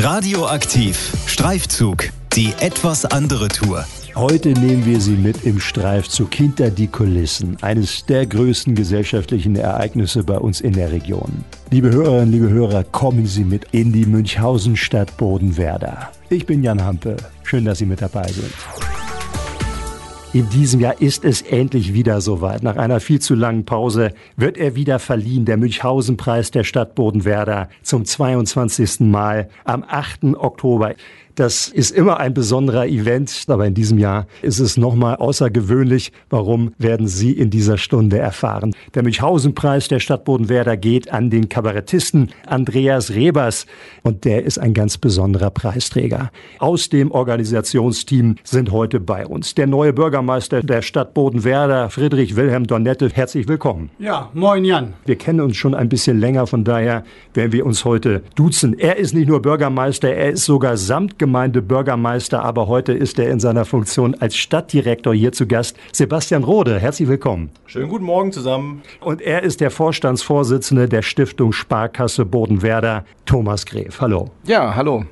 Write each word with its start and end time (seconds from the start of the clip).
Radioaktiv. 0.00 1.12
Streifzug. 1.26 2.10
Die 2.32 2.52
etwas 2.60 3.04
andere 3.04 3.48
Tour. 3.48 3.84
Heute 4.14 4.50
nehmen 4.50 4.86
wir 4.86 5.00
Sie 5.00 5.16
mit 5.16 5.44
im 5.44 5.58
Streifzug 5.58 6.32
hinter 6.32 6.70
die 6.70 6.86
Kulissen 6.86 7.56
eines 7.62 8.06
der 8.06 8.24
größten 8.24 8.76
gesellschaftlichen 8.76 9.56
Ereignisse 9.56 10.22
bei 10.22 10.38
uns 10.38 10.60
in 10.60 10.74
der 10.74 10.92
Region. 10.92 11.44
Liebe 11.72 11.90
Hörerinnen, 11.90 12.30
liebe 12.30 12.48
Hörer, 12.48 12.84
kommen 12.84 13.26
Sie 13.26 13.42
mit 13.42 13.64
in 13.72 13.92
die 13.92 14.06
Münchhausen-Stadt 14.06 15.16
Bodenwerder. 15.16 16.12
Ich 16.30 16.46
bin 16.46 16.62
Jan 16.62 16.84
Hampe. 16.84 17.16
Schön, 17.42 17.64
dass 17.64 17.78
Sie 17.78 17.86
mit 17.86 18.00
dabei 18.00 18.28
sind. 18.28 18.54
In 20.34 20.46
diesem 20.50 20.80
Jahr 20.80 21.00
ist 21.00 21.24
es 21.24 21.40
endlich 21.40 21.94
wieder 21.94 22.20
soweit. 22.20 22.62
Nach 22.62 22.76
einer 22.76 23.00
viel 23.00 23.18
zu 23.18 23.34
langen 23.34 23.64
Pause 23.64 24.12
wird 24.36 24.58
er 24.58 24.76
wieder 24.76 24.98
verliehen, 24.98 25.46
der 25.46 25.56
Münchhausen-Preis 25.56 26.50
der 26.50 26.64
Stadt 26.64 26.94
Bodenwerder 26.94 27.70
zum 27.82 28.04
22. 28.04 29.00
Mal 29.00 29.48
am 29.64 29.82
8. 29.88 30.36
Oktober. 30.36 30.94
Das 31.38 31.68
ist 31.68 31.92
immer 31.92 32.18
ein 32.18 32.34
besonderer 32.34 32.88
Event, 32.88 33.44
aber 33.46 33.64
in 33.64 33.72
diesem 33.72 33.96
Jahr 33.96 34.26
ist 34.42 34.58
es 34.58 34.76
nochmal 34.76 35.14
außergewöhnlich. 35.14 36.10
Warum 36.30 36.72
werden 36.78 37.06
Sie 37.06 37.30
in 37.30 37.48
dieser 37.48 37.78
Stunde 37.78 38.18
erfahren? 38.18 38.74
Der 38.96 39.04
Münchhausen-Preis 39.04 39.86
der 39.86 40.00
Stadt 40.00 40.24
Bodenwerder 40.24 40.76
geht 40.76 41.12
an 41.12 41.30
den 41.30 41.48
Kabarettisten 41.48 42.30
Andreas 42.44 43.12
Rebers 43.12 43.66
und 44.02 44.24
der 44.24 44.42
ist 44.46 44.58
ein 44.58 44.74
ganz 44.74 44.98
besonderer 44.98 45.50
Preisträger. 45.50 46.32
Aus 46.58 46.88
dem 46.88 47.12
Organisationsteam 47.12 48.34
sind 48.42 48.72
heute 48.72 48.98
bei 48.98 49.24
uns 49.24 49.54
der 49.54 49.68
neue 49.68 49.92
Bürgermeister 49.92 50.64
der 50.64 50.82
Stadt 50.82 51.14
Bodenwerder, 51.14 51.88
Friedrich 51.90 52.34
Wilhelm 52.34 52.66
Donette. 52.66 53.10
Herzlich 53.10 53.46
willkommen. 53.46 53.90
Ja, 54.00 54.28
moin 54.34 54.64
Jan. 54.64 54.94
Wir 55.06 55.14
kennen 55.14 55.40
uns 55.40 55.56
schon 55.56 55.76
ein 55.76 55.88
bisschen 55.88 56.18
länger, 56.18 56.48
von 56.48 56.64
daher 56.64 57.04
werden 57.32 57.52
wir 57.52 57.64
uns 57.64 57.84
heute 57.84 58.24
duzen. 58.34 58.76
Er 58.76 58.96
ist 58.96 59.14
nicht 59.14 59.28
nur 59.28 59.40
Bürgermeister, 59.40 60.12
er 60.12 60.30
ist 60.30 60.44
sogar 60.44 60.76
Samtgemeister 60.76 61.27
Gemeindebürgermeister, 61.28 62.42
aber 62.42 62.68
heute 62.68 62.94
ist 62.94 63.18
er 63.18 63.28
in 63.28 63.38
seiner 63.38 63.66
Funktion 63.66 64.14
als 64.18 64.34
Stadtdirektor 64.34 65.14
hier 65.14 65.30
zu 65.30 65.46
Gast. 65.46 65.76
Sebastian 65.92 66.42
Rode, 66.42 66.78
herzlich 66.78 67.06
willkommen. 67.06 67.50
Schönen 67.66 67.90
guten 67.90 68.06
Morgen 68.06 68.32
zusammen. 68.32 68.82
Und 69.00 69.20
er 69.20 69.42
ist 69.42 69.60
der 69.60 69.70
Vorstandsvorsitzende 69.70 70.88
der 70.88 71.02
Stiftung 71.02 71.52
Sparkasse 71.52 72.24
Bodenwerder, 72.24 73.04
Thomas 73.26 73.66
Gref. 73.66 74.00
Hallo. 74.00 74.30
Ja, 74.44 74.74
hallo. 74.74 75.04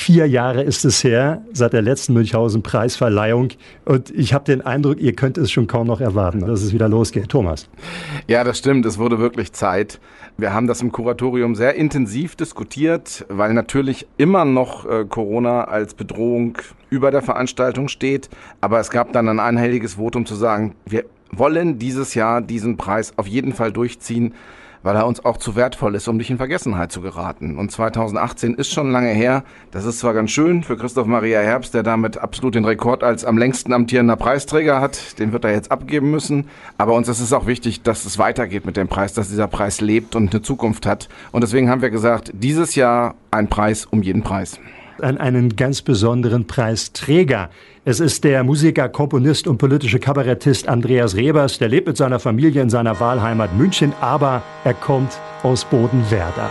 Vier 0.00 0.28
Jahre 0.28 0.62
ist 0.62 0.84
es 0.84 1.02
her, 1.02 1.42
seit 1.52 1.72
der 1.72 1.82
letzten 1.82 2.12
Münchhausen-Preisverleihung. 2.12 3.48
Und 3.84 4.10
ich 4.10 4.32
habe 4.32 4.44
den 4.44 4.60
Eindruck, 4.60 5.00
ihr 5.00 5.12
könnt 5.12 5.36
es 5.36 5.50
schon 5.50 5.66
kaum 5.66 5.88
noch 5.88 6.00
erwarten, 6.00 6.38
dass 6.46 6.62
es 6.62 6.72
wieder 6.72 6.88
losgeht. 6.88 7.30
Thomas. 7.30 7.68
Ja, 8.28 8.44
das 8.44 8.58
stimmt. 8.58 8.86
Es 8.86 8.96
wurde 8.98 9.18
wirklich 9.18 9.52
Zeit. 9.52 9.98
Wir 10.36 10.54
haben 10.54 10.68
das 10.68 10.82
im 10.82 10.92
Kuratorium 10.92 11.56
sehr 11.56 11.74
intensiv 11.74 12.36
diskutiert, 12.36 13.26
weil 13.28 13.54
natürlich 13.54 14.06
immer 14.18 14.44
noch 14.44 14.88
äh, 14.88 15.04
Corona 15.04 15.64
als 15.64 15.94
Bedrohung 15.94 16.56
über 16.90 17.10
der 17.10 17.20
Veranstaltung 17.20 17.88
steht. 17.88 18.30
Aber 18.60 18.78
es 18.78 18.90
gab 18.90 19.12
dann 19.12 19.28
ein 19.28 19.40
einhelliges 19.40 19.94
Votum 19.94 20.26
zu 20.26 20.36
sagen, 20.36 20.76
wir 20.86 21.06
wollen 21.32 21.80
dieses 21.80 22.14
Jahr 22.14 22.40
diesen 22.40 22.76
Preis 22.76 23.14
auf 23.16 23.26
jeden 23.26 23.52
Fall 23.52 23.72
durchziehen 23.72 24.32
weil 24.88 24.96
er 24.96 25.06
uns 25.06 25.22
auch 25.22 25.36
zu 25.36 25.54
wertvoll 25.54 25.96
ist, 25.96 26.08
um 26.08 26.16
nicht 26.16 26.30
in 26.30 26.38
Vergessenheit 26.38 26.90
zu 26.90 27.02
geraten. 27.02 27.58
Und 27.58 27.70
2018 27.70 28.54
ist 28.54 28.72
schon 28.72 28.90
lange 28.90 29.10
her. 29.10 29.44
Das 29.70 29.84
ist 29.84 29.98
zwar 29.98 30.14
ganz 30.14 30.30
schön 30.30 30.62
für 30.62 30.78
Christoph 30.78 31.06
Maria 31.06 31.40
Herbst, 31.40 31.74
der 31.74 31.82
damit 31.82 32.16
absolut 32.16 32.54
den 32.54 32.64
Rekord 32.64 33.04
als 33.04 33.26
am 33.26 33.36
längsten 33.36 33.74
amtierender 33.74 34.16
Preisträger 34.16 34.80
hat. 34.80 35.18
Den 35.18 35.32
wird 35.32 35.44
er 35.44 35.52
jetzt 35.52 35.70
abgeben 35.70 36.10
müssen. 36.10 36.48
Aber 36.78 36.94
uns 36.94 37.06
ist 37.06 37.20
es 37.20 37.34
auch 37.34 37.46
wichtig, 37.46 37.82
dass 37.82 38.06
es 38.06 38.16
weitergeht 38.16 38.64
mit 38.64 38.78
dem 38.78 38.88
Preis, 38.88 39.12
dass 39.12 39.28
dieser 39.28 39.46
Preis 39.46 39.82
lebt 39.82 40.16
und 40.16 40.32
eine 40.32 40.40
Zukunft 40.40 40.86
hat. 40.86 41.10
Und 41.32 41.44
deswegen 41.44 41.68
haben 41.68 41.82
wir 41.82 41.90
gesagt, 41.90 42.30
dieses 42.32 42.74
Jahr 42.74 43.14
ein 43.30 43.48
Preis 43.48 43.84
um 43.84 44.00
jeden 44.00 44.22
Preis 44.22 44.58
an 45.02 45.18
einen 45.18 45.56
ganz 45.56 45.82
besonderen 45.82 46.46
Preisträger. 46.46 47.50
Es 47.84 48.00
ist 48.00 48.24
der 48.24 48.44
Musiker, 48.44 48.88
Komponist 48.88 49.46
und 49.46 49.58
politische 49.58 49.98
Kabarettist 49.98 50.68
Andreas 50.68 51.16
Rebers. 51.16 51.58
Der 51.58 51.68
lebt 51.68 51.86
mit 51.86 51.96
seiner 51.96 52.18
Familie 52.18 52.62
in 52.62 52.70
seiner 52.70 52.98
Wahlheimat 53.00 53.56
München, 53.56 53.92
aber 54.00 54.42
er 54.64 54.74
kommt 54.74 55.18
aus 55.42 55.64
Bodenwerder. 55.64 56.50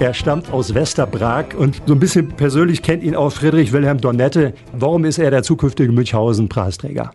Er 0.00 0.14
stammt 0.14 0.50
aus 0.50 0.72
Westerbrag 0.72 1.54
und 1.54 1.82
so 1.86 1.92
ein 1.92 2.00
bisschen 2.00 2.28
persönlich 2.28 2.82
kennt 2.82 3.02
ihn 3.02 3.14
auch 3.14 3.30
Friedrich 3.30 3.72
Wilhelm 3.72 4.00
Donette. 4.00 4.54
Warum 4.72 5.04
ist 5.04 5.18
er 5.18 5.30
der 5.30 5.42
zukünftige 5.42 5.92
Münchhausen-Preisträger? 5.92 7.10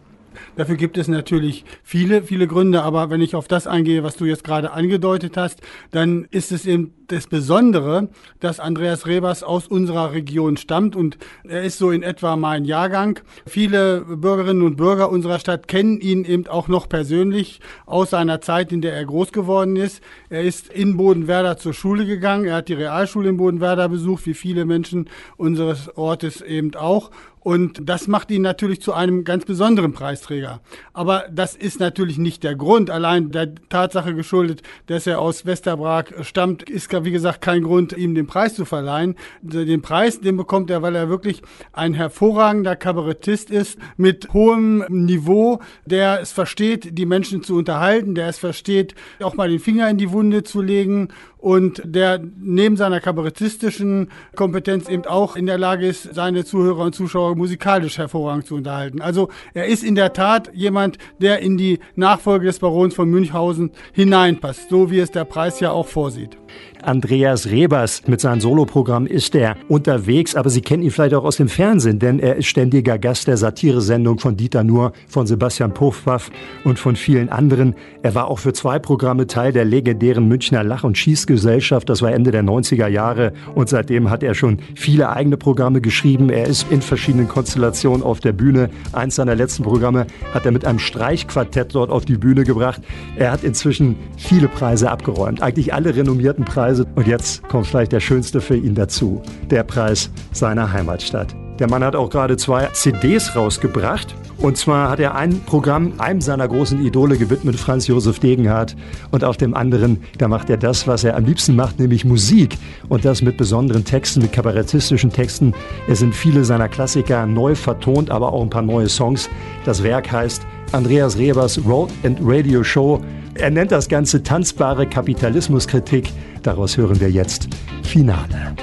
Dafür 0.55 0.75
gibt 0.75 0.97
es 0.97 1.07
natürlich 1.07 1.65
viele, 1.83 2.23
viele 2.23 2.47
Gründe, 2.47 2.83
aber 2.83 3.09
wenn 3.09 3.21
ich 3.21 3.35
auf 3.35 3.47
das 3.47 3.67
eingehe, 3.67 4.03
was 4.03 4.15
du 4.15 4.25
jetzt 4.25 4.43
gerade 4.43 4.71
angedeutet 4.71 5.37
hast, 5.37 5.61
dann 5.91 6.27
ist 6.31 6.51
es 6.51 6.65
eben 6.65 6.93
das 7.07 7.27
Besondere, 7.27 8.09
dass 8.39 8.59
Andreas 8.59 9.05
Rebers 9.05 9.43
aus 9.43 9.67
unserer 9.67 10.13
Region 10.13 10.57
stammt 10.57 10.95
und 10.95 11.17
er 11.43 11.63
ist 11.63 11.77
so 11.77 11.91
in 11.91 12.03
etwa 12.03 12.35
mein 12.35 12.65
Jahrgang. 12.65 13.19
Viele 13.45 14.01
Bürgerinnen 14.01 14.61
und 14.61 14.75
Bürger 14.75 15.09
unserer 15.09 15.39
Stadt 15.39 15.67
kennen 15.67 15.99
ihn 15.99 16.25
eben 16.25 16.47
auch 16.47 16.67
noch 16.67 16.89
persönlich 16.89 17.59
aus 17.85 18.11
seiner 18.11 18.41
Zeit, 18.41 18.71
in 18.71 18.81
der 18.81 18.93
er 18.93 19.05
groß 19.05 19.31
geworden 19.31 19.75
ist. 19.75 20.01
Er 20.29 20.43
ist 20.43 20.69
in 20.69 20.97
Bodenwerder 20.97 21.57
zur 21.57 21.73
Schule 21.73 22.05
gegangen. 22.05 22.45
Er 22.45 22.55
hat 22.55 22.69
die 22.69 22.73
Realschule 22.73 23.29
in 23.29 23.37
Bodenwerder 23.37 23.89
besucht, 23.89 24.25
wie 24.25 24.33
viele 24.33 24.65
Menschen 24.65 25.09
unseres 25.37 25.95
Ortes 25.97 26.41
eben 26.41 26.75
auch. 26.75 27.11
Und 27.45 27.87
das 27.87 28.07
macht 28.07 28.31
ihn 28.31 28.41
natürlich 28.41 28.81
zu 28.81 28.91
einem 28.93 29.23
ganz 29.23 29.45
besonderen 29.45 29.93
Preisträger. 29.93 30.61
Aber 30.93 31.25
das 31.31 31.55
ist 31.55 31.79
natürlich 31.79 32.17
nicht 32.17 32.43
der 32.43 32.55
Grund. 32.55 32.89
Allein 32.89 33.29
der 33.29 33.53
Tatsache 33.69 34.15
geschuldet, 34.15 34.63
dass 34.87 35.05
er 35.05 35.19
aus 35.19 35.45
Westerbrag 35.45 36.11
stammt, 36.21 36.67
ist, 36.67 36.89
wie 37.03 37.11
gesagt, 37.11 37.41
kein 37.41 37.63
Grund, 37.63 37.91
ihm 37.97 38.15
den 38.15 38.27
Preis 38.27 38.55
zu 38.55 38.63
verleihen. 38.63 39.15
Den 39.41 39.81
Preis, 39.81 40.21
den 40.21 40.37
bekommt 40.37 40.69
er, 40.69 40.81
weil 40.81 40.95
er 40.95 41.09
wirklich 41.09 41.41
ein 41.73 41.93
hervorragender 41.93 42.75
Kabarettist 42.75 43.51
ist, 43.51 43.77
mit 43.97 44.31
hohem 44.33 44.85
Niveau, 44.87 45.59
der 45.85 46.21
es 46.21 46.31
versteht, 46.31 46.97
die 46.97 47.05
Menschen 47.05 47.43
zu 47.43 47.55
unterhalten, 47.55 48.15
der 48.15 48.29
es 48.29 48.37
versteht, 48.37 48.95
auch 49.21 49.35
mal 49.35 49.49
den 49.49 49.59
Finger 49.59 49.89
in 49.89 49.97
die 49.97 50.11
Wunde 50.11 50.43
zu 50.43 50.61
legen 50.61 51.09
und 51.45 51.79
der 51.85 52.19
neben 52.39 52.75
seiner 52.75 52.99
kabarettistischen 52.99 54.09
Kompetenz 54.35 54.89
eben 54.89 55.05
auch 55.05 55.35
in 55.35 55.45
der 55.45 55.59
Lage 55.59 55.85
ist, 55.85 56.15
seine 56.15 56.43
Zuhörer 56.43 56.85
und 56.85 56.95
Zuschauer 56.95 57.35
musikalisch 57.35 57.99
hervorragend 57.99 58.47
zu 58.47 58.55
unterhalten. 58.55 58.99
Also 58.99 59.29
er 59.53 59.67
ist 59.67 59.83
in 59.83 59.93
der 59.93 60.13
Tat 60.13 60.49
jemand, 60.55 60.97
der 61.21 61.41
in 61.41 61.55
die 61.55 61.77
Nachfolge 61.95 62.47
des 62.47 62.57
Barons 62.57 62.95
von 62.95 63.11
Münchhausen 63.11 63.69
hineinpasst, 63.93 64.69
so 64.71 64.89
wie 64.89 64.97
es 64.97 65.11
der 65.11 65.25
Preis 65.25 65.59
ja 65.59 65.69
auch 65.69 65.85
vorsieht. 65.85 66.35
Andreas 66.81 67.47
Rebers 67.47 68.03
mit 68.07 68.21
seinem 68.21 68.41
Soloprogramm 68.41 69.07
ist 69.07 69.33
er 69.35 69.55
unterwegs, 69.67 70.35
aber 70.35 70.49
Sie 70.49 70.61
kennen 70.61 70.83
ihn 70.83 70.91
vielleicht 70.91 71.15
auch 71.15 71.23
aus 71.23 71.37
dem 71.37 71.49
Fernsehen, 71.49 71.99
denn 71.99 72.19
er 72.19 72.35
ist 72.35 72.45
ständiger 72.45 72.99
Gast 72.99 73.27
der 73.27 73.37
Satiresendung 73.37 74.19
von 74.19 74.37
Dieter 74.37 74.63
Nuhr, 74.63 74.93
von 75.07 75.25
Sebastian 75.25 75.73
Puffwaff 75.73 76.29
und 76.63 76.77
von 76.77 76.95
vielen 76.95 77.29
anderen. 77.29 77.75
Er 78.03 78.13
war 78.13 78.27
auch 78.27 78.39
für 78.39 78.53
zwei 78.53 78.77
Programme 78.77 79.25
Teil 79.25 79.51
der 79.51 79.65
legendären 79.65 80.27
Münchner 80.27 80.63
Lach- 80.63 80.83
und 80.83 80.97
Schießgesellschaft. 81.35 81.89
Das 81.89 82.01
war 82.01 82.11
Ende 82.11 82.31
der 82.31 82.43
90er 82.43 82.87
Jahre 82.87 83.33
und 83.53 83.69
seitdem 83.69 84.09
hat 84.09 84.23
er 84.23 84.33
schon 84.33 84.59
viele 84.75 85.09
eigene 85.09 85.37
Programme 85.37 85.81
geschrieben. 85.81 86.29
Er 86.29 86.47
ist 86.47 86.71
in 86.71 86.81
verschiedenen 86.81 87.27
Konstellationen 87.27 88.03
auf 88.03 88.19
der 88.19 88.33
Bühne. 88.33 88.69
Eins 88.93 89.15
seiner 89.15 89.35
letzten 89.35 89.63
Programme 89.63 90.07
hat 90.33 90.45
er 90.45 90.51
mit 90.51 90.65
einem 90.65 90.79
Streichquartett 90.79 91.75
dort 91.75 91.91
auf 91.91 92.05
die 92.05 92.17
Bühne 92.17 92.43
gebracht. 92.43 92.81
Er 93.17 93.31
hat 93.31 93.43
inzwischen 93.43 93.95
viele 94.17 94.47
Preise 94.47 94.89
abgeräumt, 94.89 95.41
eigentlich 95.41 95.73
alle 95.73 95.95
renommierten 95.95 96.45
Preise. 96.45 96.85
Und 96.95 97.07
jetzt 97.07 97.47
kommt 97.47 97.67
vielleicht 97.67 97.91
der 97.91 97.99
schönste 97.99 98.41
für 98.41 98.55
ihn 98.55 98.75
dazu, 98.75 99.21
der 99.49 99.63
Preis 99.63 100.09
seiner 100.31 100.71
Heimatstadt. 100.71 101.44
Der 101.59 101.69
Mann 101.69 101.83
hat 101.83 101.95
auch 101.95 102.09
gerade 102.09 102.35
zwei 102.35 102.67
CDs 102.67 103.35
rausgebracht. 103.35 104.13
Und 104.37 104.57
zwar 104.57 104.89
hat 104.89 104.99
er 104.99 105.15
ein 105.15 105.39
Programm 105.45 105.93
einem 105.99 106.19
seiner 106.19 106.47
großen 106.47 106.85
Idole 106.85 107.17
gewidmet, 107.17 107.55
Franz 107.55 107.87
Josef 107.87 108.19
Degenhardt. 108.19 108.75
Und 109.11 109.23
auf 109.23 109.37
dem 109.37 109.53
anderen, 109.53 110.03
da 110.17 110.27
macht 110.27 110.49
er 110.49 110.57
das, 110.57 110.85
was 110.87 111.05
er 111.05 111.15
am 111.15 111.23
liebsten 111.23 111.55
macht, 111.55 111.79
nämlich 111.79 112.03
Musik. 112.03 112.57
Und 112.89 113.05
das 113.05 113.21
mit 113.21 113.37
besonderen 113.37 113.85
Texten, 113.85 114.21
mit 114.21 114.33
kabarettistischen 114.33 115.11
Texten. 115.11 115.53
Es 115.87 115.99
sind 115.99 116.13
viele 116.13 116.43
seiner 116.43 116.67
Klassiker 116.67 117.25
neu 117.25 117.55
vertont, 117.55 118.11
aber 118.11 118.33
auch 118.33 118.41
ein 118.41 118.49
paar 118.49 118.61
neue 118.61 118.89
Songs. 118.89 119.29
Das 119.63 119.81
Werk 119.81 120.11
heißt 120.11 120.45
Andreas 120.73 121.17
Rebers 121.17 121.65
Road 121.65 121.89
and 122.03 122.19
Radio 122.21 122.63
Show. 122.63 122.99
Er 123.35 123.49
nennt 123.49 123.71
das 123.71 123.87
Ganze 123.87 124.21
tanzbare 124.23 124.87
Kapitalismuskritik. 124.87 126.11
Daraus 126.43 126.75
hören 126.75 126.99
wir 126.99 127.09
jetzt 127.09 127.47
Finale. 127.83 128.54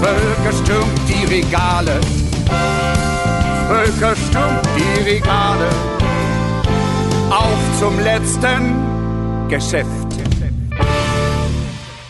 Völker 0.00 0.52
stürmt 0.64 1.00
die 1.08 1.26
Regale, 1.26 2.00
Völker 3.68 4.16
stürmt 4.16 4.66
die 4.76 5.10
Regale, 5.10 5.68
auf 7.28 7.78
zum 7.78 7.98
letzten 8.00 9.48
Geschäft. 9.48 9.99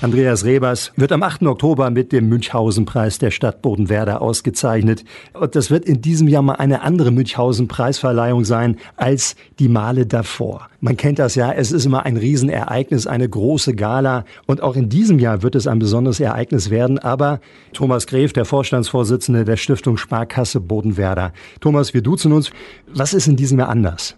Andreas 0.03 0.47
Rebers 0.47 0.93
wird 0.97 1.13
am 1.13 1.23
8. 1.23 1.43
Oktober 1.43 1.91
mit 1.91 2.11
dem 2.11 2.27
Münchhausen-Preis 2.31 3.19
der 3.19 3.31
Stadt 3.31 3.61
Bodenwerder 3.61 4.23
ausgezeichnet. 4.23 5.05
Und 5.35 5.55
das 5.55 5.71
wird 5.71 5.85
in 5.85 6.01
diesem 6.01 6.27
Jahr 6.27 6.41
mal 6.41 6.55
eine 6.55 6.81
andere 6.81 7.11
Münchhausen-Preisverleihung 7.11 8.47
sein 8.47 8.79
als 8.97 9.37
die 9.59 9.69
Male 9.69 10.07
davor. 10.07 10.69
Man 10.81 10.97
kennt 10.97 11.19
das 11.19 11.35
ja, 11.35 11.53
es 11.53 11.71
ist 11.71 11.85
immer 11.85 12.07
ein 12.07 12.17
Riesenereignis, 12.17 13.07
eine 13.07 13.29
große 13.29 13.75
Gala. 13.75 14.25
Und 14.47 14.63
auch 14.63 14.75
in 14.75 14.89
diesem 14.89 15.19
Jahr 15.19 15.43
wird 15.43 15.55
es 15.55 15.67
ein 15.67 15.79
besonderes 15.79 16.19
Ereignis 16.19 16.71
werden. 16.71 16.99
Aber 16.99 17.39
Thomas 17.75 18.07
Gref, 18.07 18.33
der 18.33 18.47
Vorstandsvorsitzende 18.47 19.45
der 19.45 19.59
Stiftung 19.59 19.99
Sparkasse 19.99 20.61
Bodenwerder. 20.61 21.35
Thomas, 21.61 21.93
wir 21.93 22.01
duzen 22.01 22.33
uns. 22.33 22.51
Was 22.91 23.13
ist 23.13 23.29
in 23.29 23.37
diesem 23.37 23.59
Jahr 23.59 23.69
anders? 23.69 24.17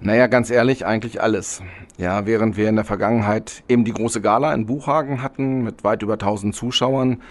Naja, 0.00 0.26
ganz 0.26 0.50
ehrlich, 0.50 0.84
eigentlich 0.84 1.22
alles. 1.22 1.62
Ja, 1.96 2.26
während 2.26 2.56
wir 2.56 2.68
in 2.68 2.76
der 2.76 2.84
Vergangenheit 2.84 3.62
eben 3.68 3.84
die 3.84 3.92
große 3.92 4.20
Gala 4.20 4.52
in 4.52 4.66
Buchhagen 4.66 5.22
hatten 5.22 5.62
mit 5.62 5.84
weit 5.84 6.02
über 6.02 6.14
1000 6.14 6.54
Zuschauern 6.54 7.22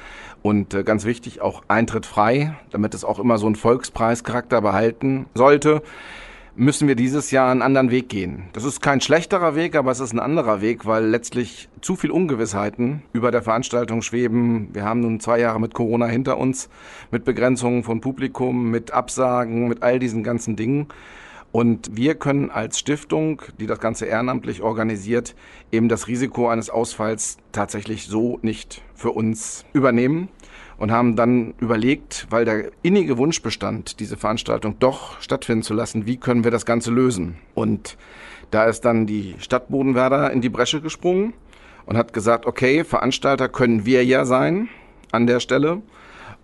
und 0.41 0.73
äh, 0.73 0.83
ganz 0.83 1.05
wichtig 1.05 1.41
auch 1.41 1.63
Eintritt 1.67 2.05
frei, 2.05 2.55
damit 2.71 2.93
es 2.93 3.03
auch 3.03 3.19
immer 3.19 3.37
so 3.37 3.45
einen 3.45 3.55
Volkspreischarakter 3.55 4.61
behalten 4.61 5.25
sollte, 5.35 5.81
müssen 6.55 6.87
wir 6.87 6.95
dieses 6.95 7.31
Jahr 7.31 7.49
einen 7.49 7.63
anderen 7.63 7.89
Weg 7.89 8.09
gehen. 8.09 8.43
Das 8.53 8.63
ist 8.63 8.81
kein 8.81 9.01
schlechterer 9.01 9.55
Weg, 9.55 9.75
aber 9.75 9.91
es 9.91 9.99
ist 9.99 10.13
ein 10.13 10.19
anderer 10.19 10.61
Weg, 10.61 10.85
weil 10.85 11.05
letztlich 11.05 11.67
zu 11.81 11.95
viel 11.95 12.11
Ungewissheiten 12.11 13.01
über 13.11 13.31
der 13.31 13.41
Veranstaltung 13.41 14.01
schweben. 14.01 14.69
Wir 14.71 14.85
haben 14.85 14.99
nun 14.99 15.19
zwei 15.19 15.39
Jahre 15.39 15.59
mit 15.59 15.73
Corona 15.73 16.05
hinter 16.05 16.37
uns, 16.37 16.69
mit 17.09 17.25
Begrenzungen 17.25 17.83
von 17.83 18.01
Publikum, 18.01 18.69
mit 18.69 18.91
Absagen, 18.91 19.67
mit 19.67 19.81
all 19.81 19.97
diesen 19.97 20.23
ganzen 20.23 20.55
Dingen. 20.55 20.87
Und 21.53 21.95
wir 21.95 22.15
können 22.15 22.49
als 22.49 22.79
Stiftung, 22.79 23.43
die 23.59 23.67
das 23.67 23.79
Ganze 23.79 24.07
ehrenamtlich 24.07 24.63
organisiert, 24.63 25.35
eben 25.71 25.87
das 25.87 26.07
Risiko 26.07 26.49
eines 26.49 26.71
Ausfalls 26.71 27.37
tatsächlich 27.51 28.07
so 28.07 28.39
nicht 28.41 28.81
für 28.95 29.11
uns 29.11 29.63
übernehmen 29.71 30.29
und 30.77 30.91
haben 30.91 31.15
dann 31.15 31.53
überlegt, 31.59 32.25
weil 32.31 32.43
der 32.43 32.71
innige 32.81 33.19
Wunsch 33.19 33.43
bestand, 33.43 33.99
diese 33.99 34.17
Veranstaltung 34.17 34.77
doch 34.79 35.21
stattfinden 35.21 35.61
zu 35.61 35.75
lassen, 35.75 36.07
wie 36.07 36.17
können 36.17 36.43
wir 36.43 36.49
das 36.49 36.65
Ganze 36.65 36.89
lösen? 36.89 37.35
Und 37.53 37.97
da 38.49 38.63
ist 38.65 38.81
dann 38.83 39.05
die 39.05 39.35
Stadt 39.37 39.69
Bodenwerder 39.69 40.31
in 40.31 40.41
die 40.41 40.49
Bresche 40.49 40.81
gesprungen 40.81 41.33
und 41.85 41.97
hat 41.97 42.13
gesagt, 42.13 42.47
okay, 42.47 42.83
Veranstalter 42.83 43.47
können 43.47 43.85
wir 43.85 44.03
ja 44.03 44.25
sein 44.25 44.69
an 45.11 45.27
der 45.27 45.39
Stelle. 45.39 45.83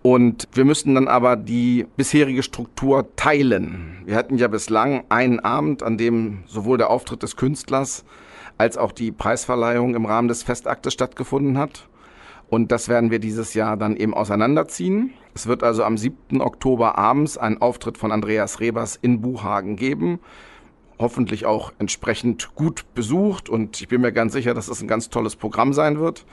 Und 0.01 0.47
wir 0.53 0.63
müssten 0.63 0.95
dann 0.95 1.07
aber 1.07 1.35
die 1.35 1.85
bisherige 1.97 2.41
Struktur 2.41 3.15
teilen. 3.15 4.01
Wir 4.05 4.15
hatten 4.15 4.37
ja 4.37 4.47
bislang 4.47 5.03
einen 5.09 5.39
Abend, 5.41 5.83
an 5.83 5.97
dem 5.97 6.43
sowohl 6.47 6.77
der 6.77 6.89
Auftritt 6.89 7.21
des 7.21 7.35
Künstlers 7.35 8.05
als 8.57 8.77
auch 8.77 8.91
die 8.91 9.11
Preisverleihung 9.11 9.95
im 9.95 10.05
Rahmen 10.05 10.27
des 10.27 10.43
Festaktes 10.43 10.93
stattgefunden 10.93 11.57
hat. 11.57 11.87
Und 12.49 12.71
das 12.71 12.89
werden 12.89 13.11
wir 13.11 13.19
dieses 13.19 13.53
Jahr 13.53 13.77
dann 13.77 13.95
eben 13.95 14.13
auseinanderziehen. 14.13 15.13
Es 15.35 15.47
wird 15.47 15.63
also 15.63 15.83
am 15.83 15.97
7. 15.97 16.41
Oktober 16.41 16.97
abends 16.97 17.37
einen 17.37 17.61
Auftritt 17.61 17.97
von 17.97 18.11
Andreas 18.11 18.59
Rebers 18.59 18.97
in 19.01 19.21
Buchhagen 19.21 19.75
geben. 19.75 20.19
Hoffentlich 20.97 21.45
auch 21.45 21.71
entsprechend 21.79 22.55
gut 22.55 22.85
besucht 22.93 23.47
und 23.47 23.79
ich 23.79 23.87
bin 23.87 24.01
mir 24.01 24.11
ganz 24.11 24.33
sicher, 24.33 24.53
dass 24.53 24.67
es 24.67 24.81
ein 24.81 24.87
ganz 24.87 25.09
tolles 25.09 25.37
Programm 25.37 25.71
sein 25.71 25.99
wird. 25.99 26.25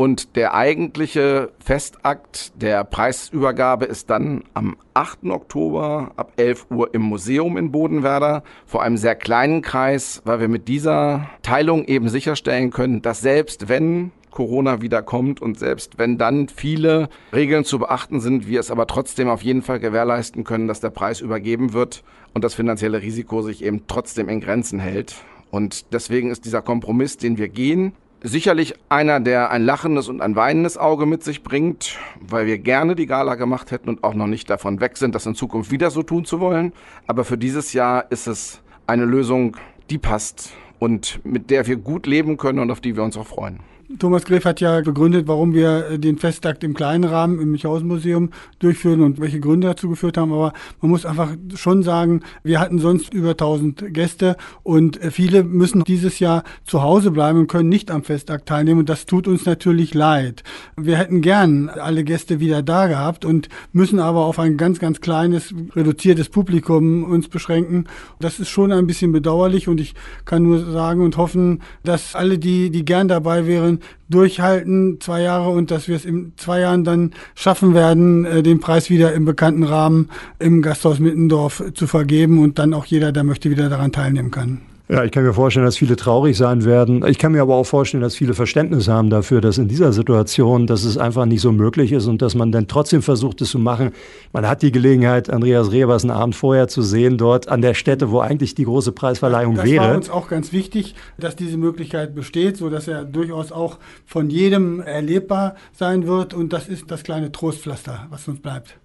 Und 0.00 0.34
der 0.34 0.54
eigentliche 0.54 1.50
Festakt 1.58 2.52
der 2.54 2.84
Preisübergabe 2.84 3.84
ist 3.84 4.08
dann 4.08 4.44
am 4.54 4.78
8. 4.94 5.24
Oktober 5.26 6.12
ab 6.16 6.32
11 6.38 6.68
Uhr 6.70 6.94
im 6.94 7.02
Museum 7.02 7.58
in 7.58 7.70
Bodenwerder 7.70 8.42
vor 8.64 8.82
einem 8.82 8.96
sehr 8.96 9.14
kleinen 9.14 9.60
Kreis, 9.60 10.22
weil 10.24 10.40
wir 10.40 10.48
mit 10.48 10.68
dieser 10.68 11.28
Teilung 11.42 11.84
eben 11.84 12.08
sicherstellen 12.08 12.70
können, 12.70 13.02
dass 13.02 13.20
selbst 13.20 13.68
wenn 13.68 14.10
Corona 14.30 14.80
wieder 14.80 15.02
kommt 15.02 15.42
und 15.42 15.58
selbst 15.58 15.98
wenn 15.98 16.16
dann 16.16 16.48
viele 16.48 17.10
Regeln 17.34 17.66
zu 17.66 17.78
beachten 17.78 18.20
sind, 18.20 18.48
wir 18.48 18.60
es 18.60 18.70
aber 18.70 18.86
trotzdem 18.86 19.28
auf 19.28 19.42
jeden 19.42 19.60
Fall 19.60 19.80
gewährleisten 19.80 20.44
können, 20.44 20.66
dass 20.66 20.80
der 20.80 20.88
Preis 20.88 21.20
übergeben 21.20 21.74
wird 21.74 22.04
und 22.32 22.42
das 22.42 22.54
finanzielle 22.54 23.02
Risiko 23.02 23.42
sich 23.42 23.62
eben 23.62 23.86
trotzdem 23.86 24.30
in 24.30 24.40
Grenzen 24.40 24.80
hält. 24.80 25.16
Und 25.50 25.92
deswegen 25.92 26.30
ist 26.30 26.46
dieser 26.46 26.62
Kompromiss, 26.62 27.18
den 27.18 27.36
wir 27.36 27.48
gehen, 27.48 27.92
Sicherlich 28.22 28.74
einer, 28.90 29.18
der 29.18 29.50
ein 29.50 29.64
lachendes 29.64 30.08
und 30.08 30.20
ein 30.20 30.36
weinendes 30.36 30.76
Auge 30.76 31.06
mit 31.06 31.24
sich 31.24 31.42
bringt, 31.42 31.96
weil 32.20 32.44
wir 32.46 32.58
gerne 32.58 32.94
die 32.94 33.06
Gala 33.06 33.34
gemacht 33.34 33.70
hätten 33.70 33.88
und 33.88 34.04
auch 34.04 34.12
noch 34.12 34.26
nicht 34.26 34.50
davon 34.50 34.80
weg 34.80 34.98
sind, 34.98 35.14
das 35.14 35.24
in 35.24 35.34
Zukunft 35.34 35.70
wieder 35.70 35.90
so 35.90 36.02
tun 36.02 36.26
zu 36.26 36.38
wollen. 36.38 36.74
Aber 37.06 37.24
für 37.24 37.38
dieses 37.38 37.72
Jahr 37.72 38.10
ist 38.10 38.26
es 38.26 38.60
eine 38.86 39.06
Lösung, 39.06 39.56
die 39.88 39.96
passt 39.96 40.52
und 40.78 41.20
mit 41.24 41.48
der 41.48 41.66
wir 41.66 41.76
gut 41.76 42.06
leben 42.06 42.36
können 42.36 42.58
und 42.58 42.70
auf 42.70 42.82
die 42.82 42.94
wir 42.94 43.04
uns 43.04 43.16
auch 43.16 43.26
freuen. 43.26 43.60
Thomas 43.98 44.24
Greff 44.24 44.44
hat 44.44 44.60
ja 44.60 44.80
begründet, 44.82 45.26
warum 45.26 45.52
wir 45.52 45.86
äh, 45.90 45.98
den 45.98 46.18
Festakt 46.18 46.62
im 46.62 46.74
kleinen 46.74 47.04
Rahmen 47.04 47.40
im 47.40 47.50
Münchhausen-Museum 47.50 48.30
durchführen 48.60 49.02
und 49.02 49.20
welche 49.20 49.40
Gründe 49.40 49.66
dazu 49.66 49.88
geführt 49.88 50.16
haben. 50.16 50.32
Aber 50.32 50.52
man 50.80 50.90
muss 50.90 51.04
einfach 51.04 51.30
schon 51.56 51.82
sagen, 51.82 52.20
wir 52.44 52.60
hatten 52.60 52.78
sonst 52.78 53.12
über 53.12 53.30
1000 53.30 53.92
Gäste 53.92 54.36
und 54.62 55.02
äh, 55.02 55.10
viele 55.10 55.42
müssen 55.42 55.82
dieses 55.82 56.20
Jahr 56.20 56.44
zu 56.64 56.82
Hause 56.82 57.10
bleiben 57.10 57.40
und 57.40 57.46
können 57.48 57.68
nicht 57.68 57.90
am 57.90 58.04
Festakt 58.04 58.46
teilnehmen. 58.46 58.80
Und 58.80 58.88
das 58.88 59.06
tut 59.06 59.26
uns 59.26 59.44
natürlich 59.44 59.92
leid. 59.92 60.44
Wir 60.76 60.96
hätten 60.96 61.20
gern 61.20 61.68
alle 61.68 62.04
Gäste 62.04 62.38
wieder 62.38 62.62
da 62.62 62.86
gehabt 62.86 63.24
und 63.24 63.48
müssen 63.72 63.98
aber 63.98 64.20
auf 64.20 64.38
ein 64.38 64.56
ganz, 64.56 64.78
ganz 64.78 65.00
kleines, 65.00 65.52
reduziertes 65.74 66.28
Publikum 66.28 67.02
uns 67.04 67.28
beschränken. 67.28 67.86
Das 68.20 68.38
ist 68.38 68.50
schon 68.50 68.70
ein 68.70 68.86
bisschen 68.86 69.10
bedauerlich 69.10 69.66
und 69.66 69.80
ich 69.80 69.94
kann 70.24 70.44
nur 70.44 70.70
sagen 70.70 71.02
und 71.02 71.16
hoffen, 71.16 71.62
dass 71.82 72.14
alle, 72.14 72.38
die, 72.38 72.70
die 72.70 72.84
gern 72.84 73.08
dabei 73.08 73.46
wären, 73.46 73.79
durchhalten, 74.08 75.00
zwei 75.00 75.22
Jahre, 75.22 75.50
und 75.50 75.70
dass 75.70 75.88
wir 75.88 75.96
es 75.96 76.04
in 76.04 76.32
zwei 76.36 76.60
Jahren 76.60 76.84
dann 76.84 77.12
schaffen 77.34 77.74
werden, 77.74 78.24
äh, 78.24 78.42
den 78.42 78.60
Preis 78.60 78.90
wieder 78.90 79.12
im 79.12 79.24
bekannten 79.24 79.64
Rahmen 79.64 80.08
im 80.38 80.62
Gasthaus 80.62 80.98
Mittendorf 80.98 81.62
zu 81.74 81.86
vergeben 81.86 82.38
und 82.38 82.58
dann 82.58 82.74
auch 82.74 82.86
jeder, 82.86 83.12
der 83.12 83.24
möchte, 83.24 83.50
wieder 83.50 83.68
daran 83.68 83.92
teilnehmen 83.92 84.30
kann. 84.30 84.69
Ja, 84.90 85.04
ich 85.04 85.12
kann 85.12 85.22
mir 85.22 85.32
vorstellen, 85.32 85.64
dass 85.64 85.76
viele 85.76 85.94
traurig 85.94 86.36
sein 86.36 86.64
werden. 86.64 87.06
Ich 87.06 87.16
kann 87.16 87.30
mir 87.30 87.42
aber 87.42 87.54
auch 87.54 87.64
vorstellen, 87.64 88.02
dass 88.02 88.16
viele 88.16 88.34
Verständnis 88.34 88.88
haben 88.88 89.08
dafür, 89.08 89.40
dass 89.40 89.56
in 89.56 89.68
dieser 89.68 89.92
Situation, 89.92 90.66
dass 90.66 90.82
es 90.82 90.98
einfach 90.98 91.26
nicht 91.26 91.42
so 91.42 91.52
möglich 91.52 91.92
ist 91.92 92.08
und 92.08 92.20
dass 92.20 92.34
man 92.34 92.50
dann 92.50 92.66
trotzdem 92.66 93.00
versucht, 93.00 93.40
es 93.40 93.50
zu 93.50 93.60
machen. 93.60 93.92
Man 94.32 94.48
hat 94.48 94.62
die 94.62 94.72
Gelegenheit, 94.72 95.30
Andreas 95.30 95.70
Rebers 95.70 96.02
einen 96.02 96.10
Abend 96.10 96.34
vorher 96.34 96.66
zu 96.66 96.82
sehen, 96.82 97.18
dort 97.18 97.46
an 97.46 97.62
der 97.62 97.74
Stätte, 97.74 98.10
wo 98.10 98.18
eigentlich 98.18 98.56
die 98.56 98.64
große 98.64 98.90
Preisverleihung 98.90 99.54
das 99.54 99.64
wäre. 99.64 99.76
Das 99.76 99.88
war 99.90 99.96
uns 99.96 100.10
auch 100.10 100.26
ganz 100.26 100.52
wichtig, 100.52 100.96
dass 101.18 101.36
diese 101.36 101.56
Möglichkeit 101.56 102.16
besteht, 102.16 102.56
so 102.56 102.68
dass 102.68 102.88
er 102.88 103.04
durchaus 103.04 103.52
auch 103.52 103.78
von 104.06 104.28
jedem 104.28 104.80
erlebbar 104.80 105.54
sein 105.72 106.08
wird. 106.08 106.34
Und 106.34 106.52
das 106.52 106.66
ist 106.66 106.90
das 106.90 107.04
kleine 107.04 107.30
Trostpflaster, 107.30 108.08
was 108.10 108.26
uns 108.26 108.40
bleibt. 108.40 108.76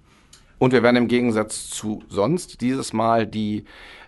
Und 0.58 0.72
wir 0.72 0.84
werden 0.84 0.96
im 0.96 1.08
Gegensatz 1.08 1.70
zu 1.70 2.04
sonst 2.10 2.62
dieses 2.62 2.94
Mal 2.94 3.28
die 3.28 3.66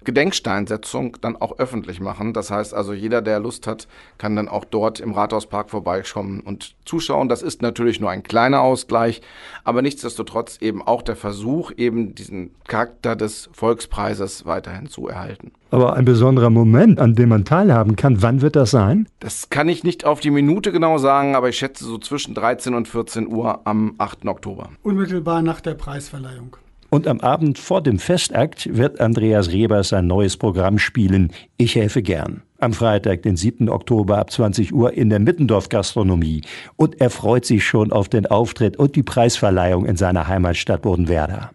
Gedenksteinsetzung 0.07 1.17
dann 1.19 1.35
auch 1.35 1.59
öffentlich 1.59 1.99
machen. 1.99 2.31
Das 2.31 2.49
heißt 2.49 2.73
also, 2.73 2.93
jeder, 2.93 3.21
der 3.21 3.41
Lust 3.41 3.67
hat, 3.67 3.89
kann 4.17 4.37
dann 4.37 4.47
auch 4.47 4.63
dort 4.63 5.01
im 5.01 5.11
Rathauspark 5.11 5.69
vorbeikommen 5.69 6.39
und 6.39 6.75
zuschauen. 6.85 7.27
Das 7.27 7.41
ist 7.41 7.61
natürlich 7.61 7.99
nur 7.99 8.09
ein 8.09 8.23
kleiner 8.23 8.61
Ausgleich, 8.61 9.21
aber 9.65 9.81
nichtsdestotrotz 9.81 10.59
eben 10.61 10.81
auch 10.81 11.01
der 11.01 11.17
Versuch, 11.17 11.73
eben 11.75 12.15
diesen 12.15 12.51
Charakter 12.69 13.17
des 13.17 13.49
Volkspreises 13.51 14.45
weiterhin 14.45 14.87
zu 14.87 15.09
erhalten. 15.09 15.51
Aber 15.71 15.95
ein 15.95 16.05
besonderer 16.05 16.49
Moment, 16.49 17.01
an 17.01 17.13
dem 17.13 17.27
man 17.27 17.43
teilhaben 17.43 17.97
kann, 17.97 18.21
wann 18.21 18.41
wird 18.41 18.55
das 18.55 18.71
sein? 18.71 19.09
Das 19.19 19.49
kann 19.49 19.67
ich 19.67 19.83
nicht 19.83 20.05
auf 20.05 20.21
die 20.21 20.31
Minute 20.31 20.71
genau 20.71 20.99
sagen, 20.99 21.35
aber 21.35 21.49
ich 21.49 21.57
schätze 21.57 21.83
so 21.83 21.97
zwischen 21.97 22.33
13 22.33 22.73
und 22.73 22.87
14 22.87 23.27
Uhr 23.27 23.67
am 23.67 23.95
8. 23.97 24.25
Oktober. 24.25 24.69
Unmittelbar 24.83 25.41
nach 25.41 25.59
der 25.59 25.73
Preisverleihung. 25.73 26.55
Und 26.89 27.05
am 27.05 27.19
Abend 27.19 27.59
vor 27.59 27.81
dem 27.81 27.99
Festakt 27.99 28.77
wird 28.77 29.01
Andreas 29.01 29.51
Rebers 29.51 29.89
sein 29.89 30.07
neues 30.07 30.37
Programm 30.37 30.77
spielen, 30.77 31.33
Ich 31.57 31.75
helfe 31.75 32.01
gern. 32.01 32.43
Am 32.59 32.71
Freitag, 32.71 33.23
den 33.23 33.35
7. 33.35 33.67
Oktober 33.67 34.17
ab 34.17 34.31
20 34.31 34.73
Uhr 34.73 34.93
in 34.93 35.09
der 35.09 35.19
Mittendorf 35.19 35.67
Gastronomie. 35.67 36.41
Und 36.77 37.01
er 37.01 37.09
freut 37.09 37.43
sich 37.43 37.65
schon 37.65 37.91
auf 37.91 38.07
den 38.07 38.25
Auftritt 38.25 38.77
und 38.77 38.95
die 38.95 39.03
Preisverleihung 39.03 39.85
in 39.85 39.97
seiner 39.97 40.29
Heimatstadt 40.29 40.81
Bodenwerder. 40.81 41.51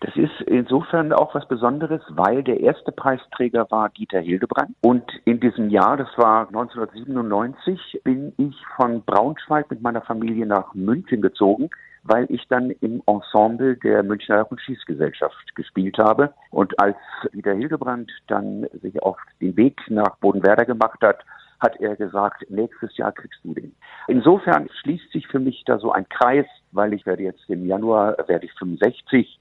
Das 0.00 0.14
ist 0.16 0.42
insofern 0.46 1.12
auch 1.12 1.34
was 1.34 1.46
Besonderes, 1.46 2.02
weil 2.10 2.42
der 2.42 2.60
erste 2.60 2.90
Preisträger 2.90 3.66
war 3.70 3.88
Dieter 3.90 4.20
Hildebrand. 4.20 4.72
Und 4.82 5.04
in 5.24 5.38
diesem 5.38 5.70
Jahr, 5.70 5.96
das 5.96 6.08
war 6.16 6.48
1997, 6.48 8.00
bin 8.02 8.32
ich 8.36 8.56
von 8.74 9.02
Braunschweig 9.02 9.70
mit 9.70 9.80
meiner 9.80 10.02
Familie 10.02 10.44
nach 10.44 10.74
München 10.74 11.22
gezogen 11.22 11.70
weil 12.08 12.26
ich 12.30 12.46
dann 12.48 12.70
im 12.80 13.02
Ensemble 13.06 13.76
der 13.76 14.02
Münchner 14.02 14.36
Jach- 14.36 14.50
und 14.50 14.60
Schießgesellschaft 14.60 15.54
gespielt 15.54 15.98
habe. 15.98 16.32
Und 16.50 16.78
als 16.80 16.96
Dieter 17.32 17.54
Hildebrand 17.54 18.10
dann 18.28 18.66
sich 18.82 19.02
auf 19.02 19.18
den 19.40 19.56
Weg 19.56 19.80
nach 19.88 20.16
Bodenwerder 20.16 20.64
gemacht 20.64 21.00
hat, 21.02 21.24
hat 21.60 21.80
er 21.80 21.96
gesagt, 21.96 22.44
nächstes 22.50 22.96
Jahr 22.96 23.12
kriegst 23.12 23.40
du 23.42 23.54
den. 23.54 23.74
Insofern 24.08 24.68
schließt 24.82 25.10
sich 25.12 25.26
für 25.26 25.38
mich 25.38 25.62
da 25.64 25.78
so 25.78 25.90
ein 25.90 26.08
Kreis, 26.08 26.46
weil 26.72 26.92
ich 26.92 27.06
werde 27.06 27.22
jetzt 27.22 27.48
im 27.48 27.66
Januar, 27.66 28.16
werde 28.26 28.46
ich 28.46 28.52
65 28.58 29.38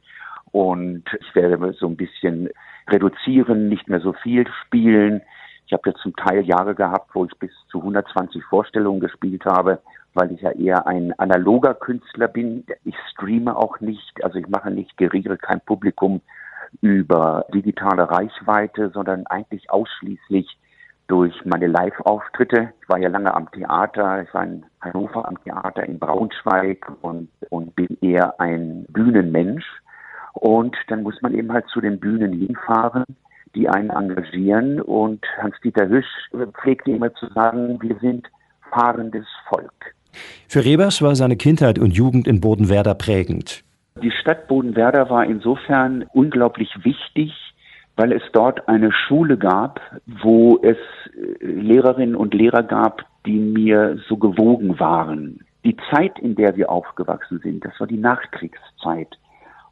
und 0.51 1.03
ich 1.19 1.35
werde 1.35 1.73
so 1.73 1.87
ein 1.87 1.97
bisschen 1.97 2.49
reduzieren, 2.87 3.67
nicht 3.67 3.89
mehr 3.89 3.99
so 3.99 4.13
viel 4.13 4.45
spielen, 4.63 5.21
Ich 5.67 5.73
habe 5.73 5.89
jetzt 5.89 6.01
zum 6.01 6.15
Teil 6.15 6.45
Jahre 6.45 6.75
gehabt, 6.75 7.09
wo 7.13 7.25
ich 7.25 7.39
bis 7.39 7.51
zu 7.69 7.79
120 7.79 8.43
Vorstellungen 8.45 8.99
gespielt 8.99 9.45
habe, 9.45 9.81
weil 10.15 10.31
ich 10.31 10.41
ja 10.41 10.51
eher 10.51 10.87
ein 10.87 11.13
analoger 11.19 11.73
Künstler 11.73 12.27
bin. 12.27 12.65
Ich 12.83 12.95
streame 13.11 13.55
auch 13.55 13.79
nicht, 13.79 14.23
also 14.23 14.39
ich 14.39 14.47
mache 14.47 14.71
nicht, 14.71 14.97
geriere 14.97 15.37
kein 15.37 15.61
Publikum 15.61 16.21
über 16.81 17.45
digitale 17.53 18.09
Reichweite, 18.09 18.89
sondern 18.89 19.27
eigentlich 19.27 19.69
ausschließlich 19.69 20.57
durch 21.07 21.45
meine 21.45 21.67
Live-Auftritte. 21.67 22.73
Ich 22.81 22.89
war 22.89 22.97
ja 22.97 23.09
lange 23.09 23.33
am 23.33 23.51
Theater, 23.51 24.23
ich 24.23 24.33
war 24.33 24.43
in 24.43 24.65
Hannover 24.81 25.27
am 25.27 25.41
Theater 25.43 25.83
in 25.83 25.99
Braunschweig 25.99 26.91
und, 27.01 27.29
und 27.49 27.75
bin 27.75 27.97
eher 28.01 28.39
ein 28.39 28.85
Bühnenmensch. 28.89 29.65
Und 30.33 30.75
dann 30.87 31.03
muss 31.03 31.21
man 31.21 31.33
eben 31.33 31.51
halt 31.51 31.67
zu 31.67 31.79
den 31.79 31.99
Bühnen 31.99 32.33
hinfahren, 32.33 33.05
die 33.53 33.69
einen 33.69 33.89
engagieren. 33.89 34.81
Und 34.81 35.25
Hans-Dieter 35.37 35.87
Hüsch 35.87 36.29
pflegte 36.59 36.91
immer 36.91 37.13
zu 37.13 37.27
sagen, 37.27 37.81
wir 37.81 37.97
sind 37.99 38.27
fahrendes 38.71 39.27
Volk. 39.47 39.95
Für 40.47 40.65
Rebers 40.65 41.01
war 41.01 41.15
seine 41.15 41.35
Kindheit 41.35 41.79
und 41.79 41.91
Jugend 41.91 42.27
in 42.27 42.41
Bodenwerder 42.41 42.95
prägend. 42.95 43.63
Die 44.01 44.11
Stadt 44.11 44.47
Bodenwerder 44.47 45.09
war 45.09 45.25
insofern 45.25 46.05
unglaublich 46.13 46.69
wichtig, 46.83 47.31
weil 47.95 48.11
es 48.11 48.23
dort 48.33 48.67
eine 48.67 48.91
Schule 48.91 49.37
gab, 49.37 49.79
wo 50.21 50.59
es 50.61 50.77
äh, 51.15 51.45
Lehrerinnen 51.45 52.15
und 52.15 52.33
Lehrer 52.33 52.63
gab, 52.63 53.03
die 53.25 53.39
mir 53.39 53.97
so 54.09 54.17
gewogen 54.17 54.79
waren. 54.79 55.39
Die 55.63 55.77
Zeit, 55.91 56.19
in 56.19 56.35
der 56.35 56.55
wir 56.57 56.69
aufgewachsen 56.69 57.39
sind, 57.41 57.65
das 57.65 57.79
war 57.79 57.87
die 57.87 57.97
Nachkriegszeit. 57.97 59.17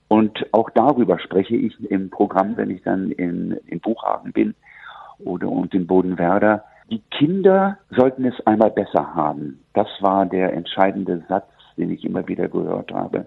Und 0.07 0.45
auch 0.51 0.69
darüber 0.69 1.19
spreche 1.19 1.55
ich 1.55 1.79
im 1.89 2.09
Programm, 2.09 2.55
wenn 2.57 2.69
ich 2.69 2.81
dann 2.83 3.12
in, 3.12 3.57
in 3.67 3.79
Buchhagen 3.79 4.31
bin 4.31 4.55
oder 5.19 5.50
und 5.50 5.73
in 5.73 5.85
Bodenwerder. 5.85 6.63
Die 6.93 7.01
Kinder 7.09 7.79
sollten 7.89 8.23
es 8.23 8.39
einmal 8.45 8.69
besser 8.69 9.15
haben. 9.15 9.59
Das 9.73 9.88
war 10.01 10.27
der 10.27 10.53
entscheidende 10.53 11.23
Satz, 11.27 11.50
den 11.75 11.89
ich 11.89 12.05
immer 12.05 12.27
wieder 12.27 12.47
gehört 12.47 12.91
habe. 12.91 13.25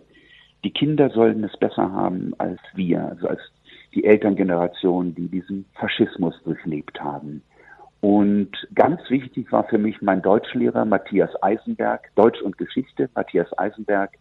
Die 0.62 0.70
Kinder 0.70 1.10
sollten 1.10 1.42
es 1.42 1.56
besser 1.56 1.90
haben 1.90 2.32
als 2.38 2.60
wir, 2.76 3.04
also 3.04 3.26
als 3.26 3.40
die 3.92 4.04
Elterngeneration, 4.04 5.16
die 5.16 5.26
diesen 5.26 5.64
Faschismus 5.74 6.40
durchlebt 6.44 7.00
haben. 7.00 7.42
Und 8.00 8.52
ganz 8.76 9.00
wichtig 9.08 9.50
war 9.50 9.64
für 9.64 9.78
mich 9.78 10.00
mein 10.00 10.22
Deutschlehrer 10.22 10.84
Matthias 10.84 11.30
Eisenberg, 11.42 12.08
Deutsch 12.14 12.40
und 12.42 12.58
Geschichte, 12.58 13.10
Matthias 13.16 13.48
Eisenberg 13.58 14.12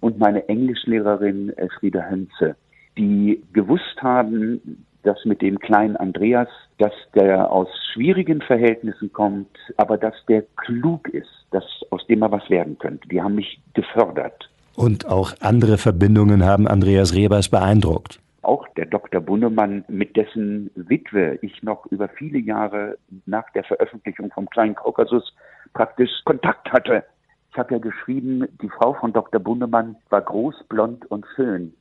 und 0.00 0.18
meine 0.18 0.46
Englischlehrerin 0.50 1.48
Elfriede 1.56 2.10
Hönze, 2.10 2.56
die 2.98 3.42
gewusst 3.54 4.02
haben, 4.02 4.84
dass 5.02 5.24
mit 5.24 5.42
dem 5.42 5.58
kleinen 5.58 5.96
Andreas, 5.96 6.48
dass 6.78 6.92
der 7.14 7.50
aus 7.50 7.68
schwierigen 7.92 8.40
Verhältnissen 8.40 9.12
kommt, 9.12 9.48
aber 9.76 9.98
dass 9.98 10.14
der 10.28 10.42
klug 10.56 11.08
ist, 11.08 11.46
dass 11.50 11.64
aus 11.90 12.06
dem 12.06 12.22
er 12.22 12.32
was 12.32 12.48
werden 12.50 12.78
könnte. 12.78 13.08
Die 13.08 13.20
haben 13.20 13.34
mich 13.34 13.60
gefördert. 13.74 14.48
Und 14.74 15.06
auch 15.06 15.32
andere 15.40 15.76
Verbindungen 15.76 16.44
haben 16.44 16.66
Andreas 16.66 17.14
Rebers 17.14 17.48
beeindruckt. 17.48 18.20
Auch 18.42 18.66
der 18.76 18.86
Dr. 18.86 19.20
Bunnemann, 19.20 19.84
mit 19.88 20.16
dessen 20.16 20.70
Witwe 20.74 21.38
ich 21.42 21.62
noch 21.62 21.86
über 21.86 22.08
viele 22.08 22.38
Jahre 22.38 22.96
nach 23.26 23.48
der 23.54 23.64
Veröffentlichung 23.64 24.30
vom 24.32 24.48
kleinen 24.50 24.74
Kaukasus 24.74 25.34
praktisch 25.74 26.10
Kontakt 26.24 26.72
hatte. 26.72 27.04
Ich 27.52 27.58
habe 27.58 27.74
ja 27.74 27.78
geschrieben, 27.78 28.48
die 28.62 28.68
Frau 28.68 28.94
von 28.94 29.12
Dr. 29.12 29.40
Bunnemann 29.40 29.96
war 30.08 30.22
groß, 30.22 30.64
blond 30.68 31.08
und 31.10 31.26
schön. 31.36 31.74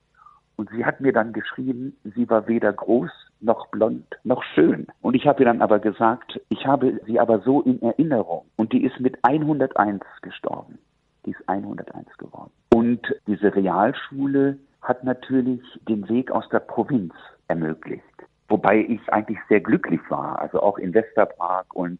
Und 0.61 0.69
sie 0.69 0.85
hat 0.85 1.01
mir 1.01 1.11
dann 1.11 1.33
geschrieben, 1.33 1.97
sie 2.03 2.29
war 2.29 2.47
weder 2.47 2.71
groß 2.71 3.09
noch 3.39 3.69
blond 3.69 4.05
noch 4.23 4.43
schön. 4.43 4.85
Und 5.01 5.15
ich 5.15 5.25
habe 5.25 5.41
ihr 5.41 5.47
dann 5.47 5.59
aber 5.59 5.79
gesagt, 5.79 6.39
ich 6.49 6.67
habe 6.67 7.01
sie 7.07 7.19
aber 7.19 7.39
so 7.39 7.61
in 7.61 7.81
Erinnerung. 7.81 8.45
Und 8.57 8.71
die 8.71 8.83
ist 8.83 8.99
mit 8.99 9.17
101 9.23 10.03
gestorben. 10.21 10.77
Die 11.25 11.31
ist 11.31 11.49
101 11.49 12.15
geworden. 12.19 12.51
Und 12.71 13.01
diese 13.25 13.55
Realschule 13.55 14.59
hat 14.83 15.03
natürlich 15.03 15.63
den 15.89 16.07
Weg 16.09 16.29
aus 16.29 16.47
der 16.49 16.59
Provinz 16.59 17.15
ermöglicht. 17.47 18.03
Wobei 18.47 18.85
ich 18.87 19.01
eigentlich 19.11 19.39
sehr 19.49 19.61
glücklich 19.61 20.01
war, 20.09 20.37
also 20.37 20.61
auch 20.61 20.77
in 20.77 20.93
Westerpark 20.93 21.73
und 21.73 21.97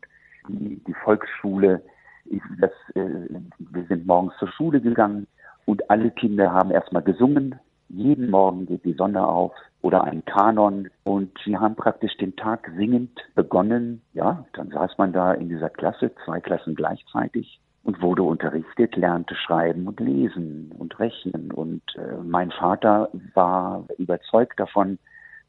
die, 0.47 0.79
die 0.85 0.93
Volksschule. 1.03 1.81
Ich, 2.25 2.43
das, 2.59 2.69
äh, 2.93 3.27
wir 3.57 3.85
sind 3.85 4.05
morgens 4.05 4.37
zur 4.37 4.49
Schule 4.49 4.81
gegangen 4.81 5.25
und 5.65 5.89
alle 5.89 6.11
Kinder 6.11 6.53
haben 6.53 6.69
erstmal 6.69 7.01
gesungen. 7.01 7.55
Jeden 7.93 8.29
Morgen 8.29 8.67
geht 8.67 8.85
die 8.85 8.93
Sonne 8.93 9.27
auf 9.27 9.51
oder 9.81 10.05
ein 10.05 10.23
Kanon 10.23 10.89
und 11.03 11.37
sie 11.43 11.57
haben 11.57 11.75
praktisch 11.75 12.15
den 12.17 12.37
Tag 12.37 12.71
singend 12.77 13.19
begonnen. 13.35 14.01
Ja, 14.13 14.45
dann 14.53 14.69
saß 14.69 14.97
man 14.97 15.11
da 15.11 15.33
in 15.33 15.49
dieser 15.49 15.69
Klasse, 15.69 16.11
zwei 16.23 16.39
Klassen 16.39 16.75
gleichzeitig 16.75 17.59
und 17.83 18.01
wurde 18.01 18.23
unterrichtet, 18.23 18.95
lernte 18.95 19.35
schreiben 19.35 19.87
und 19.87 19.99
lesen 19.99 20.71
und 20.77 20.97
rechnen. 20.99 21.51
Und 21.51 21.81
äh, 21.97 22.15
mein 22.23 22.51
Vater 22.51 23.09
war 23.33 23.85
überzeugt 23.97 24.57
davon, 24.57 24.97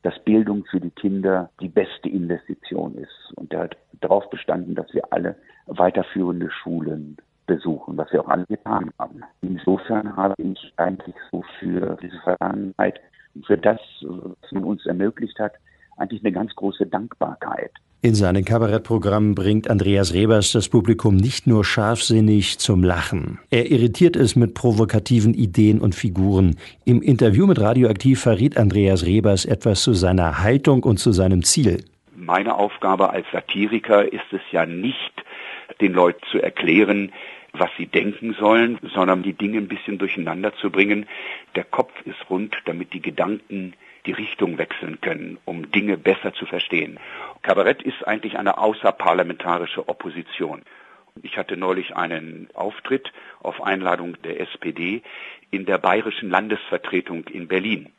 dass 0.02 0.18
Bildung 0.24 0.64
für 0.64 0.80
die 0.80 0.90
Kinder 0.90 1.50
die 1.60 1.68
beste 1.68 2.08
Investition 2.08 2.96
ist. 2.96 3.32
Und 3.36 3.52
er 3.52 3.60
hat 3.60 3.76
darauf 4.00 4.28
bestanden, 4.30 4.74
dass 4.74 4.92
wir 4.92 5.04
alle 5.12 5.36
weiterführende 5.66 6.50
Schulen 6.50 7.18
besuchen, 7.54 7.96
was 7.96 8.10
wir 8.12 8.22
auch 8.24 8.28
alle 8.28 8.46
getan 8.46 8.90
haben. 8.98 9.22
Insofern 9.42 10.16
habe 10.16 10.34
ich 10.38 10.72
eigentlich 10.76 11.14
so 11.30 11.44
für 11.58 11.98
diese 12.02 12.18
Vergangenheit, 12.20 13.00
für 13.46 13.58
das, 13.58 13.80
was 14.00 14.52
man 14.52 14.64
uns 14.64 14.86
ermöglicht 14.86 15.38
hat, 15.38 15.52
eigentlich 15.98 16.22
eine 16.22 16.32
ganz 16.32 16.54
große 16.54 16.86
Dankbarkeit. 16.86 17.70
In 18.04 18.14
seinem 18.16 18.44
Kabarettprogramm 18.44 19.36
bringt 19.36 19.70
Andreas 19.70 20.12
Rebers 20.12 20.50
das 20.50 20.68
Publikum 20.68 21.14
nicht 21.14 21.46
nur 21.46 21.64
scharfsinnig 21.64 22.58
zum 22.58 22.82
Lachen. 22.82 23.38
Er 23.50 23.70
irritiert 23.70 24.16
es 24.16 24.34
mit 24.34 24.54
provokativen 24.54 25.34
Ideen 25.34 25.80
und 25.80 25.94
Figuren. 25.94 26.56
Im 26.84 27.00
Interview 27.00 27.46
mit 27.46 27.60
Radioaktiv 27.60 28.20
verriet 28.20 28.56
Andreas 28.56 29.06
Rebers 29.06 29.44
etwas 29.44 29.82
zu 29.82 29.92
seiner 29.92 30.42
Haltung 30.42 30.82
und 30.82 30.98
zu 30.98 31.12
seinem 31.12 31.44
Ziel. 31.44 31.84
Meine 32.16 32.56
Aufgabe 32.56 33.10
als 33.10 33.26
Satiriker 33.30 34.12
ist 34.12 34.32
es 34.32 34.40
ja 34.50 34.66
nicht, 34.66 35.12
den 35.80 35.92
Leuten 35.92 36.20
zu 36.30 36.42
erklären, 36.42 37.12
was 37.52 37.70
sie 37.76 37.86
denken 37.86 38.34
sollen, 38.34 38.78
sondern 38.94 39.22
die 39.22 39.34
Dinge 39.34 39.58
ein 39.58 39.68
bisschen 39.68 39.98
durcheinander 39.98 40.54
zu 40.54 40.70
bringen. 40.70 41.06
Der 41.54 41.64
Kopf 41.64 41.92
ist 42.04 42.30
rund, 42.30 42.56
damit 42.64 42.92
die 42.92 43.02
Gedanken 43.02 43.74
die 44.06 44.12
Richtung 44.12 44.58
wechseln 44.58 45.00
können, 45.00 45.38
um 45.44 45.70
Dinge 45.70 45.96
besser 45.96 46.32
zu 46.32 46.46
verstehen. 46.46 46.98
Kabarett 47.42 47.82
ist 47.82 48.06
eigentlich 48.06 48.38
eine 48.38 48.58
außerparlamentarische 48.58 49.88
Opposition. 49.88 50.62
Ich 51.22 51.36
hatte 51.36 51.56
neulich 51.56 51.94
einen 51.94 52.48
Auftritt 52.54 53.12
auf 53.40 53.62
Einladung 53.62 54.16
der 54.22 54.40
SPD 54.40 55.02
in 55.50 55.66
der 55.66 55.78
bayerischen 55.78 56.30
Landesvertretung 56.30 57.24
in 57.28 57.48
Berlin, 57.48 57.92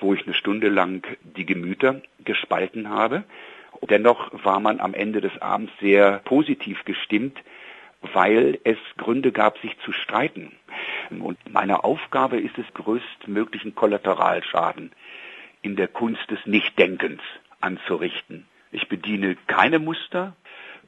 wo 0.00 0.14
ich 0.14 0.24
eine 0.24 0.34
Stunde 0.34 0.68
lang 0.68 1.06
die 1.22 1.44
Gemüter 1.44 2.00
gespalten 2.24 2.88
habe. 2.88 3.24
Dennoch 3.82 4.30
war 4.32 4.58
man 4.58 4.80
am 4.80 4.94
Ende 4.94 5.20
des 5.20 5.40
Abends 5.42 5.72
sehr 5.80 6.20
positiv 6.24 6.84
gestimmt, 6.84 7.38
weil 8.12 8.58
es 8.64 8.78
Gründe 8.96 9.32
gab, 9.32 9.58
sich 9.58 9.76
zu 9.84 9.92
streiten. 9.92 10.52
Und 11.10 11.38
meine 11.52 11.84
Aufgabe 11.84 12.38
ist 12.40 12.58
es, 12.58 12.66
größtmöglichen 12.74 13.74
Kollateralschaden 13.74 14.92
in 15.62 15.76
der 15.76 15.88
Kunst 15.88 16.30
des 16.30 16.44
Nichtdenkens 16.46 17.20
anzurichten. 17.60 18.46
Ich 18.72 18.88
bediene 18.88 19.36
keine 19.46 19.78
Muster, 19.78 20.36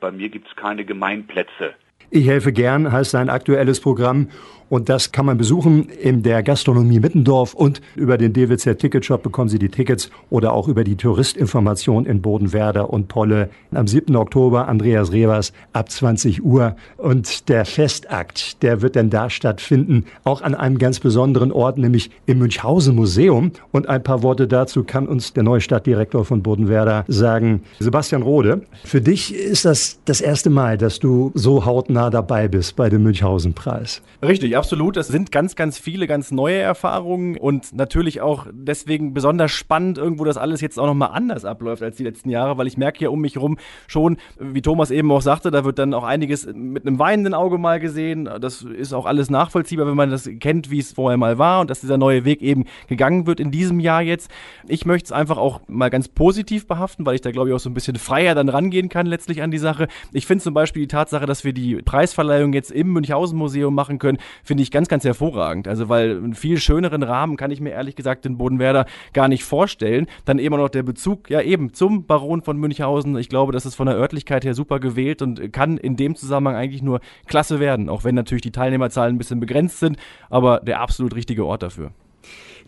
bei 0.00 0.10
mir 0.10 0.28
gibt 0.28 0.48
es 0.48 0.56
keine 0.56 0.84
Gemeinplätze. 0.84 1.75
Ich 2.10 2.26
helfe 2.26 2.52
gern 2.54 2.90
heißt 2.90 3.10
sein 3.10 3.28
aktuelles 3.28 3.80
Programm 3.80 4.28
und 4.70 4.88
das 4.90 5.12
kann 5.12 5.24
man 5.24 5.38
besuchen 5.38 5.88
in 5.88 6.22
der 6.22 6.42
Gastronomie 6.42 7.00
Mittendorf 7.00 7.54
und 7.54 7.80
über 7.96 8.18
den 8.18 8.32
DWZ 8.32 8.78
Ticketshop 8.78 9.22
bekommen 9.22 9.48
Sie 9.48 9.58
die 9.58 9.70
Tickets 9.70 10.10
oder 10.28 10.52
auch 10.52 10.68
über 10.68 10.84
die 10.84 10.96
Touristinformation 10.96 12.04
in 12.04 12.20
Bodenwerder 12.20 12.90
und 12.90 13.08
Polle. 13.08 13.48
Am 13.72 13.86
7. 13.86 14.14
Oktober 14.16 14.68
Andreas 14.68 15.12
Revers 15.12 15.52
ab 15.72 15.90
20 15.90 16.44
Uhr 16.44 16.76
und 16.98 17.48
der 17.48 17.64
Festakt, 17.64 18.62
der 18.62 18.82
wird 18.82 18.96
dann 18.96 19.08
da 19.08 19.30
stattfinden, 19.30 20.04
auch 20.24 20.42
an 20.42 20.54
einem 20.54 20.78
ganz 20.78 21.00
besonderen 21.00 21.50
Ort, 21.50 21.78
nämlich 21.78 22.10
im 22.26 22.38
Münchhausen 22.38 22.94
Museum. 22.94 23.52
Und 23.72 23.88
ein 23.88 24.02
paar 24.02 24.22
Worte 24.22 24.46
dazu 24.46 24.84
kann 24.84 25.06
uns 25.06 25.32
der 25.32 25.42
neue 25.42 25.60
Stadtdirektor 25.60 26.24
von 26.24 26.42
Bodenwerder 26.42 27.04
sagen. 27.08 27.62
Sebastian 27.78 28.22
Rode, 28.22 28.62
für 28.84 29.00
dich 29.00 29.34
ist 29.34 29.64
das 29.64 30.00
das 30.04 30.20
erste 30.20 30.50
Mal, 30.50 30.76
dass 30.76 30.98
du 30.98 31.32
so 31.34 31.64
hautnah 31.64 31.88
hautnah 31.88 32.11
dabei 32.11 32.49
bist 32.49 32.76
bei 32.76 32.90
dem 32.90 33.02
Münchhausen-Preis. 33.02 34.02
Richtig, 34.23 34.57
absolut. 34.57 34.97
Das 34.97 35.09
sind 35.09 35.33
ganz, 35.33 35.57
ganz 35.57 35.78
viele 35.78 36.07
ganz 36.07 36.30
neue 36.30 36.59
Erfahrungen 36.59 37.38
und 37.38 37.75
natürlich 37.75 38.21
auch 38.21 38.47
deswegen 38.52 39.14
besonders 39.14 39.52
spannend, 39.52 39.97
irgendwo 39.97 40.25
das 40.25 40.37
alles 40.37 40.61
jetzt 40.61 40.78
auch 40.78 40.87
nochmal 40.87 41.11
anders 41.12 41.47
abläuft 41.47 41.83
als 41.83 41.97
die 41.97 42.04
letzten 42.04 42.28
Jahre, 42.28 42.59
weil 42.59 42.66
ich 42.66 42.76
merke 42.76 43.02
ja 43.02 43.09
um 43.09 43.21
mich 43.21 43.38
rum 43.38 43.57
schon, 43.87 44.18
wie 44.38 44.61
Thomas 44.61 44.90
eben 44.90 45.11
auch 45.11 45.23
sagte, 45.23 45.50
da 45.50 45.64
wird 45.64 45.78
dann 45.78 45.95
auch 45.95 46.04
einiges 46.04 46.47
mit 46.52 46.87
einem 46.87 46.99
weinenden 46.99 47.33
Auge 47.33 47.57
mal 47.57 47.80
gesehen. 47.80 48.28
Das 48.40 48.62
ist 48.62 48.92
auch 48.92 49.07
alles 49.07 49.30
nachvollziehbar, 49.30 49.87
wenn 49.87 49.97
man 49.97 50.11
das 50.11 50.28
kennt, 50.40 50.71
wie 50.71 50.80
es 50.80 50.92
vorher 50.92 51.16
mal 51.16 51.38
war 51.38 51.61
und 51.61 51.71
dass 51.71 51.80
dieser 51.80 51.97
neue 51.97 52.26
Weg 52.26 52.42
eben 52.42 52.66
gegangen 52.88 53.26
wird 53.26 53.40
in 53.40 53.50
diesem 53.50 53.80
Jahr 53.80 54.02
jetzt. 54.02 54.30
Ich 54.66 54.85
möchte 54.85 55.07
es 55.07 55.12
einfach 55.12 55.38
auch 55.38 55.61
mal 55.68 55.88
ganz 55.88 56.09
positiv 56.09 56.66
behaften, 56.66 57.07
weil 57.07 57.14
ich 57.14 57.23
da 57.23 57.30
glaube 57.30 57.49
ich 57.49 57.54
auch 57.54 57.61
so 57.61 57.71
ein 57.71 57.75
bisschen 57.75 57.97
freier 57.97 58.35
dann 58.35 58.50
rangehen 58.50 58.90
kann 58.90 59.07
letztlich 59.07 59.42
an 59.42 59.50
die 59.50 59.59
Sache. 59.59 59.88
Ich 60.12 60.26
finde 60.26 60.45
zum 60.45 60.52
Beispiel 60.52 60.83
die 60.83 60.88
Tatsache, 60.88 61.25
dass 61.25 61.45
wir 61.45 61.54
die 61.54 61.77
Preisverleihung 61.85 62.52
jetzt 62.52 62.70
im 62.70 62.92
Münchhausen 62.92 63.38
Museum 63.38 63.75
machen 63.75 63.99
können, 63.99 64.18
finde 64.42 64.62
ich 64.62 64.70
ganz, 64.70 64.88
ganz 64.88 65.04
hervorragend. 65.04 65.68
Also 65.68 65.88
weil 65.88 66.16
einen 66.16 66.35
viel 66.35 66.58
schöneren 66.58 67.02
Rahmen 67.02 67.37
kann 67.37 67.50
ich 67.50 67.61
mir 67.61 67.70
ehrlich 67.70 67.97
gesagt 67.97 68.26
in 68.26 68.38
Bodenwerder 68.38 68.87
gar 69.12 69.28
nicht 69.28 69.44
vorstellen. 69.44 70.06
Dann 70.25 70.38
eben 70.38 70.56
noch 70.56 70.68
der 70.68 70.82
Bezug 70.82 71.30
ja 71.30 71.40
eben 71.40 71.73
zum 71.73 72.06
Baron 72.06 72.42
von 72.42 72.56
Münchhausen. 72.56 73.16
Ich 73.16 73.28
glaube, 73.28 73.52
das 73.52 73.66
ist 73.66 73.75
von 73.75 73.87
der 73.87 73.97
Örtlichkeit 73.97 74.44
her 74.44 74.54
super 74.54 74.80
gewählt 74.80 75.23
und 75.23 75.52
kann 75.52 75.78
in 75.78 75.97
dem 75.97 76.14
Zusammenhang 76.14 76.56
eigentlich 76.56 76.82
nur 76.82 77.00
klasse 77.26 77.61
werden, 77.61 77.88
auch 77.88 78.04
wenn 78.04 78.14
natürlich 78.14 78.42
die 78.42 78.52
Teilnehmerzahlen 78.52 79.14
ein 79.14 79.18
bisschen 79.18 79.40
begrenzt 79.40 79.80
sind, 79.80 79.97
aber 80.30 80.61
der 80.61 80.80
absolut 80.80 81.14
richtige 81.14 81.44
Ort 81.47 81.62
dafür. 81.62 81.92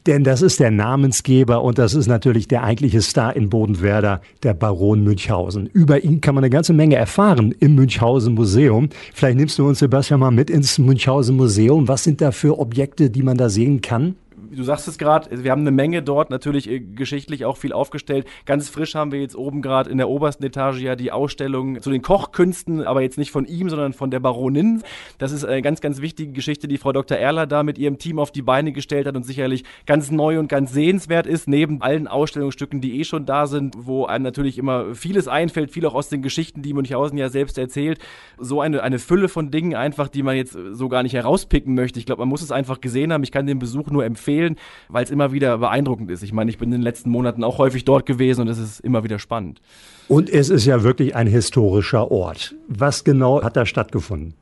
Denn 0.07 0.25
das 0.25 0.42
ist 0.42 0.61
der 0.61 0.71
Namensgeber 0.71 1.62
und 1.62 1.78
das 1.78 1.95
ist 1.95 2.07
natürlich 2.07 2.49
der 2.49 2.64
eigentliche 2.64 3.02
Star 3.02 3.37
in 3.37 3.50
Bodenwerder, 3.50 4.21
der 4.42 4.54
Baron 4.54 5.02
Münchhausen. 5.04 5.66
Über 5.66 6.02
ihn 6.02 6.21
kann 6.21 6.35
man 6.35 6.45
eine 6.45 6.50
ganze 6.50 6.73
Menge 6.73 6.97
erfahren 6.97 7.54
im 7.61 7.75
Münchhausen 7.75 8.35
Museum. 8.35 8.88
Vielleicht 9.12 9.37
nimmst 9.37 9.59
du 9.59 9.69
uns, 9.69 9.80
Sebastian, 9.80 10.21
mal 10.21 10.30
mit 10.30 10.49
ins 10.50 10.78
Münchhausen 10.78 11.37
Museum. 11.37 11.88
Was 11.88 12.04
sind 12.04 12.21
da 12.21 12.33
für 12.33 12.59
Objekte, 12.59 13.11
die 13.11 13.23
man 13.23 13.37
da 13.37 13.50
sehen 13.50 13.80
kann? 13.80 14.16
Du 14.50 14.62
sagst 14.64 14.88
es 14.88 14.99
gerade, 14.99 15.42
wir 15.45 15.50
haben 15.50 15.61
eine 15.61 15.71
Menge 15.71 16.02
dort, 16.02 16.30
natürlich 16.30 16.69
äh, 16.69 16.80
geschichtlich 16.80 17.45
auch 17.45 17.57
viel 17.57 17.73
aufgestellt. 17.73 18.26
Ganz 18.45 18.69
frisch 18.69 18.95
haben 18.95 19.12
wir 19.12 19.21
jetzt 19.21 19.37
oben 19.37 19.62
gerade 19.62 19.90
in 19.90 19.99
der 19.99 20.09
obersten 20.09 20.45
Etage 20.45 20.80
ja 20.80 20.97
die 20.97 21.12
Ausstellung 21.12 21.80
zu 21.80 21.90
den 21.90 22.02
Kochkünsten, 22.02 22.85
aber 22.85 23.02
jetzt 23.02 23.19
nicht 23.19 23.30
von 23.30 23.47
ihm, 23.47 23.69
sondern 23.71 23.92
von 23.92 24.11
der 24.11 24.21
Baronin. 24.21 24.83
Das 25.19 25.33
ist 25.33 25.45
eine 25.45 25.62
ganz, 25.62 25.80
ganz 25.80 26.00
wichtige 26.00 26.33
Geschichte, 26.33 26.69
die 26.69 26.78
Frau 26.78 26.92
Dr. 26.92 27.16
Erler 27.16 27.47
da 27.47 27.62
mit 27.62 27.78
ihrem 27.78 27.99
Team 27.99 28.19
auf 28.19 28.30
die 28.30 28.42
Beine 28.42 28.73
gestellt 28.73 29.07
hat 29.07 29.16
und 29.16 29.25
sicherlich 29.25 29.64
ganz 29.87 30.11
neu 30.11 30.38
und 30.38 30.49
ganz 30.49 30.73
sehenswert 30.73 31.26
ist, 31.26 31.49
neben 31.49 31.83
allen 31.83 32.09
Ausstellungsstücken, 32.09 32.80
die 32.80 33.00
eh 33.00 33.04
schon 33.04 33.26
da 33.26 33.47
sind, 33.47 33.75
wo 33.78 34.07
einem 34.07 34.25
natürlich 34.25 34.59
immer 34.59 34.95
vieles 34.95 35.28
einfällt, 35.28 35.71
viel 35.71 35.87
auch 35.87 35.95
aus 35.95 36.09
den 36.09 36.23
Geschichten, 36.23 36.62
die 36.62 36.75
Münchhausen 36.75 37.19
ja 37.19 37.28
selbst 37.28 37.59
erzählt. 37.59 37.99
So 38.38 38.61
eine, 38.61 38.83
eine 38.83 38.99
Fülle 38.99 39.28
von 39.28 39.50
Dingen 39.50 39.75
einfach, 39.75 40.09
die 40.09 40.23
man 40.23 40.37
jetzt 40.37 40.57
so 40.73 40.88
gar 40.88 41.02
nicht 41.02 41.14
herauspicken 41.14 41.75
möchte. 41.75 41.99
Ich 41.99 42.07
glaube, 42.07 42.21
man 42.21 42.28
muss 42.28 42.42
es 42.42 42.52
einfach 42.52 42.80
gesehen 42.80 43.12
haben. 43.12 43.23
Ich 43.23 43.33
kann 43.33 43.47
den 43.47 43.59
Besuch 43.59 43.90
nur 43.90 44.04
empfehlen 44.04 44.39
empfehlen, 44.40 44.56
weil 44.88 45.04
es 45.04 45.11
immer 45.11 45.32
wieder 45.32 45.59
beeindruckend 45.59 46.11
ist. 46.11 46.23
Ich 46.23 46.32
meine, 46.32 46.50
ich 46.50 46.59
bin 46.59 46.68
in 46.68 46.78
den 46.78 46.82
letzten 46.82 47.11
Monaten 47.11 47.44
auch 47.44 47.59
häufig 47.59 47.85
dort 47.85 48.06
gewesen 48.06 48.42
und 48.42 48.49
es 48.49 48.59
ist 48.59 48.80
immer 48.80 49.04
wieder 49.04 49.18
spannend. 49.18 49.61
Und 50.09 50.28
es 50.28 50.50
ist 50.50 50.66
ja 50.66 50.82
wirklich 50.82 51.14
ein 51.14 51.26
historischer 51.26 52.11
Ort. 52.11 52.54
Was 52.68 53.04
genau 53.04 53.42
hat 53.42 53.56
da 53.56 53.66
stattgefunden? 53.66 54.35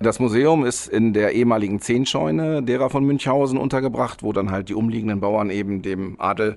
Das 0.00 0.18
Museum 0.18 0.64
ist 0.64 0.88
in 0.88 1.12
der 1.12 1.32
ehemaligen 1.32 1.80
Zehnscheune 1.80 2.62
derer 2.62 2.88
von 2.88 3.04
Münchhausen 3.04 3.58
untergebracht, 3.58 4.22
wo 4.22 4.32
dann 4.32 4.50
halt 4.50 4.70
die 4.70 4.74
umliegenden 4.74 5.20
Bauern 5.20 5.50
eben 5.50 5.82
dem 5.82 6.16
Adel 6.18 6.56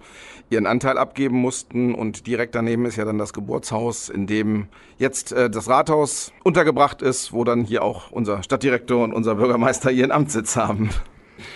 ihren 0.49 0.65
Anteil 0.65 0.97
abgeben 0.97 1.37
mussten. 1.37 1.93
Und 1.93 2.27
direkt 2.27 2.55
daneben 2.55 2.85
ist 2.85 2.95
ja 2.95 3.03
dann 3.03 3.17
das 3.17 3.33
Geburtshaus, 3.33 4.07
in 4.07 4.25
dem 4.25 4.67
jetzt 4.97 5.33
äh, 5.33 5.49
das 5.49 5.67
Rathaus 5.67 6.31
untergebracht 6.43 7.01
ist, 7.01 7.33
wo 7.33 7.43
dann 7.43 7.65
hier 7.65 7.83
auch 7.83 8.09
unser 8.11 8.41
Stadtdirektor 8.41 9.03
und 9.03 9.13
unser 9.13 9.35
Bürgermeister 9.35 9.91
ihren 9.91 10.11
Amtssitz 10.11 10.55
haben. 10.55 10.89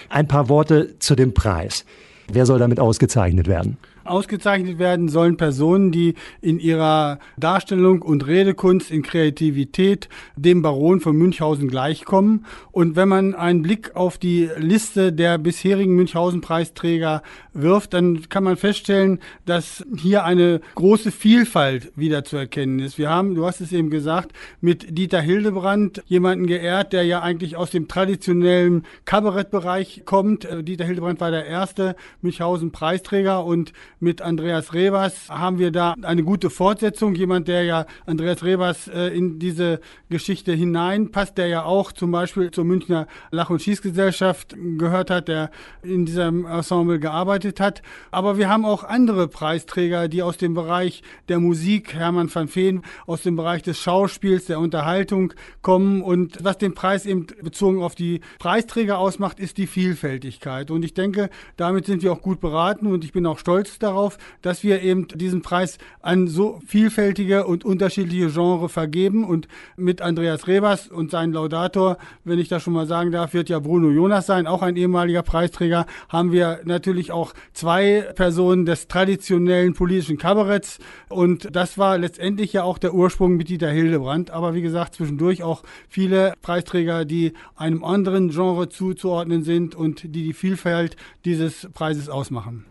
Ein 0.10 0.28
paar 0.28 0.50
Worte 0.50 1.00
zu 1.00 1.16
dem 1.16 1.34
Preis. 1.34 1.86
Wer 2.32 2.46
soll 2.46 2.60
damit 2.60 2.80
ausgezeichnet 2.80 3.48
werden? 3.48 3.78
Ausgezeichnet 4.06 4.80
werden 4.80 5.10
sollen 5.10 5.38
Personen, 5.38 5.92
die 5.92 6.16
in 6.42 6.60
ihrer 6.60 7.20
Darstellung 7.38 8.02
und 8.02 8.28
Redekunst, 8.28 8.92
in 8.92 9.04
Kreativität 9.04 10.10
dem 10.36 10.62
Baron 10.62 11.00
von 11.00 11.16
Münchhausen 11.16 11.68
gleichkommen. 11.68 12.46
Und 12.72 12.96
wenn 12.96 13.10
man 13.10 13.36
einen 13.36 13.62
Blick 13.62 13.96
auf 13.96 14.18
die 14.18 14.50
Liste 14.58 15.14
der 15.14 15.38
bisherigen 15.38 15.96
Münchhausen-Preisträger 15.96 17.22
wirft, 17.54 17.94
dann 17.94 18.28
kann 18.30 18.44
man 18.44 18.58
feststellen, 18.58 19.20
dass 19.46 19.86
hier 19.96 20.24
eine 20.24 20.62
große 20.76 21.12
Vielfalt 21.12 21.92
wieder 21.96 22.24
zu 22.24 22.38
erkennen 22.38 22.80
ist. 22.80 22.98
Wir 22.98 23.10
haben, 23.10 23.36
du 23.36 23.46
hast 23.46 23.62
es 23.62 23.72
eben 23.72 23.90
gesagt, 23.90 24.34
mit 24.62 24.98
Dieter 24.98 25.22
Hildebrand 25.22 26.04
jemanden 26.08 26.48
geehrt, 26.48 26.94
der 26.94 27.04
ja 27.04 27.22
eigentlich 27.22 27.56
aus 27.56 27.70
dem 27.70 27.88
traditionellen 27.88 28.86
Kabarettbereich 29.06 30.04
kommt. 30.06 30.46
Äh, 30.46 30.64
Dieter 30.64 30.86
Hildebrand 30.86 31.20
war 31.20 31.32
der 31.32 31.46
erste 31.46 31.96
Münchhausen-Preisträger 32.22 33.44
und 33.46 33.74
mit 34.04 34.22
Andreas 34.22 34.74
Rebers 34.74 35.30
haben 35.30 35.58
wir 35.58 35.72
da 35.72 35.96
eine 36.02 36.24
gute 36.24 36.50
Fortsetzung. 36.50 37.16
Jemand, 37.16 37.48
der 37.48 37.64
ja 37.64 37.86
Andreas 38.06 38.44
Rebers 38.44 38.88
äh, 38.90 39.08
in 39.08 39.40
diese 39.40 39.80
Geschichte 40.10 40.52
hineinpasst, 40.52 41.38
der 41.38 41.48
ja 41.48 41.64
auch 41.64 41.92
zum 41.94 42.12
Beispiel 42.12 42.52
zur 42.52 42.66
Münchner 42.66 43.08
Lach- 43.32 43.50
und 43.50 43.62
Schießgesellschaft 43.62 44.56
gehört 44.78 45.10
hat, 45.10 45.30
der 45.30 45.50
in 45.82 46.06
diesem 46.06 46.46
Ensemble 46.46 47.00
gearbeitet 47.00 47.60
hat. 47.60 47.82
Aber 48.12 48.38
wir 48.38 48.50
haben 48.50 48.66
auch 48.66 48.84
andere 48.84 49.28
Preisträger, 49.28 50.10
die 50.10 50.22
aus 50.22 50.38
dem 50.38 50.54
Bereich 50.54 51.02
der 51.30 51.40
Musik, 51.40 51.94
Hermann 51.94 52.34
van 52.34 52.50
Feen, 52.50 52.84
aus 53.08 53.24
dem 53.24 53.38
Bereich 53.38 53.64
des 53.64 53.80
Schauspiels, 53.80 54.46
der 54.46 54.60
Unterhaltung 54.60 55.34
kommen. 55.62 56.02
Und 56.02 56.44
was 56.44 56.58
den 56.58 56.74
Preis 56.74 57.06
eben 57.06 57.28
bezogen 57.42 57.82
auf 57.82 57.96
die 57.96 58.20
Preisträger 58.38 59.00
ausmacht, 59.00 59.40
ist 59.40 59.58
die 59.58 59.68
Vielfältigkeit. 59.68 60.72
Und 60.72 60.84
ich 60.84 60.94
denke, 60.94 61.30
damit 61.56 61.86
sind 61.86 62.04
wir 62.04 62.12
auch 62.12 62.22
gut 62.22 62.42
beraten 62.42 62.88
und 62.88 63.06
ich 63.06 63.14
bin 63.14 63.26
auch 63.26 63.40
stolz 63.40 63.80
darauf, 63.80 63.93
darauf, 63.94 64.18
dass 64.42 64.64
wir 64.64 64.82
eben 64.82 65.08
diesen 65.08 65.42
Preis 65.42 65.78
an 66.02 66.28
so 66.28 66.60
vielfältige 66.66 67.46
und 67.46 67.64
unterschiedliche 67.64 68.30
Genre 68.30 68.70
vergeben. 68.70 69.24
Und 69.24 69.48
mit 69.78 70.02
Andreas 70.02 70.48
Rebers 70.48 70.88
und 70.88 71.12
seinem 71.12 71.34
Laudator, 71.34 71.98
wenn 72.24 72.40
ich 72.40 72.50
das 72.50 72.64
schon 72.64 72.74
mal 72.74 72.88
sagen 72.88 73.12
darf, 73.12 73.34
wird 73.34 73.50
ja 73.50 73.60
Bruno 73.60 73.90
Jonas 73.90 74.26
sein, 74.26 74.48
auch 74.48 74.62
ein 74.62 74.76
ehemaliger 74.76 75.22
Preisträger, 75.22 75.86
haben 76.10 76.32
wir 76.32 76.60
natürlich 76.66 77.12
auch 77.12 77.34
zwei 77.54 78.06
Personen 78.16 78.66
des 78.66 78.88
traditionellen 78.88 79.74
politischen 79.74 80.18
Kabaretts. 80.18 80.80
Und 81.10 81.56
das 81.56 81.78
war 81.78 81.98
letztendlich 81.98 82.54
ja 82.54 82.64
auch 82.64 82.78
der 82.78 82.94
Ursprung 82.94 83.38
mit 83.38 83.50
Dieter 83.50 83.70
Hildebrand. 83.70 84.32
Aber 84.32 84.54
wie 84.54 84.62
gesagt, 84.62 84.96
zwischendurch 84.96 85.44
auch 85.44 85.64
viele 85.88 86.34
Preisträger, 86.42 87.06
die 87.06 87.34
einem 87.56 87.84
anderen 87.84 88.30
Genre 88.30 88.70
zuzuordnen 88.70 89.44
sind 89.44 89.76
und 89.76 90.04
die 90.04 90.24
die 90.24 90.34
Vielfalt 90.34 90.96
dieses 91.26 91.70
Preises 91.74 92.10
ausmachen. 92.10 92.66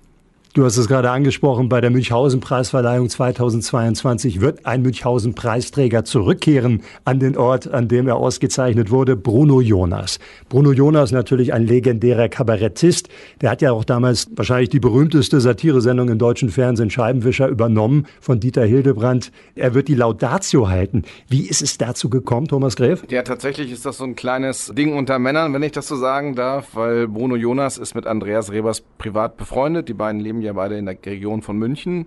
Du 0.54 0.66
hast 0.66 0.76
es 0.76 0.86
gerade 0.86 1.10
angesprochen, 1.10 1.70
bei 1.70 1.80
der 1.80 1.88
Münchhausen-Preisverleihung 1.88 3.08
2022 3.08 4.42
wird 4.42 4.66
ein 4.66 4.82
Münchhausen-Preisträger 4.82 6.04
zurückkehren 6.04 6.82
an 7.06 7.20
den 7.20 7.38
Ort, 7.38 7.72
an 7.72 7.88
dem 7.88 8.06
er 8.06 8.16
ausgezeichnet 8.16 8.90
wurde, 8.90 9.16
Bruno 9.16 9.62
Jonas. 9.62 10.18
Bruno 10.50 10.72
Jonas 10.72 11.10
natürlich 11.10 11.54
ein 11.54 11.66
legendärer 11.66 12.28
Kabarettist. 12.28 13.08
Der 13.40 13.48
hat 13.48 13.62
ja 13.62 13.72
auch 13.72 13.84
damals 13.84 14.28
wahrscheinlich 14.36 14.68
die 14.68 14.78
berühmteste 14.78 15.40
Satiresendung 15.40 16.10
im 16.10 16.18
deutschen 16.18 16.50
Fernsehen 16.50 16.90
Scheibenwischer 16.90 17.48
übernommen 17.48 18.06
von 18.20 18.38
Dieter 18.38 18.66
Hildebrand. 18.66 19.32
Er 19.54 19.72
wird 19.72 19.88
die 19.88 19.94
Laudatio 19.94 20.68
halten. 20.68 21.04
Wie 21.30 21.48
ist 21.48 21.62
es 21.62 21.78
dazu 21.78 22.10
gekommen, 22.10 22.48
Thomas 22.48 22.76
Gräf? 22.76 23.04
Ja, 23.08 23.22
tatsächlich 23.22 23.72
ist 23.72 23.86
das 23.86 23.96
so 23.96 24.04
ein 24.04 24.16
kleines 24.16 24.70
Ding 24.76 24.94
unter 24.98 25.18
Männern, 25.18 25.54
wenn 25.54 25.62
ich 25.62 25.72
das 25.72 25.88
so 25.88 25.96
sagen 25.96 26.34
darf, 26.34 26.76
weil 26.76 27.08
Bruno 27.08 27.36
Jonas 27.36 27.78
ist 27.78 27.94
mit 27.94 28.06
Andreas 28.06 28.52
Rebers 28.52 28.82
privat 28.98 29.38
befreundet. 29.38 29.88
Die 29.88 29.94
beiden 29.94 30.20
leben 30.20 30.41
ja 30.42 30.52
beide 30.52 30.76
in 30.76 30.86
der 30.86 30.96
Region 31.04 31.42
von 31.42 31.56
München. 31.56 32.06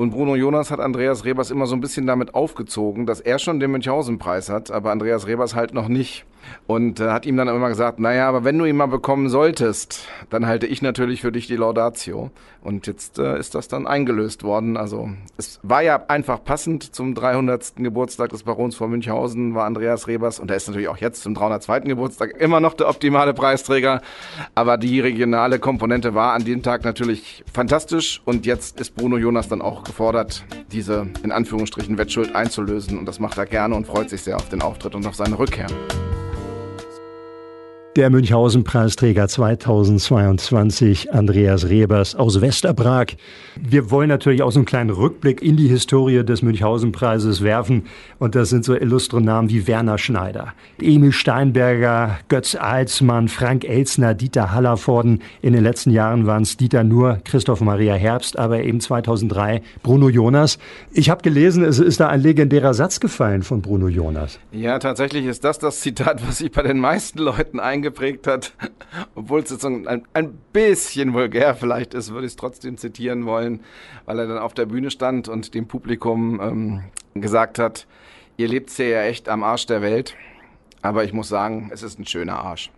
Und 0.00 0.12
Bruno 0.12 0.34
Jonas 0.34 0.70
hat 0.70 0.80
Andreas 0.80 1.26
Rebers 1.26 1.50
immer 1.50 1.66
so 1.66 1.76
ein 1.76 1.82
bisschen 1.82 2.06
damit 2.06 2.34
aufgezogen, 2.34 3.04
dass 3.04 3.20
er 3.20 3.38
schon 3.38 3.60
den 3.60 3.70
Münchhausen-Preis 3.72 4.48
hat, 4.48 4.70
aber 4.70 4.92
Andreas 4.92 5.26
Rebers 5.26 5.54
halt 5.54 5.74
noch 5.74 5.88
nicht. 5.88 6.24
Und 6.66 7.00
äh, 7.00 7.10
hat 7.10 7.26
ihm 7.26 7.36
dann 7.36 7.48
immer 7.48 7.68
gesagt, 7.68 7.98
naja, 7.98 8.28
aber 8.28 8.44
wenn 8.44 8.58
du 8.58 8.64
ihn 8.64 8.76
mal 8.76 8.86
bekommen 8.86 9.28
solltest, 9.28 10.08
dann 10.30 10.46
halte 10.46 10.66
ich 10.66 10.82
natürlich 10.82 11.20
für 11.20 11.32
dich 11.32 11.46
die 11.46 11.56
Laudatio. 11.56 12.30
Und 12.62 12.86
jetzt 12.86 13.18
äh, 13.18 13.38
ist 13.38 13.54
das 13.54 13.68
dann 13.68 13.86
eingelöst 13.86 14.42
worden. 14.42 14.76
Also 14.76 15.10
es 15.36 15.60
war 15.62 15.82
ja 15.82 16.04
einfach 16.08 16.44
passend 16.44 16.94
zum 16.94 17.14
300. 17.14 17.76
Geburtstag 17.76 18.30
des 18.30 18.42
Barons 18.42 18.76
von 18.76 18.90
Münchhausen, 18.90 19.54
war 19.54 19.64
Andreas 19.64 20.06
Rebers. 20.06 20.38
Und 20.38 20.50
er 20.50 20.56
ist 20.56 20.68
natürlich 20.68 20.88
auch 20.88 20.98
jetzt 20.98 21.22
zum 21.22 21.34
302. 21.34 21.80
Geburtstag 21.80 22.38
immer 22.38 22.60
noch 22.60 22.74
der 22.74 22.88
optimale 22.88 23.34
Preisträger. 23.34 24.00
Aber 24.54 24.76
die 24.76 25.00
regionale 25.00 25.58
Komponente 25.58 26.14
war 26.14 26.34
an 26.34 26.44
dem 26.44 26.62
Tag 26.62 26.84
natürlich 26.84 27.44
fantastisch. 27.52 28.20
Und 28.24 28.46
jetzt 28.46 28.80
ist 28.80 28.94
Bruno 28.94 29.16
Jonas 29.16 29.48
dann 29.48 29.62
auch 29.62 29.84
gefordert, 29.90 30.44
diese 30.70 31.08
in 31.24 31.32
Anführungsstrichen 31.32 31.98
Wettschuld 31.98 32.34
einzulösen. 32.34 32.96
Und 32.96 33.06
das 33.06 33.18
macht 33.18 33.38
er 33.38 33.46
gerne 33.46 33.74
und 33.74 33.86
freut 33.86 34.08
sich 34.08 34.22
sehr 34.22 34.36
auf 34.36 34.48
den 34.48 34.62
Auftritt 34.62 34.94
und 34.94 35.04
auf 35.04 35.16
seine 35.16 35.36
Rückkehr. 35.36 35.66
Der 38.00 38.08
Münchhausen-Preisträger 38.08 39.28
2022, 39.28 41.12
Andreas 41.12 41.68
Rebers 41.68 42.14
aus 42.14 42.40
Westerbrag. 42.40 43.16
Wir 43.60 43.90
wollen 43.90 44.08
natürlich 44.08 44.40
auch 44.40 44.52
so 44.52 44.60
einen 44.60 44.64
kleinen 44.64 44.88
Rückblick 44.88 45.42
in 45.42 45.58
die 45.58 45.68
Historie 45.68 46.24
des 46.24 46.40
Münchhausen-Preises 46.40 47.42
werfen. 47.42 47.84
Und 48.18 48.36
das 48.36 48.48
sind 48.48 48.64
so 48.64 48.74
illustre 48.74 49.20
Namen 49.20 49.50
wie 49.50 49.66
Werner 49.66 49.98
Schneider, 49.98 50.54
Emil 50.80 51.12
Steinberger, 51.12 52.18
Götz 52.28 52.54
Alsmann, 52.54 53.28
Frank 53.28 53.66
Elzner, 53.66 54.14
Dieter 54.14 54.52
Hallervorden. 54.52 55.20
In 55.42 55.52
den 55.52 55.62
letzten 55.62 55.90
Jahren 55.90 56.26
waren 56.26 56.44
es 56.44 56.56
Dieter 56.56 56.84
Nur, 56.84 57.18
Christoph 57.24 57.60
Maria 57.60 57.92
Herbst, 57.92 58.38
aber 58.38 58.62
eben 58.62 58.80
2003 58.80 59.60
Bruno 59.82 60.08
Jonas. 60.08 60.58
Ich 60.90 61.10
habe 61.10 61.20
gelesen, 61.20 61.64
es 61.64 61.78
ist 61.78 62.00
da 62.00 62.08
ein 62.08 62.22
legendärer 62.22 62.72
Satz 62.72 62.98
gefallen 62.98 63.42
von 63.42 63.60
Bruno 63.60 63.88
Jonas. 63.88 64.38
Ja, 64.52 64.78
tatsächlich 64.78 65.26
ist 65.26 65.44
das 65.44 65.58
das 65.58 65.80
Zitat, 65.80 66.26
was 66.26 66.38
sich 66.38 66.50
bei 66.50 66.62
den 66.62 66.78
meisten 66.78 67.18
Leuten 67.18 67.60
eingeprägt 67.90 68.26
hat. 68.26 68.52
Obwohl 69.14 69.40
es 69.40 69.50
jetzt 69.50 69.64
ein, 69.64 70.06
ein 70.12 70.38
bisschen 70.52 71.12
vulgär 71.12 71.54
vielleicht 71.54 71.94
ist, 71.94 72.12
würde 72.12 72.26
ich 72.26 72.32
es 72.32 72.36
trotzdem 72.36 72.76
zitieren 72.76 73.26
wollen, 73.26 73.60
weil 74.06 74.18
er 74.18 74.26
dann 74.26 74.38
auf 74.38 74.54
der 74.54 74.66
Bühne 74.66 74.90
stand 74.90 75.28
und 75.28 75.54
dem 75.54 75.66
Publikum 75.66 76.40
ähm, 76.40 76.82
gesagt 77.20 77.58
hat, 77.58 77.86
ihr 78.36 78.48
lebt 78.48 78.70
hier 78.70 78.88
ja 78.88 79.02
echt 79.02 79.28
am 79.28 79.42
Arsch 79.42 79.66
der 79.66 79.82
Welt, 79.82 80.14
aber 80.82 81.04
ich 81.04 81.12
muss 81.12 81.28
sagen, 81.28 81.70
es 81.72 81.82
ist 81.82 81.98
ein 81.98 82.06
schöner 82.06 82.38
Arsch. 82.38 82.70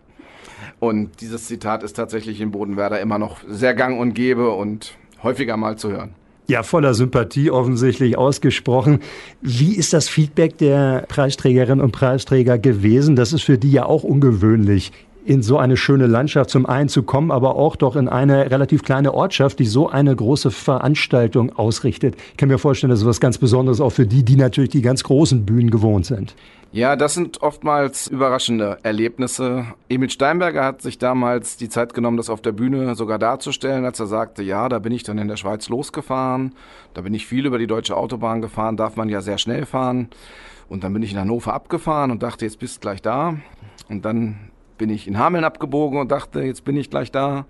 Und 0.79 1.21
dieses 1.21 1.47
Zitat 1.47 1.83
ist 1.83 1.93
tatsächlich 1.93 2.41
in 2.41 2.51
Bodenwerder 2.51 2.99
immer 2.99 3.19
noch 3.19 3.41
sehr 3.47 3.73
gang 3.73 3.99
und 3.99 4.13
gäbe 4.13 4.51
und 4.51 4.95
häufiger 5.21 5.57
mal 5.57 5.77
zu 5.77 5.91
hören. 5.91 6.15
Ja, 6.47 6.61
voller 6.63 6.93
Sympathie 6.93 7.51
offensichtlich 7.51 8.17
ausgesprochen. 8.17 8.99
Wie 9.41 9.75
ist 9.75 9.93
das 9.93 10.09
Feedback 10.09 10.57
der 10.57 11.05
Preisträgerinnen 11.07 11.81
und 11.83 11.91
Preisträger 11.91 12.57
gewesen? 12.57 13.15
Das 13.15 13.31
ist 13.31 13.43
für 13.43 13.57
die 13.57 13.71
ja 13.71 13.85
auch 13.85 14.03
ungewöhnlich, 14.03 14.91
in 15.25 15.41
so 15.41 15.57
eine 15.57 15.77
schöne 15.77 16.05
Landschaft 16.05 16.49
zum 16.49 16.65
einen 16.65 16.89
zu 16.89 17.03
kommen, 17.03 17.31
aber 17.31 17.55
auch 17.55 17.77
doch 17.77 17.95
in 17.95 18.09
eine 18.09 18.51
relativ 18.51 18.83
kleine 18.83 19.13
Ortschaft, 19.13 19.59
die 19.59 19.65
so 19.65 19.89
eine 19.89 20.13
große 20.13 20.51
Veranstaltung 20.51 21.57
ausrichtet. 21.57 22.15
Ich 22.31 22.37
kann 22.37 22.49
mir 22.49 22.57
vorstellen, 22.57 22.91
das 22.91 22.99
ist 22.99 23.05
was 23.05 23.21
ganz 23.21 23.37
Besonderes 23.37 23.79
auch 23.79 23.91
für 23.91 24.05
die, 24.05 24.23
die 24.23 24.35
natürlich 24.35 24.71
die 24.71 24.81
ganz 24.81 25.03
großen 25.03 25.45
Bühnen 25.45 25.69
gewohnt 25.69 26.05
sind. 26.05 26.35
Ja, 26.73 26.95
das 26.95 27.13
sind 27.13 27.43
oftmals 27.43 28.07
überraschende 28.07 28.79
Erlebnisse. 28.81 29.67
Emil 29.89 30.09
Steinberger 30.09 30.65
hat 30.65 30.81
sich 30.81 30.97
damals 30.97 31.55
die 31.55 31.69
Zeit 31.69 31.93
genommen, 31.93 32.17
das 32.17 32.31
auf 32.31 32.41
der 32.41 32.51
Bühne 32.51 32.95
sogar 32.95 33.19
darzustellen, 33.19 33.85
als 33.85 33.99
er 33.99 34.07
sagte, 34.07 34.41
ja, 34.41 34.67
da 34.69 34.79
bin 34.79 34.91
ich 34.91 35.03
dann 35.03 35.19
in 35.19 35.27
der 35.27 35.37
Schweiz 35.37 35.69
losgefahren, 35.69 36.55
da 36.95 37.01
bin 37.01 37.13
ich 37.13 37.27
viel 37.27 37.45
über 37.45 37.59
die 37.59 37.67
deutsche 37.67 37.95
Autobahn 37.95 38.41
gefahren, 38.41 38.75
darf 38.75 38.95
man 38.95 39.07
ja 39.07 39.21
sehr 39.21 39.37
schnell 39.37 39.67
fahren. 39.67 40.09
Und 40.67 40.83
dann 40.83 40.93
bin 40.93 41.03
ich 41.03 41.11
in 41.11 41.19
Hannover 41.19 41.53
abgefahren 41.53 42.09
und 42.09 42.23
dachte, 42.23 42.45
jetzt 42.45 42.57
bist 42.57 42.77
du 42.77 42.79
gleich 42.79 43.03
da. 43.03 43.37
Und 43.87 44.03
dann 44.03 44.49
bin 44.79 44.89
ich 44.89 45.07
in 45.07 45.19
Hameln 45.19 45.43
abgebogen 45.43 45.99
und 45.99 46.11
dachte, 46.11 46.41
jetzt 46.41 46.65
bin 46.65 46.75
ich 46.75 46.89
gleich 46.89 47.11
da. 47.11 47.45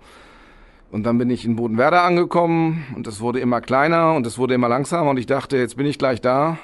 Und 0.90 1.04
dann 1.04 1.16
bin 1.16 1.30
ich 1.30 1.46
in 1.46 1.56
Bodenwerder 1.56 2.02
angekommen 2.02 2.84
und 2.94 3.06
es 3.06 3.22
wurde 3.22 3.40
immer 3.40 3.62
kleiner 3.62 4.12
und 4.12 4.26
es 4.26 4.36
wurde 4.36 4.52
immer 4.52 4.68
langsamer 4.68 5.08
und 5.08 5.16
ich 5.16 5.24
dachte, 5.24 5.56
jetzt 5.56 5.78
bin 5.78 5.86
ich 5.86 5.98
gleich 5.98 6.20
da. 6.20 6.58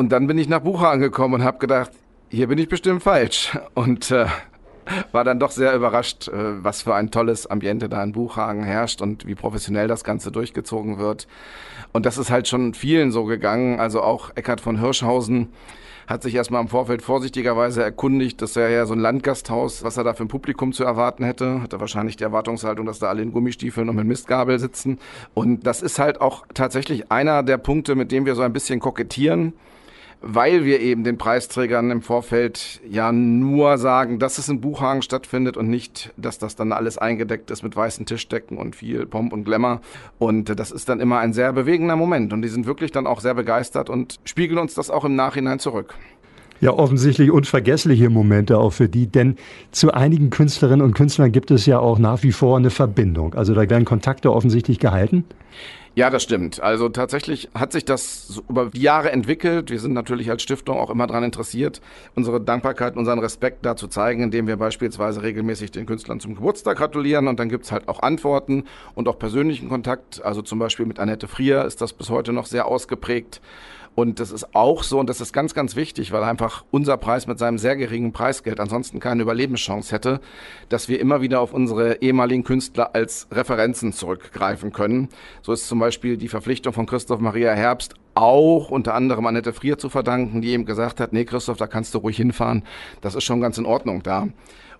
Und 0.00 0.12
dann 0.12 0.26
bin 0.26 0.38
ich 0.38 0.48
nach 0.48 0.60
Bucher 0.60 0.88
angekommen 0.88 1.34
und 1.34 1.44
habe 1.44 1.58
gedacht, 1.58 1.90
hier 2.30 2.46
bin 2.46 2.56
ich 2.56 2.70
bestimmt 2.70 3.02
falsch. 3.02 3.58
Und 3.74 4.10
äh, 4.10 4.24
war 5.12 5.24
dann 5.24 5.38
doch 5.38 5.50
sehr 5.50 5.74
überrascht, 5.76 6.28
äh, 6.28 6.64
was 6.64 6.80
für 6.80 6.94
ein 6.94 7.10
tolles 7.10 7.46
Ambiente 7.46 7.90
da 7.90 8.02
in 8.02 8.12
Buchhagen 8.12 8.62
herrscht 8.62 9.02
und 9.02 9.26
wie 9.26 9.34
professionell 9.34 9.88
das 9.88 10.02
Ganze 10.02 10.32
durchgezogen 10.32 10.96
wird. 10.96 11.28
Und 11.92 12.06
das 12.06 12.16
ist 12.16 12.30
halt 12.30 12.48
schon 12.48 12.72
vielen 12.72 13.12
so 13.12 13.26
gegangen. 13.26 13.78
Also 13.78 14.00
auch 14.00 14.30
Eckhard 14.36 14.62
von 14.62 14.80
Hirschhausen 14.80 15.50
hat 16.06 16.22
sich 16.22 16.34
erstmal 16.34 16.62
im 16.62 16.68
Vorfeld 16.68 17.02
vorsichtigerweise 17.02 17.82
erkundigt, 17.82 18.40
dass 18.40 18.56
er 18.56 18.70
ja 18.70 18.86
so 18.86 18.94
ein 18.94 19.00
Landgasthaus, 19.00 19.84
was 19.84 19.98
er 19.98 20.04
da 20.04 20.14
für 20.14 20.24
ein 20.24 20.28
Publikum 20.28 20.72
zu 20.72 20.82
erwarten 20.82 21.24
hätte, 21.24 21.60
hatte 21.60 21.78
wahrscheinlich 21.78 22.16
die 22.16 22.24
Erwartungshaltung, 22.24 22.86
dass 22.86 23.00
da 23.00 23.08
alle 23.08 23.20
in 23.20 23.32
Gummistiefeln 23.34 23.90
und 23.90 23.96
mit 23.96 24.06
Mistgabel 24.06 24.58
sitzen. 24.58 24.98
Und 25.34 25.66
das 25.66 25.82
ist 25.82 25.98
halt 25.98 26.22
auch 26.22 26.46
tatsächlich 26.54 27.12
einer 27.12 27.42
der 27.42 27.58
Punkte, 27.58 27.96
mit 27.96 28.12
dem 28.12 28.24
wir 28.24 28.34
so 28.34 28.40
ein 28.40 28.54
bisschen 28.54 28.80
kokettieren 28.80 29.52
weil 30.22 30.64
wir 30.64 30.80
eben 30.80 31.04
den 31.04 31.18
Preisträgern 31.18 31.90
im 31.90 32.02
Vorfeld 32.02 32.80
ja 32.88 33.10
nur 33.12 33.78
sagen, 33.78 34.18
dass 34.18 34.38
es 34.38 34.48
in 34.48 34.60
Buchhagen 34.60 35.02
stattfindet 35.02 35.56
und 35.56 35.68
nicht, 35.68 36.12
dass 36.16 36.38
das 36.38 36.56
dann 36.56 36.72
alles 36.72 36.98
eingedeckt 36.98 37.50
ist 37.50 37.62
mit 37.62 37.74
weißen 37.74 38.04
Tischdecken 38.06 38.58
und 38.58 38.76
viel 38.76 39.06
Pomp 39.06 39.32
und 39.32 39.44
Glamour. 39.44 39.80
Und 40.18 40.58
das 40.58 40.70
ist 40.70 40.88
dann 40.88 41.00
immer 41.00 41.18
ein 41.18 41.32
sehr 41.32 41.52
bewegender 41.52 41.96
Moment. 41.96 42.32
Und 42.32 42.42
die 42.42 42.48
sind 42.48 42.66
wirklich 42.66 42.92
dann 42.92 43.06
auch 43.06 43.20
sehr 43.20 43.34
begeistert 43.34 43.88
und 43.88 44.20
spiegeln 44.24 44.58
uns 44.58 44.74
das 44.74 44.90
auch 44.90 45.04
im 45.04 45.16
Nachhinein 45.16 45.58
zurück. 45.58 45.94
Ja, 46.60 46.74
offensichtlich 46.74 47.30
unvergessliche 47.30 48.10
Momente 48.10 48.58
auch 48.58 48.74
für 48.74 48.90
die, 48.90 49.06
denn 49.06 49.36
zu 49.70 49.94
einigen 49.94 50.28
Künstlerinnen 50.28 50.84
und 50.84 50.92
Künstlern 50.92 51.32
gibt 51.32 51.50
es 51.50 51.64
ja 51.64 51.78
auch 51.78 51.98
nach 51.98 52.22
wie 52.22 52.32
vor 52.32 52.58
eine 52.58 52.68
Verbindung. 52.68 53.32
Also 53.32 53.54
da 53.54 53.68
werden 53.70 53.86
Kontakte 53.86 54.30
offensichtlich 54.30 54.78
gehalten. 54.78 55.24
Ja, 55.96 56.08
das 56.08 56.22
stimmt. 56.22 56.60
Also 56.60 56.88
tatsächlich 56.88 57.48
hat 57.52 57.72
sich 57.72 57.84
das 57.84 58.40
über 58.48 58.66
die 58.66 58.80
Jahre 58.80 59.10
entwickelt. 59.10 59.70
Wir 59.70 59.80
sind 59.80 59.92
natürlich 59.92 60.30
als 60.30 60.42
Stiftung 60.42 60.78
auch 60.78 60.88
immer 60.88 61.08
daran 61.08 61.24
interessiert, 61.24 61.80
unsere 62.14 62.40
Dankbarkeit, 62.40 62.96
unseren 62.96 63.18
Respekt 63.18 63.66
dazu 63.66 63.88
zeigen, 63.88 64.22
indem 64.22 64.46
wir 64.46 64.56
beispielsweise 64.56 65.22
regelmäßig 65.22 65.72
den 65.72 65.86
Künstlern 65.86 66.20
zum 66.20 66.36
Geburtstag 66.36 66.78
gratulieren. 66.78 67.26
Und 67.26 67.40
dann 67.40 67.48
gibt's 67.48 67.72
halt 67.72 67.88
auch 67.88 68.02
Antworten 68.02 68.64
und 68.94 69.08
auch 69.08 69.18
persönlichen 69.18 69.68
Kontakt. 69.68 70.24
Also 70.24 70.42
zum 70.42 70.60
Beispiel 70.60 70.86
mit 70.86 71.00
Annette 71.00 71.26
Frier 71.26 71.64
ist 71.64 71.80
das 71.80 71.92
bis 71.92 72.08
heute 72.08 72.32
noch 72.32 72.46
sehr 72.46 72.66
ausgeprägt. 72.66 73.40
Und 73.94 74.20
das 74.20 74.30
ist 74.30 74.54
auch 74.54 74.82
so, 74.82 74.98
und 74.98 75.10
das 75.10 75.20
ist 75.20 75.32
ganz, 75.32 75.52
ganz 75.52 75.76
wichtig, 75.76 76.12
weil 76.12 76.22
einfach 76.22 76.64
unser 76.70 76.96
Preis 76.96 77.26
mit 77.26 77.38
seinem 77.38 77.58
sehr 77.58 77.76
geringen 77.76 78.12
Preisgeld 78.12 78.60
ansonsten 78.60 79.00
keine 79.00 79.22
Überlebenschance 79.22 79.92
hätte, 79.94 80.20
dass 80.68 80.88
wir 80.88 81.00
immer 81.00 81.20
wieder 81.20 81.40
auf 81.40 81.52
unsere 81.52 82.00
ehemaligen 82.00 82.44
Künstler 82.44 82.94
als 82.94 83.26
Referenzen 83.30 83.92
zurückgreifen 83.92 84.72
können. 84.72 85.08
So 85.42 85.52
ist 85.52 85.66
zum 85.66 85.80
Beispiel 85.80 86.16
die 86.16 86.28
Verpflichtung 86.28 86.72
von 86.72 86.86
Christoph 86.86 87.20
Maria 87.20 87.52
Herbst 87.52 87.94
auch 88.14 88.70
unter 88.70 88.94
anderem 88.94 89.26
Annette 89.26 89.52
Frier 89.52 89.78
zu 89.78 89.88
verdanken, 89.88 90.40
die 90.40 90.50
eben 90.50 90.64
gesagt 90.64 91.00
hat, 91.00 91.12
nee 91.12 91.24
Christoph, 91.24 91.56
da 91.58 91.66
kannst 91.66 91.94
du 91.94 91.98
ruhig 91.98 92.16
hinfahren, 92.16 92.64
das 93.00 93.14
ist 93.14 93.24
schon 93.24 93.40
ganz 93.40 93.58
in 93.58 93.66
Ordnung 93.66 94.02
da. 94.02 94.28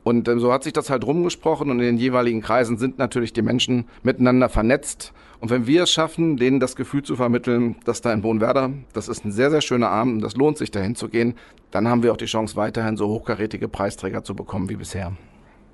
Und 0.03 0.29
ähm, 0.29 0.41
so 0.41 0.53
hat 0.53 0.65
sich 0.65 0.73
das 0.73 0.91
halt 0.91 1.05
rumgesprochen 1.05 1.71
und 1.71 1.81
in 1.81 1.87
den 1.87 1.99
jeweiligen 1.99 2.41
Kreisen 2.41 2.79
sind 2.79 2.99
natürlich 2.99 3.33
die 3.33 3.43
Menschen 3.43 3.85
miteinander 4.03 4.49
vernetzt. 4.49 5.13
Und 5.41 5.51
wenn 5.51 5.67
wir 5.67 5.85
es 5.85 5.91
schaffen, 5.91 6.37
denen 6.37 6.61
das 6.61 6.77
Gefühl 6.77 7.03
zu 7.03 7.17
vermitteln, 7.17 7.77
dass 7.85 8.01
da 8.03 8.13
in 8.13 8.23
Bohnwerder, 8.23 8.71
das 8.93 9.09
ist 9.09 9.25
ein 9.25 9.33
sehr, 9.33 9.51
sehr 9.51 9.61
schöner 9.63 9.89
Abend 9.89 10.17
und 10.17 10.21
das 10.23 10.37
lohnt 10.37 10.59
sich 10.59 10.71
dahin 10.71 10.95
zu 10.95 11.09
gehen, 11.09 11.35
dann 11.71 11.89
haben 11.89 12.03
wir 12.03 12.13
auch 12.13 12.19
die 12.19 12.27
Chance, 12.27 12.57
weiterhin 12.57 12.97
so 12.97 13.09
hochkarätige 13.09 13.69
Preisträger 13.69 14.23
zu 14.23 14.35
bekommen 14.35 14.69
wie 14.69 14.77
bisher. 14.77 15.13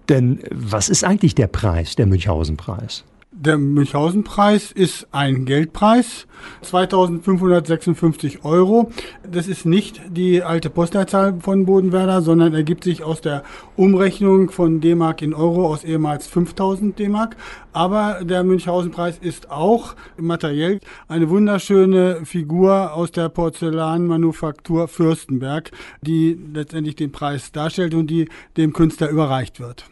Denn 0.08 0.40
was 0.52 0.88
ist 0.88 1.04
eigentlich 1.04 1.34
der 1.34 1.48
Preis, 1.48 1.96
der 1.96 2.06
Münchhausen-Preis? 2.06 3.04
Der 3.38 3.58
Münchhausen-Preis 3.58 4.72
ist 4.72 5.08
ein 5.12 5.44
Geldpreis, 5.44 6.26
2556 6.62 8.46
Euro. 8.46 8.90
Das 9.30 9.46
ist 9.46 9.66
nicht 9.66 10.00
die 10.08 10.42
alte 10.42 10.70
Postleitzahl 10.70 11.38
von 11.40 11.66
Bodenwerder, 11.66 12.22
sondern 12.22 12.54
ergibt 12.54 12.84
sich 12.84 13.02
aus 13.02 13.20
der 13.20 13.42
Umrechnung 13.76 14.50
von 14.50 14.80
D-Mark 14.80 15.20
in 15.20 15.34
Euro 15.34 15.66
aus 15.66 15.84
ehemals 15.84 16.26
5000 16.28 16.98
D-Mark. 16.98 17.36
Aber 17.74 18.24
der 18.24 18.42
Münchhausen-Preis 18.42 19.18
ist 19.20 19.50
auch 19.50 19.96
materiell 20.16 20.80
eine 21.06 21.28
wunderschöne 21.28 22.24
Figur 22.24 22.94
aus 22.94 23.12
der 23.12 23.28
Porzellanmanufaktur 23.28 24.88
Fürstenberg, 24.88 25.72
die 26.00 26.40
letztendlich 26.54 26.96
den 26.96 27.12
Preis 27.12 27.52
darstellt 27.52 27.92
und 27.92 28.06
die 28.06 28.30
dem 28.56 28.72
Künstler 28.72 29.10
überreicht 29.10 29.60
wird. 29.60 29.84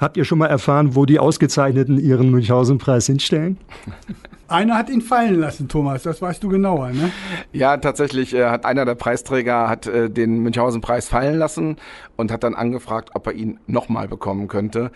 Habt 0.00 0.16
ihr 0.16 0.24
schon 0.24 0.38
mal 0.38 0.46
erfahren, 0.46 0.94
wo 0.94 1.06
die 1.06 1.18
Ausgezeichneten 1.18 1.98
ihren 1.98 2.30
Münchhausen-Preis 2.30 3.06
hinstellen? 3.06 3.58
Einer 4.48 4.76
hat 4.76 4.90
ihn 4.90 5.00
fallen 5.00 5.40
lassen, 5.40 5.68
Thomas, 5.68 6.02
das 6.02 6.20
weißt 6.20 6.42
du 6.42 6.50
genauer, 6.50 6.90
ne? 6.90 7.10
Ja, 7.52 7.78
tatsächlich 7.78 8.34
äh, 8.34 8.50
hat 8.50 8.66
einer 8.66 8.84
der 8.84 8.96
Preisträger 8.96 9.66
hat 9.66 9.86
äh, 9.86 10.10
den 10.10 10.40
Münchhausen-Preis 10.40 11.08
fallen 11.08 11.38
lassen 11.38 11.76
und 12.16 12.30
hat 12.30 12.44
dann 12.44 12.54
angefragt, 12.54 13.10
ob 13.14 13.26
er 13.28 13.32
ihn 13.32 13.58
nochmal 13.66 14.08
bekommen 14.08 14.48
könnte. 14.48 14.90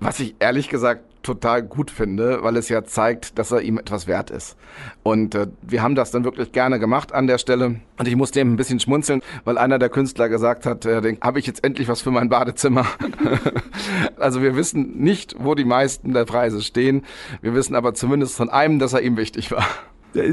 Was 0.00 0.18
ich 0.18 0.36
ehrlich 0.38 0.70
gesagt 0.70 1.04
total 1.22 1.62
gut 1.62 1.90
finde, 1.90 2.42
weil 2.42 2.56
es 2.56 2.68
ja 2.68 2.84
zeigt, 2.84 3.38
dass 3.38 3.50
er 3.50 3.62
ihm 3.62 3.78
etwas 3.78 4.06
wert 4.06 4.30
ist. 4.30 4.56
Und 5.02 5.34
äh, 5.34 5.46
wir 5.62 5.82
haben 5.82 5.94
das 5.94 6.10
dann 6.10 6.24
wirklich 6.24 6.52
gerne 6.52 6.78
gemacht 6.78 7.12
an 7.12 7.26
der 7.26 7.38
Stelle. 7.38 7.80
Und 7.98 8.08
ich 8.08 8.16
musste 8.16 8.40
eben 8.40 8.52
ein 8.52 8.56
bisschen 8.56 8.80
schmunzeln, 8.80 9.22
weil 9.44 9.58
einer 9.58 9.78
der 9.78 9.88
Künstler 9.88 10.28
gesagt 10.28 10.66
hat, 10.66 10.86
äh, 10.86 11.16
habe 11.20 11.38
ich 11.38 11.46
jetzt 11.46 11.64
endlich 11.64 11.88
was 11.88 12.02
für 12.02 12.10
mein 12.10 12.28
Badezimmer. 12.28 12.86
also 14.16 14.42
wir 14.42 14.56
wissen 14.56 14.98
nicht, 14.98 15.36
wo 15.38 15.54
die 15.54 15.64
meisten 15.64 16.12
der 16.12 16.24
Preise 16.24 16.62
stehen. 16.62 17.04
Wir 17.40 17.54
wissen 17.54 17.74
aber 17.74 17.94
zumindest 17.94 18.36
von 18.36 18.50
einem, 18.50 18.78
dass 18.78 18.92
er 18.92 19.02
ihm 19.02 19.16
wichtig 19.16 19.50
war. 19.50 19.66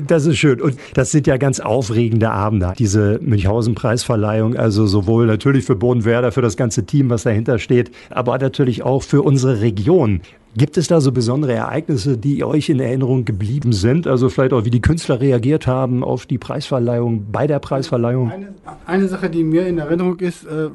Das 0.05 0.25
ist 0.25 0.37
schön. 0.37 0.61
Und 0.61 0.77
das 0.93 1.11
sind 1.11 1.27
ja 1.27 1.37
ganz 1.37 1.59
aufregende 1.59 2.31
Abende, 2.31 2.73
diese 2.77 3.19
Münchhausen-Preisverleihung. 3.21 4.55
Also 4.55 4.85
sowohl 4.85 5.25
natürlich 5.25 5.65
für 5.65 5.75
Bodenwerder, 5.75 6.31
für 6.31 6.41
das 6.41 6.57
ganze 6.57 6.85
Team, 6.85 7.09
was 7.09 7.23
dahinter 7.23 7.59
steht, 7.59 7.91
aber 8.09 8.37
natürlich 8.37 8.83
auch 8.83 9.03
für 9.03 9.21
unsere 9.21 9.61
Region. 9.61 10.21
Gibt 10.57 10.77
es 10.77 10.87
da 10.87 10.99
so 10.99 11.11
besondere 11.11 11.53
Ereignisse, 11.53 12.17
die 12.17 12.43
euch 12.43 12.69
in 12.69 12.79
Erinnerung 12.79 13.23
geblieben 13.23 13.71
sind? 13.71 14.07
Also 14.07 14.29
vielleicht 14.29 14.51
auch, 14.51 14.65
wie 14.65 14.71
die 14.71 14.81
Künstler 14.81 15.21
reagiert 15.21 15.67
haben 15.67 16.03
auf 16.03 16.25
die 16.25 16.39
Preisverleihung, 16.39 17.27
bei 17.31 17.45
der 17.45 17.59
Preisverleihung? 17.59 18.31
Eine, 18.31 18.53
eine 18.85 19.07
Sache, 19.07 19.29
die 19.29 19.43
mir 19.43 19.67
in 19.67 19.77
Erinnerung 19.77 20.19
ist, 20.19 20.45
äh, 20.45 20.69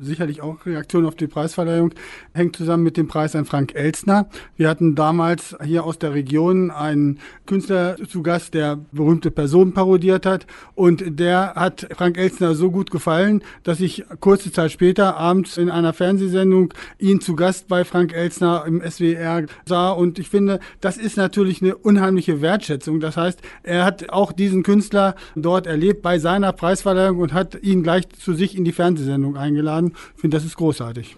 sicherlich 0.00 0.42
auch 0.42 0.64
Reaktion 0.66 1.06
auf 1.06 1.14
die 1.14 1.26
Preisverleihung, 1.26 1.92
hängt 2.32 2.56
zusammen 2.56 2.82
mit 2.82 2.96
dem 2.96 3.08
Preis 3.08 3.36
an 3.36 3.44
Frank 3.44 3.74
Elsner. 3.74 4.28
Wir 4.56 4.68
hatten 4.68 4.94
damals 4.94 5.56
hier 5.64 5.84
aus 5.84 5.98
der 5.98 6.14
Region 6.14 6.70
einen 6.70 7.18
Künstler 7.46 7.96
zu 8.08 8.22
Gast, 8.22 8.54
der 8.54 8.78
berühmte 8.92 9.30
Personen 9.30 9.72
parodiert 9.72 10.26
hat. 10.26 10.46
Und 10.74 11.18
der 11.18 11.54
hat 11.54 11.86
Frank 11.96 12.18
Elsner 12.18 12.54
so 12.54 12.70
gut 12.70 12.90
gefallen, 12.90 13.42
dass 13.62 13.80
ich 13.80 14.04
kurze 14.20 14.52
Zeit 14.52 14.72
später 14.72 15.16
abends 15.16 15.56
in 15.56 15.70
einer 15.70 15.92
Fernsehsendung 15.92 16.72
ihn 16.98 17.20
zu 17.20 17.36
Gast 17.36 17.68
bei 17.68 17.84
Frank 17.84 18.12
Elsner 18.12 18.64
im 18.66 18.82
SWR 18.82 19.46
sah. 19.66 19.90
Und 19.90 20.18
ich 20.18 20.28
finde, 20.28 20.60
das 20.80 20.96
ist 20.96 21.16
natürlich 21.16 21.62
eine 21.62 21.76
unheimliche 21.76 22.40
Wertschätzung. 22.40 23.00
Das 23.00 23.16
heißt, 23.16 23.40
er 23.62 23.84
hat 23.84 24.10
auch 24.10 24.32
diesen 24.32 24.62
Künstler 24.62 25.14
dort 25.34 25.66
erlebt 25.66 26.02
bei 26.02 26.18
seiner 26.18 26.52
Preisverleihung 26.52 27.18
und 27.18 27.32
hat 27.32 27.62
ihn 27.62 27.82
gleich 27.82 28.08
zu 28.10 28.34
sich 28.34 28.56
in 28.56 28.64
die 28.64 28.72
Fernsehsendung 28.72 29.36
eingeladen. 29.36 29.89
Ich 30.14 30.20
finde, 30.20 30.36
das 30.36 30.44
ist 30.44 30.56
großartig. 30.56 31.16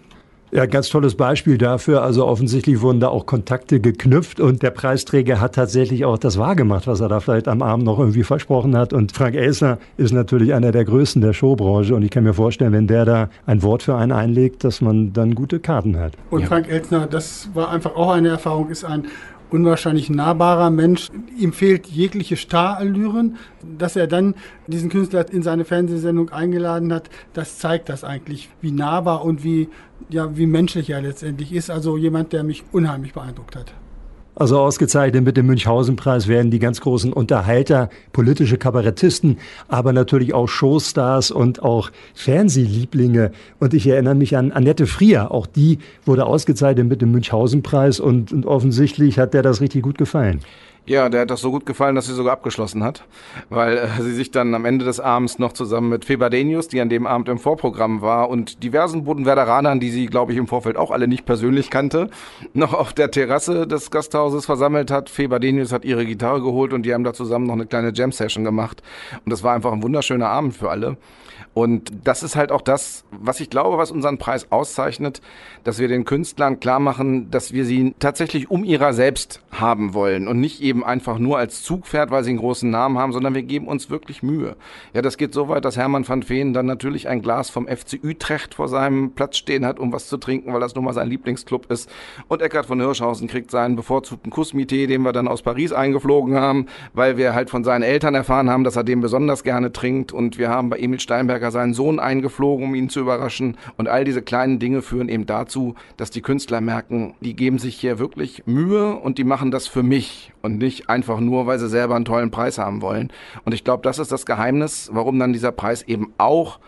Ja, 0.53 0.67
ganz 0.67 0.89
tolles 0.89 1.15
Beispiel 1.15 1.57
dafür. 1.57 2.03
Also 2.03 2.27
offensichtlich 2.27 2.79
wurden 2.81 2.99
da 2.99 3.07
auch 3.07 3.25
Kontakte 3.25 3.79
geknüpft 3.79 4.39
und 4.39 4.61
der 4.61 4.69
Preisträger 4.69 5.41
hat 5.41 5.55
tatsächlich 5.55 6.05
auch 6.05 6.19
das 6.19 6.37
wahrgemacht, 6.37 6.85
was 6.85 6.99
er 6.99 7.09
da 7.09 7.21
vielleicht 7.21 7.47
am 7.47 7.63
Abend 7.63 7.85
noch 7.85 7.97
irgendwie 7.97 8.21
versprochen 8.21 8.77
hat. 8.77 8.93
Und 8.93 9.13
Frank 9.13 9.33
Elsner 9.33 9.79
ist 9.97 10.13
natürlich 10.13 10.53
einer 10.53 10.71
der 10.71 10.85
Größten 10.85 11.23
der 11.23 11.33
Showbranche 11.33 11.95
und 11.95 12.03
ich 12.03 12.11
kann 12.11 12.23
mir 12.23 12.35
vorstellen, 12.35 12.71
wenn 12.71 12.85
der 12.85 13.03
da 13.03 13.29
ein 13.47 13.63
Wort 13.63 13.81
für 13.81 13.95
einen 13.95 14.11
einlegt, 14.11 14.63
dass 14.63 14.79
man 14.79 15.11
dann 15.11 15.33
gute 15.33 15.59
Karten 15.59 15.97
hat. 15.97 16.13
Und 16.29 16.41
ja. 16.41 16.47
Frank 16.47 16.69
Elsner, 16.69 17.07
das 17.07 17.49
war 17.55 17.71
einfach 17.71 17.95
auch 17.95 18.11
eine 18.11 18.29
Erfahrung, 18.29 18.69
ist 18.69 18.85
ein 18.85 19.07
unwahrscheinlich 19.53 20.09
nahbarer 20.09 20.71
Mensch. 20.71 21.11
Ihm 21.37 21.53
fehlt 21.53 21.87
jegliche 21.87 22.35
Starallüren. 22.35 23.37
Dass 23.61 23.95
er 23.95 24.07
dann 24.07 24.35
diesen 24.67 24.89
Künstler 24.89 25.31
in 25.31 25.43
seine 25.43 25.63
Fernsehsendung 25.63 26.29
eingeladen 26.29 26.91
hat, 26.91 27.09
das 27.33 27.59
zeigt 27.59 27.87
das 27.87 28.03
eigentlich, 28.03 28.49
wie 28.61 28.71
nahbar 28.71 29.23
und 29.23 29.43
wie, 29.43 29.69
ja, 30.09 30.35
wie 30.35 30.47
menschlich 30.47 30.89
er 30.89 31.01
letztendlich 31.01 31.53
ist. 31.53 31.69
Also 31.69 31.97
jemand, 31.97 32.33
der 32.33 32.43
mich 32.43 32.63
unheimlich 32.71 33.13
beeindruckt 33.13 33.55
hat. 33.55 33.73
Also 34.35 34.59
ausgezeichnet 34.59 35.23
mit 35.23 35.37
dem 35.37 35.45
Münchhausen-Preis 35.45 36.27
werden 36.27 36.49
die 36.49 36.57
ganz 36.57 36.81
großen 36.81 37.13
Unterhalter, 37.13 37.89
politische 38.13 38.57
Kabarettisten, 38.57 39.37
aber 39.67 39.93
natürlich 39.93 40.33
auch 40.33 40.47
Showstars 40.47 41.29
und 41.29 41.61
auch 41.61 41.91
Fernsehlieblinge. 42.15 43.31
Und 43.59 43.75
ich 43.75 43.85
erinnere 43.85 44.15
mich 44.15 44.35
an 44.35 44.51
Annette 44.51 44.87
Frier, 44.87 45.31
auch 45.31 45.45
die 45.45 45.77
wurde 46.05 46.25
ausgezeichnet 46.25 46.87
mit 46.87 47.01
dem 47.01 47.11
Münchhausen-Preis 47.11 47.99
und, 47.99 48.33
und 48.33 48.47
offensichtlich 48.47 49.19
hat 49.19 49.35
der 49.35 49.43
das 49.43 49.61
richtig 49.61 49.83
gut 49.83 49.99
gefallen. 49.99 50.39
Ja, 50.85 51.07
der 51.07 51.21
hat 51.21 51.29
das 51.29 51.39
so 51.39 51.49
gut 51.49 51.65
gefallen, 51.65 51.95
dass 51.95 52.07
sie 52.07 52.13
sogar 52.13 52.33
abgeschlossen 52.33 52.83
hat, 52.83 53.05
weil 53.49 53.77
äh, 53.77 54.01
sie 54.01 54.13
sich 54.13 54.31
dann 54.31 54.53
am 54.53 54.65
Ende 54.65 54.83
des 54.83 54.99
Abends 54.99 55.39
noch 55.39 55.53
zusammen 55.53 55.87
mit 55.87 56.03
Feberdenius, 56.03 56.67
die 56.67 56.81
an 56.81 56.89
dem 56.89 57.07
Abend 57.07 57.29
im 57.29 57.39
Vorprogramm 57.39 58.01
war, 58.01 58.29
und 58.29 58.63
diversen 58.63 59.05
Bodenwerderanern, 59.05 59.79
die 59.79 59.91
sie, 59.91 60.07
glaube 60.07 60.33
ich, 60.33 60.37
im 60.37 60.45
Vorfeld 60.47 60.75
auch 60.75 60.91
alle 60.91 61.07
nicht 61.07 61.25
persönlich 61.25 61.69
kannte, 61.69 62.09
noch 62.53 62.73
auf 62.73 62.91
der 62.91 63.11
Terrasse 63.11 63.65
des 63.65 63.91
Gasthauses 63.91 64.45
versammelt 64.45 64.91
hat. 64.91 65.09
Feberdenius 65.09 65.71
hat 65.71 65.85
ihre 65.85 66.05
Gitarre 66.05 66.41
geholt 66.41 66.73
und 66.73 66.83
die 66.83 66.93
haben 66.93 67.05
da 67.05 67.13
zusammen 67.13 67.47
noch 67.47 67.53
eine 67.53 67.65
kleine 67.65 67.93
Jam-Session 67.93 68.43
gemacht. 68.43 68.83
Und 69.23 69.31
das 69.31 69.41
war 69.41 69.53
einfach 69.53 69.71
ein 69.71 69.83
wunderschöner 69.83 70.27
Abend 70.27 70.53
für 70.53 70.69
alle. 70.69 70.97
Und 71.53 71.91
das 72.03 72.23
ist 72.23 72.35
halt 72.35 72.51
auch 72.51 72.61
das, 72.61 73.05
was 73.11 73.39
ich 73.39 73.49
glaube, 73.49 73.77
was 73.77 73.91
unseren 73.91 74.17
Preis 74.17 74.47
auszeichnet, 74.49 75.21
dass 75.63 75.77
wir 75.77 75.87
den 75.87 76.03
Künstlern 76.03 76.59
klar 76.59 76.79
machen, 76.79 77.29
dass 77.29 77.53
wir 77.53 77.65
sie 77.65 77.93
tatsächlich 77.99 78.49
um 78.49 78.63
ihrer 78.63 78.93
selbst 78.93 79.41
haben 79.51 79.93
wollen 79.93 80.27
und 80.27 80.39
nicht 80.39 80.61
eben 80.61 80.83
einfach 80.83 81.19
nur 81.19 81.37
als 81.37 81.61
Zugpferd, 81.61 82.09
weil 82.09 82.23
sie 82.23 82.31
einen 82.31 82.39
großen 82.39 82.69
Namen 82.69 82.97
haben, 82.97 83.13
sondern 83.13 83.35
wir 83.35 83.43
geben 83.43 83.67
uns 83.67 83.91
wirklich 83.91 84.23
Mühe. 84.23 84.55
Ja, 84.93 85.03
das 85.03 85.17
geht 85.17 85.33
so 85.33 85.47
weit, 85.47 85.63
dass 85.63 85.77
Hermann 85.77 86.07
van 86.07 86.27
Veen 86.27 86.53
dann 86.53 86.65
natürlich 86.65 87.07
ein 87.07 87.21
Glas 87.21 87.51
vom 87.51 87.67
FC 87.67 87.99
Utrecht 88.03 88.55
vor 88.55 88.67
seinem 88.67 89.11
Platz 89.11 89.37
stehen 89.37 89.65
hat, 89.65 89.79
um 89.79 89.93
was 89.93 90.07
zu 90.07 90.17
trinken, 90.17 90.53
weil 90.53 90.59
das 90.59 90.73
nun 90.73 90.85
mal 90.85 90.93
sein 90.93 91.07
Lieblingsclub 91.07 91.71
ist. 91.71 91.89
Und 92.29 92.41
Eckhard 92.41 92.65
von 92.65 92.79
Hirschhausen 92.79 93.27
kriegt 93.27 93.51
seinen 93.51 93.75
bevorzugten 93.75 94.31
Kussmité, 94.31 94.87
den 94.87 95.03
wir 95.03 95.11
dann 95.11 95.27
aus 95.27 95.43
Paris 95.43 95.71
eingeflogen 95.71 96.35
haben, 96.35 96.65
weil 96.93 97.17
wir 97.17 97.35
halt 97.35 97.51
von 97.51 97.63
seinen 97.63 97.83
Eltern 97.83 98.15
erfahren 98.15 98.49
haben, 98.49 98.63
dass 98.63 98.75
er 98.75 98.83
den 98.83 99.01
besonders 99.01 99.43
gerne 99.43 99.71
trinkt. 99.71 100.11
Und 100.11 100.39
wir 100.39 100.49
haben 100.49 100.69
bei 100.71 100.79
Emil 100.79 100.99
Steinberg 100.99 101.42
Schwarzenegger 101.43 101.51
seinen 101.51 101.73
Sohn 101.73 101.99
eingeflogen, 101.99 102.65
um 102.65 102.75
ihn 102.75 102.89
zu 102.89 103.01
überraschen. 103.01 103.57
Und 103.77 103.87
all 103.87 104.05
diese 104.05 104.21
kleinen 104.21 104.59
Dinge 104.59 104.81
führen 104.81 105.09
eben 105.09 105.25
dazu, 105.25 105.75
dass 105.97 106.09
die 106.09 106.21
Künstler 106.21 106.61
merken, 106.61 107.15
die 107.19 107.35
geben 107.35 107.59
sich 107.59 107.75
hier 107.75 107.99
wirklich 107.99 108.43
Mühe 108.45 108.95
und 108.95 109.17
die 109.17 109.23
machen 109.23 109.51
das 109.51 109.67
für 109.67 109.83
mich 109.83 110.31
und 110.41 110.57
nicht 110.57 110.89
einfach 110.89 111.19
nur, 111.19 111.45
weil 111.45 111.59
sie 111.59 111.69
selber 111.69 111.95
einen 111.95 112.05
tollen 112.05 112.31
Preis 112.31 112.57
haben 112.57 112.81
wollen. 112.81 113.11
Und 113.45 113.53
ich 113.53 113.63
glaube, 113.63 113.83
das 113.83 113.99
ist 113.99 114.11
das 114.11 114.25
Geheimnis, 114.25 114.89
warum 114.93 115.19
dann 115.19 115.33
dieser 115.33 115.51
Preis 115.51 115.83
eben 115.83 116.13
auch 116.17 116.59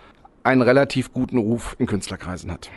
einen 0.43 0.61
relativ 0.61 1.11
guten 1.13 1.37
Ruf 1.37 1.75
in 1.79 1.87
Künstlerkreisen 1.87 2.51
hat. 2.51 2.69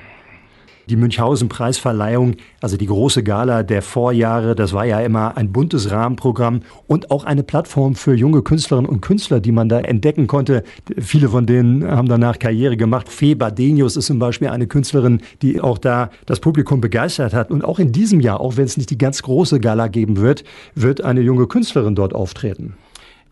Die 0.88 0.96
Münchhausen-Preisverleihung, 0.96 2.36
also 2.62 2.78
die 2.78 2.86
große 2.86 3.22
Gala 3.22 3.62
der 3.62 3.82
Vorjahre, 3.82 4.54
das 4.54 4.72
war 4.72 4.86
ja 4.86 5.00
immer 5.00 5.36
ein 5.36 5.52
buntes 5.52 5.90
Rahmenprogramm 5.90 6.62
und 6.86 7.10
auch 7.10 7.24
eine 7.24 7.42
Plattform 7.42 7.94
für 7.94 8.14
junge 8.14 8.40
Künstlerinnen 8.40 8.88
und 8.88 9.02
Künstler, 9.02 9.40
die 9.40 9.52
man 9.52 9.68
da 9.68 9.80
entdecken 9.80 10.26
konnte. 10.26 10.64
Viele 10.96 11.28
von 11.28 11.44
denen 11.44 11.86
haben 11.86 12.08
danach 12.08 12.38
Karriere 12.38 12.78
gemacht. 12.78 13.10
Fee 13.10 13.34
Badenius 13.34 13.96
ist 13.98 14.06
zum 14.06 14.18
Beispiel 14.18 14.48
eine 14.48 14.66
Künstlerin, 14.66 15.20
die 15.42 15.60
auch 15.60 15.76
da 15.76 16.08
das 16.24 16.40
Publikum 16.40 16.80
begeistert 16.80 17.34
hat. 17.34 17.50
Und 17.50 17.64
auch 17.64 17.78
in 17.78 17.92
diesem 17.92 18.20
Jahr, 18.20 18.40
auch 18.40 18.56
wenn 18.56 18.64
es 18.64 18.78
nicht 18.78 18.88
die 18.88 18.96
ganz 18.96 19.22
große 19.22 19.60
Gala 19.60 19.88
geben 19.88 20.16
wird, 20.16 20.42
wird 20.74 21.04
eine 21.04 21.20
junge 21.20 21.48
Künstlerin 21.48 21.96
dort 21.96 22.14
auftreten. 22.14 22.74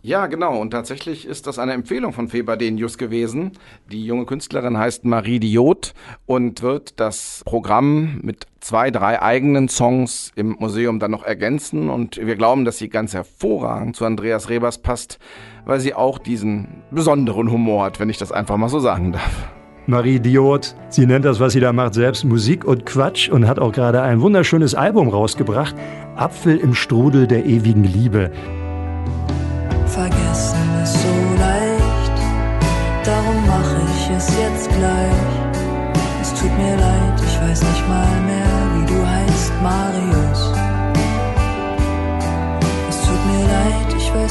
Ja, 0.03 0.27
genau. 0.27 0.61
Und 0.61 0.71
tatsächlich 0.71 1.27
ist 1.27 1.47
das 1.47 1.59
eine 1.59 1.73
Empfehlung 1.73 2.13
von 2.13 2.29
Feber 2.29 2.57
Denius 2.57 2.97
gewesen. 2.97 3.53
Die 3.91 4.07
junge 4.07 4.25
Künstlerin 4.25 4.79
heißt 4.79 5.05
Marie 5.05 5.41
Diot 5.41 5.95
und 6.27 6.63
wird 6.63 7.01
das 7.01 7.43
Programm 7.45 8.21
mit 8.23 8.47
zwei, 8.61 8.91
drei 8.91 9.21
eigenen 9.21 9.69
Songs 9.69 10.33
im 10.37 10.57
Museum 10.61 11.01
dann 11.01 11.11
noch 11.11 11.25
ergänzen. 11.25 11.91
Und 11.91 12.19
wir 12.19 12.37
glauben, 12.37 12.65
dass 12.65 12.79
sie 12.79 12.89
ganz 12.89 13.15
hervorragend 13.15 13.97
zu 13.97 14.05
Andreas 14.05 14.49
Rebers 14.49 14.79
passt, 14.79 15.19
weil 15.65 15.81
sie 15.81 15.95
auch 15.95 16.19
diesen 16.19 16.69
besonderen 16.91 17.51
Humor 17.51 17.85
hat, 17.87 17.99
wenn 17.99 18.11
ich 18.11 18.19
das 18.19 18.31
einfach 18.31 18.57
mal 18.57 18.69
so 18.69 18.79
sagen 18.79 19.13
darf. 19.13 19.49
Marie 19.89 20.19
Diot, 20.19 20.75
sie 20.89 21.07
nennt 21.07 21.25
das, 21.25 21.39
was 21.39 21.53
sie 21.53 21.61
da 21.61 21.73
macht, 21.73 21.95
selbst 21.95 22.25
Musik 22.25 22.65
und 22.65 22.87
Quatsch 22.87 23.29
und 23.29 23.47
hat 23.47 23.61
auch 23.61 23.71
gerade 23.71 24.03
ein 24.03 24.21
wunderschönes 24.21 24.75
Album 24.75 25.09
rausgebracht. 25.09 25.77
Apfel 26.17 26.57
im 26.59 26.75
Strudel 26.75 27.29
der 27.29 27.45
ewigen 27.47 27.85
Liebe. 27.85 28.33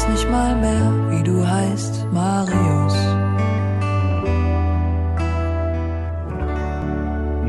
Weiß 0.06 0.12
nicht 0.12 0.32
mal 0.32 0.56
mehr, 0.56 0.94
wie 1.10 1.24
du 1.24 1.48
heißt, 1.48 2.08
Marius. 2.12 2.96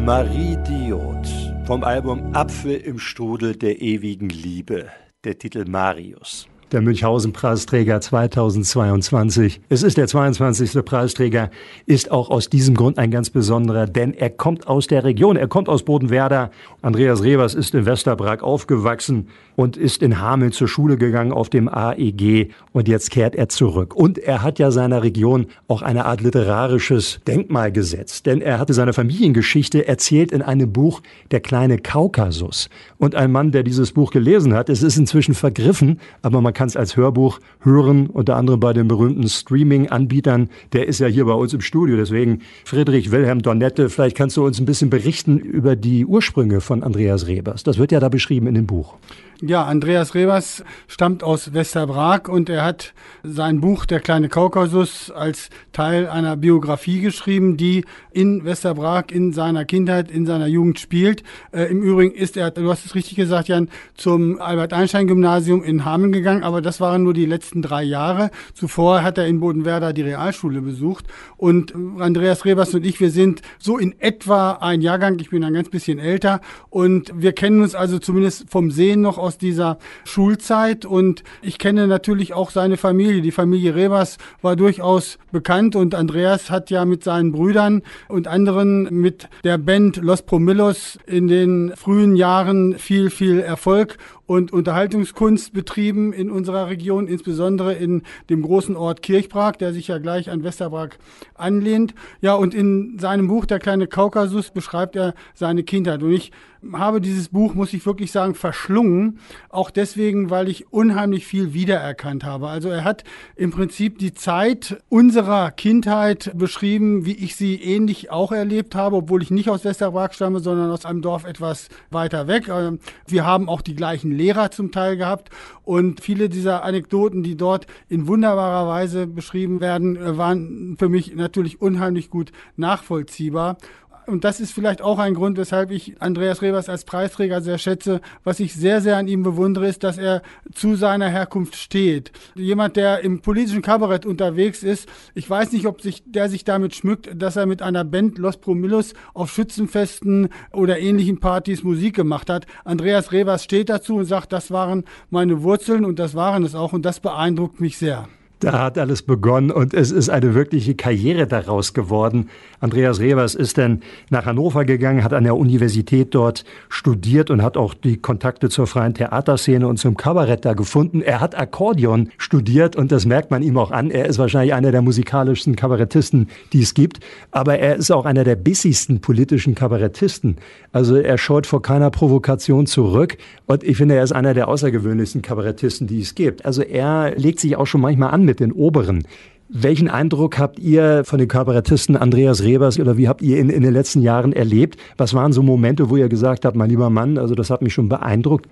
Marie 0.04 0.56
Diot 0.68 1.28
vom 1.66 1.82
Album 1.82 2.34
Apfel 2.34 2.76
im 2.76 2.98
Strudel 2.98 3.56
der 3.56 3.82
ewigen 3.82 4.28
Liebe. 4.28 4.86
Der 5.24 5.38
Titel 5.38 5.64
Marius 5.68 6.46
der 6.72 6.82
Münchhausen-Preisträger 6.82 8.00
2022. 8.00 9.60
Es 9.68 9.82
ist 9.82 9.96
der 9.96 10.08
22. 10.08 10.84
Preisträger, 10.84 11.50
ist 11.86 12.10
auch 12.10 12.28
aus 12.30 12.48
diesem 12.48 12.74
Grund 12.74 12.98
ein 12.98 13.10
ganz 13.10 13.30
besonderer, 13.30 13.86
denn 13.86 14.14
er 14.14 14.30
kommt 14.30 14.66
aus 14.66 14.86
der 14.86 15.04
Region, 15.04 15.36
er 15.36 15.48
kommt 15.48 15.68
aus 15.68 15.84
Bodenwerder. 15.84 16.50
Andreas 16.82 17.22
Rebers 17.22 17.54
ist 17.54 17.74
in 17.74 17.86
Westerbrag 17.86 18.42
aufgewachsen 18.42 19.28
und 19.56 19.76
ist 19.76 20.02
in 20.02 20.20
Hameln 20.20 20.52
zur 20.52 20.68
Schule 20.68 20.96
gegangen 20.96 21.32
auf 21.32 21.48
dem 21.48 21.68
AEG 21.68 22.50
und 22.72 22.88
jetzt 22.88 23.10
kehrt 23.10 23.34
er 23.34 23.48
zurück. 23.48 23.96
Und 23.96 24.18
er 24.18 24.42
hat 24.42 24.58
ja 24.58 24.70
seiner 24.70 25.02
Region 25.02 25.46
auch 25.66 25.82
eine 25.82 26.04
Art 26.04 26.20
literarisches 26.20 27.20
Denkmal 27.26 27.72
gesetzt, 27.72 28.26
denn 28.26 28.40
er 28.40 28.58
hatte 28.58 28.74
seine 28.74 28.92
Familiengeschichte 28.92 29.88
erzählt 29.88 30.30
in 30.30 30.42
einem 30.42 30.72
Buch 30.72 31.00
Der 31.30 31.40
kleine 31.40 31.78
Kaukasus. 31.78 32.68
Und 32.98 33.14
ein 33.14 33.32
Mann, 33.32 33.50
der 33.50 33.62
dieses 33.62 33.92
Buch 33.92 34.10
gelesen 34.10 34.54
hat, 34.54 34.68
es 34.68 34.82
ist 34.82 34.96
inzwischen 34.96 35.34
vergriffen, 35.34 36.00
aber 36.22 36.40
man 36.40 36.52
kann 36.52 36.68
es 36.68 36.76
als 36.76 36.96
Hörbuch 36.96 37.40
hören, 37.60 38.08
unter 38.08 38.36
anderem 38.36 38.60
bei 38.60 38.72
den 38.72 38.88
berühmten 38.88 39.28
Streaming-Anbietern. 39.28 40.50
Der 40.72 40.86
ist 40.86 41.00
ja 41.00 41.06
hier 41.06 41.24
bei 41.24 41.32
uns 41.32 41.54
im 41.54 41.62
Studio. 41.62 41.96
Deswegen, 41.96 42.42
Friedrich 42.64 43.10
Wilhelm 43.10 43.40
Donette, 43.40 43.88
vielleicht 43.88 44.16
kannst 44.16 44.36
du 44.36 44.44
uns 44.44 44.60
ein 44.60 44.66
bisschen 44.66 44.90
berichten 44.90 45.38
über 45.38 45.76
die 45.76 46.04
Ursprünge 46.04 46.60
von 46.60 46.82
Andreas 46.82 47.26
Rebers. 47.26 47.62
Das 47.62 47.78
wird 47.78 47.92
ja 47.92 48.00
da 48.00 48.08
beschrieben 48.08 48.46
in 48.46 48.54
dem 48.54 48.66
Buch. 48.66 48.94
Ja, 49.42 49.64
Andreas 49.64 50.14
Rebers 50.14 50.64
stammt 50.88 51.22
aus 51.22 51.52
Westerbrag 51.52 52.26
und 52.30 52.48
er 52.48 52.64
hat 52.64 52.94
sein 53.22 53.60
Buch 53.60 53.84
Der 53.84 54.00
kleine 54.00 54.30
Kaukasus 54.30 55.10
als 55.10 55.50
Teil 55.74 56.08
einer 56.08 56.38
Biografie 56.38 57.02
geschrieben, 57.02 57.58
die 57.58 57.84
in 58.12 58.46
Westerbrag 58.46 59.12
in 59.12 59.34
seiner 59.34 59.66
Kindheit, 59.66 60.10
in 60.10 60.24
seiner 60.24 60.46
Jugend 60.46 60.80
spielt. 60.80 61.22
Äh, 61.52 61.64
Im 61.64 61.82
Übrigen 61.82 62.14
ist 62.14 62.38
er, 62.38 62.50
du 62.50 62.70
hast 62.70 62.86
es 62.86 62.94
richtig 62.94 63.16
gesagt, 63.16 63.48
Jan, 63.48 63.68
zum 63.94 64.40
Albert-Einstein-Gymnasium 64.40 65.62
in 65.62 65.84
Hameln 65.84 66.12
gegangen, 66.12 66.42
aber 66.42 66.62
das 66.62 66.80
waren 66.80 67.02
nur 67.02 67.12
die 67.12 67.26
letzten 67.26 67.60
drei 67.60 67.82
Jahre. 67.82 68.30
Zuvor 68.54 69.02
hat 69.02 69.18
er 69.18 69.26
in 69.26 69.40
Bodenwerder 69.40 69.92
die 69.92 70.00
Realschule 70.00 70.62
besucht 70.62 71.04
und 71.36 71.74
Andreas 71.98 72.46
Rebers 72.46 72.72
und 72.72 72.86
ich, 72.86 73.00
wir 73.00 73.10
sind 73.10 73.42
so 73.58 73.76
in 73.76 74.00
etwa 74.00 74.52
ein 74.52 74.80
Jahrgang, 74.80 75.18
ich 75.18 75.28
bin 75.28 75.44
ein 75.44 75.52
ganz 75.52 75.68
bisschen 75.68 75.98
älter 75.98 76.40
und 76.70 77.12
wir 77.14 77.34
kennen 77.34 77.60
uns 77.60 77.74
also 77.74 77.98
zumindest 77.98 78.46
vom 78.48 78.70
Sehen 78.70 79.02
noch 79.02 79.25
aus 79.26 79.38
dieser 79.38 79.78
Schulzeit 80.04 80.84
und 80.86 81.24
ich 81.42 81.58
kenne 81.58 81.88
natürlich 81.88 82.32
auch 82.32 82.50
seine 82.50 82.76
Familie. 82.76 83.22
Die 83.22 83.32
Familie 83.32 83.74
Rebers 83.74 84.18
war 84.40 84.54
durchaus 84.54 85.18
bekannt 85.32 85.74
und 85.74 85.96
Andreas 85.96 86.48
hat 86.48 86.70
ja 86.70 86.84
mit 86.84 87.02
seinen 87.02 87.32
Brüdern 87.32 87.82
und 88.08 88.28
anderen 88.28 88.84
mit 89.00 89.28
der 89.42 89.58
Band 89.58 89.96
Los 89.96 90.22
Promillos 90.22 90.98
in 91.06 91.26
den 91.26 91.72
frühen 91.74 92.14
Jahren 92.14 92.78
viel, 92.78 93.10
viel 93.10 93.40
Erfolg 93.40 93.98
und 94.26 94.52
Unterhaltungskunst 94.52 95.52
betrieben 95.52 96.12
in 96.12 96.30
unserer 96.30 96.68
Region, 96.68 97.06
insbesondere 97.06 97.74
in 97.74 98.02
dem 98.28 98.42
großen 98.42 98.76
Ort 98.76 99.02
Kirchbrag, 99.02 99.58
der 99.58 99.72
sich 99.72 99.88
ja 99.88 99.98
gleich 99.98 100.30
an 100.30 100.42
Westerbrag 100.42 100.98
anlehnt. 101.34 101.94
Ja, 102.20 102.34
und 102.34 102.54
in 102.54 102.98
seinem 102.98 103.28
Buch 103.28 103.46
Der 103.46 103.58
kleine 103.58 103.86
Kaukasus 103.86 104.50
beschreibt 104.50 104.96
er 104.96 105.14
seine 105.34 105.62
Kindheit. 105.62 106.02
Und 106.02 106.12
ich 106.12 106.32
habe 106.72 107.00
dieses 107.00 107.28
Buch, 107.28 107.54
muss 107.54 107.72
ich 107.72 107.84
wirklich 107.86 108.12
sagen, 108.12 108.34
verschlungen. 108.34 109.18
Auch 109.48 109.70
deswegen, 109.70 110.30
weil 110.30 110.48
ich 110.48 110.72
unheimlich 110.72 111.26
viel 111.26 111.52
wiedererkannt 111.54 112.24
habe. 112.24 112.48
Also 112.48 112.68
er 112.68 112.84
hat 112.84 113.04
im 113.34 113.50
Prinzip 113.50 113.98
die 113.98 114.14
Zeit 114.14 114.82
unserer 114.88 115.50
Kindheit 115.50 116.32
beschrieben, 116.34 117.06
wie 117.06 117.14
ich 117.14 117.36
sie 117.36 117.56
ähnlich 117.62 118.10
auch 118.10 118.32
erlebt 118.32 118.74
habe, 118.74 118.96
obwohl 118.96 119.22
ich 119.22 119.30
nicht 119.30 119.50
aus 119.50 119.64
Westerbrag 119.64 120.14
stamme, 120.14 120.40
sondern 120.40 120.70
aus 120.70 120.84
einem 120.84 121.02
Dorf 121.02 121.24
etwas 121.24 121.68
weiter 121.90 122.26
weg. 122.26 122.48
Ähm, 122.48 122.78
wir 123.06 123.24
haben 123.26 123.48
auch 123.48 123.60
die 123.60 123.76
gleichen 123.76 124.10
Lehrer 124.10 124.50
zum 124.50 124.72
Teil 124.72 124.96
gehabt 124.96 125.30
und 125.64 126.00
viele 126.00 126.28
dieser 126.28 126.62
Anekdoten, 126.62 127.22
die 127.22 127.36
dort 127.36 127.66
in 127.88 128.06
wunderbarer 128.06 128.68
Weise 128.68 129.06
beschrieben 129.06 129.60
werden, 129.60 129.96
äh, 129.96 130.16
waren 130.16 130.76
für 130.78 130.88
mich 130.88 131.14
natürlich 131.14 131.60
unheimlich 131.60 132.10
gut 132.10 132.32
nachvollziehbar 132.56 133.58
und 134.06 134.24
das 134.24 134.40
ist 134.40 134.52
vielleicht 134.52 134.82
auch 134.82 134.98
ein 134.98 135.14
Grund, 135.14 135.36
weshalb 135.36 135.70
ich 135.70 136.00
Andreas 136.00 136.42
Rebers 136.42 136.68
als 136.68 136.84
Preisträger 136.84 137.40
sehr 137.40 137.58
schätze. 137.58 138.00
Was 138.24 138.40
ich 138.40 138.54
sehr, 138.54 138.80
sehr 138.80 138.96
an 138.96 139.08
ihm 139.08 139.22
bewundere, 139.22 139.66
ist, 139.66 139.84
dass 139.84 139.98
er 139.98 140.22
zu 140.54 140.76
seiner 140.76 141.08
Herkunft 141.08 141.56
steht. 141.56 142.12
Jemand, 142.34 142.76
der 142.76 143.00
im 143.00 143.20
politischen 143.20 143.62
Kabarett 143.62 144.06
unterwegs 144.06 144.62
ist, 144.62 144.88
ich 145.14 145.28
weiß 145.28 145.52
nicht, 145.52 145.66
ob 145.66 145.80
sich, 145.80 146.02
der 146.06 146.28
sich 146.28 146.44
damit 146.44 146.74
schmückt, 146.74 147.10
dass 147.14 147.36
er 147.36 147.46
mit 147.46 147.62
einer 147.62 147.84
Band 147.84 148.18
Los 148.18 148.36
Promillos 148.36 148.94
auf 149.14 149.32
Schützenfesten 149.32 150.28
oder 150.52 150.78
ähnlichen 150.78 151.18
Partys 151.18 151.64
Musik 151.64 151.96
gemacht 151.96 152.30
hat. 152.30 152.46
Andreas 152.64 153.12
Rebers 153.12 153.42
steht 153.44 153.68
dazu 153.68 153.96
und 153.96 154.04
sagt, 154.04 154.32
das 154.32 154.50
waren 154.50 154.84
meine 155.10 155.42
Wurzeln 155.42 155.84
und 155.84 155.98
das 155.98 156.14
waren 156.14 156.44
es 156.44 156.54
auch 156.54 156.72
und 156.72 156.84
das 156.84 157.00
beeindruckt 157.00 157.60
mich 157.60 157.78
sehr. 157.78 158.08
Da 158.40 158.64
hat 158.64 158.76
alles 158.76 159.00
begonnen 159.00 159.50
und 159.50 159.72
es 159.72 159.90
ist 159.90 160.10
eine 160.10 160.34
wirkliche 160.34 160.74
Karriere 160.74 161.26
daraus 161.26 161.72
geworden. 161.72 162.28
Andreas 162.60 163.00
Revers 163.00 163.34
ist 163.34 163.56
dann 163.56 163.80
nach 164.10 164.26
Hannover 164.26 164.66
gegangen, 164.66 165.02
hat 165.02 165.14
an 165.14 165.24
der 165.24 165.36
Universität 165.36 166.14
dort 166.14 166.44
studiert 166.68 167.30
und 167.30 167.42
hat 167.42 167.56
auch 167.56 167.72
die 167.72 167.96
Kontakte 167.96 168.50
zur 168.50 168.66
freien 168.66 168.92
Theaterszene 168.92 169.66
und 169.66 169.78
zum 169.78 169.96
Kabarett 169.96 170.44
da 170.44 170.52
gefunden. 170.52 171.00
Er 171.00 171.20
hat 171.20 171.34
Akkordeon 171.34 172.10
studiert 172.18 172.76
und 172.76 172.92
das 172.92 173.06
merkt 173.06 173.30
man 173.30 173.42
ihm 173.42 173.56
auch 173.56 173.70
an. 173.70 173.90
Er 173.90 174.04
ist 174.04 174.18
wahrscheinlich 174.18 174.52
einer 174.52 174.70
der 174.70 174.82
musikalischsten 174.82 175.56
Kabarettisten, 175.56 176.28
die 176.52 176.60
es 176.60 176.74
gibt. 176.74 177.00
Aber 177.30 177.58
er 177.58 177.76
ist 177.76 177.90
auch 177.90 178.04
einer 178.04 178.24
der 178.24 178.36
bissigsten 178.36 179.00
politischen 179.00 179.54
Kabarettisten. 179.54 180.36
Also 180.72 180.96
er 180.96 181.16
scheut 181.16 181.46
vor 181.46 181.62
keiner 181.62 181.90
Provokation 181.90 182.66
zurück 182.66 183.16
und 183.46 183.64
ich 183.64 183.78
finde, 183.78 183.94
er 183.94 184.04
ist 184.04 184.12
einer 184.12 184.34
der 184.34 184.48
außergewöhnlichsten 184.48 185.22
Kabarettisten, 185.22 185.86
die 185.86 186.00
es 186.00 186.14
gibt. 186.14 186.44
Also 186.44 186.60
er 186.60 187.14
legt 187.16 187.40
sich 187.40 187.56
auch 187.56 187.66
schon 187.66 187.80
manchmal 187.80 188.10
an 188.10 188.26
mit 188.26 188.35
den 188.40 188.52
Oberen. 188.52 189.06
Welchen 189.48 189.88
Eindruck 189.88 190.38
habt 190.38 190.58
ihr 190.58 191.04
von 191.04 191.18
den 191.18 191.28
Kabarettisten 191.28 191.96
Andreas 191.96 192.42
Rebers 192.42 192.80
oder 192.80 192.96
wie 192.96 193.06
habt 193.06 193.22
ihr 193.22 193.38
ihn 193.38 193.48
in 193.48 193.62
den 193.62 193.72
letzten 193.72 194.02
Jahren 194.02 194.32
erlebt? 194.32 194.76
Was 194.96 195.14
waren 195.14 195.32
so 195.32 195.42
Momente, 195.42 195.88
wo 195.88 195.96
ihr 195.96 196.08
gesagt 196.08 196.44
habt, 196.44 196.56
mein 196.56 196.68
lieber 196.68 196.90
Mann, 196.90 197.16
also 197.16 197.34
das 197.36 197.50
hat 197.50 197.62
mich 197.62 197.72
schon 197.72 197.88
beeindruckt? 197.88 198.48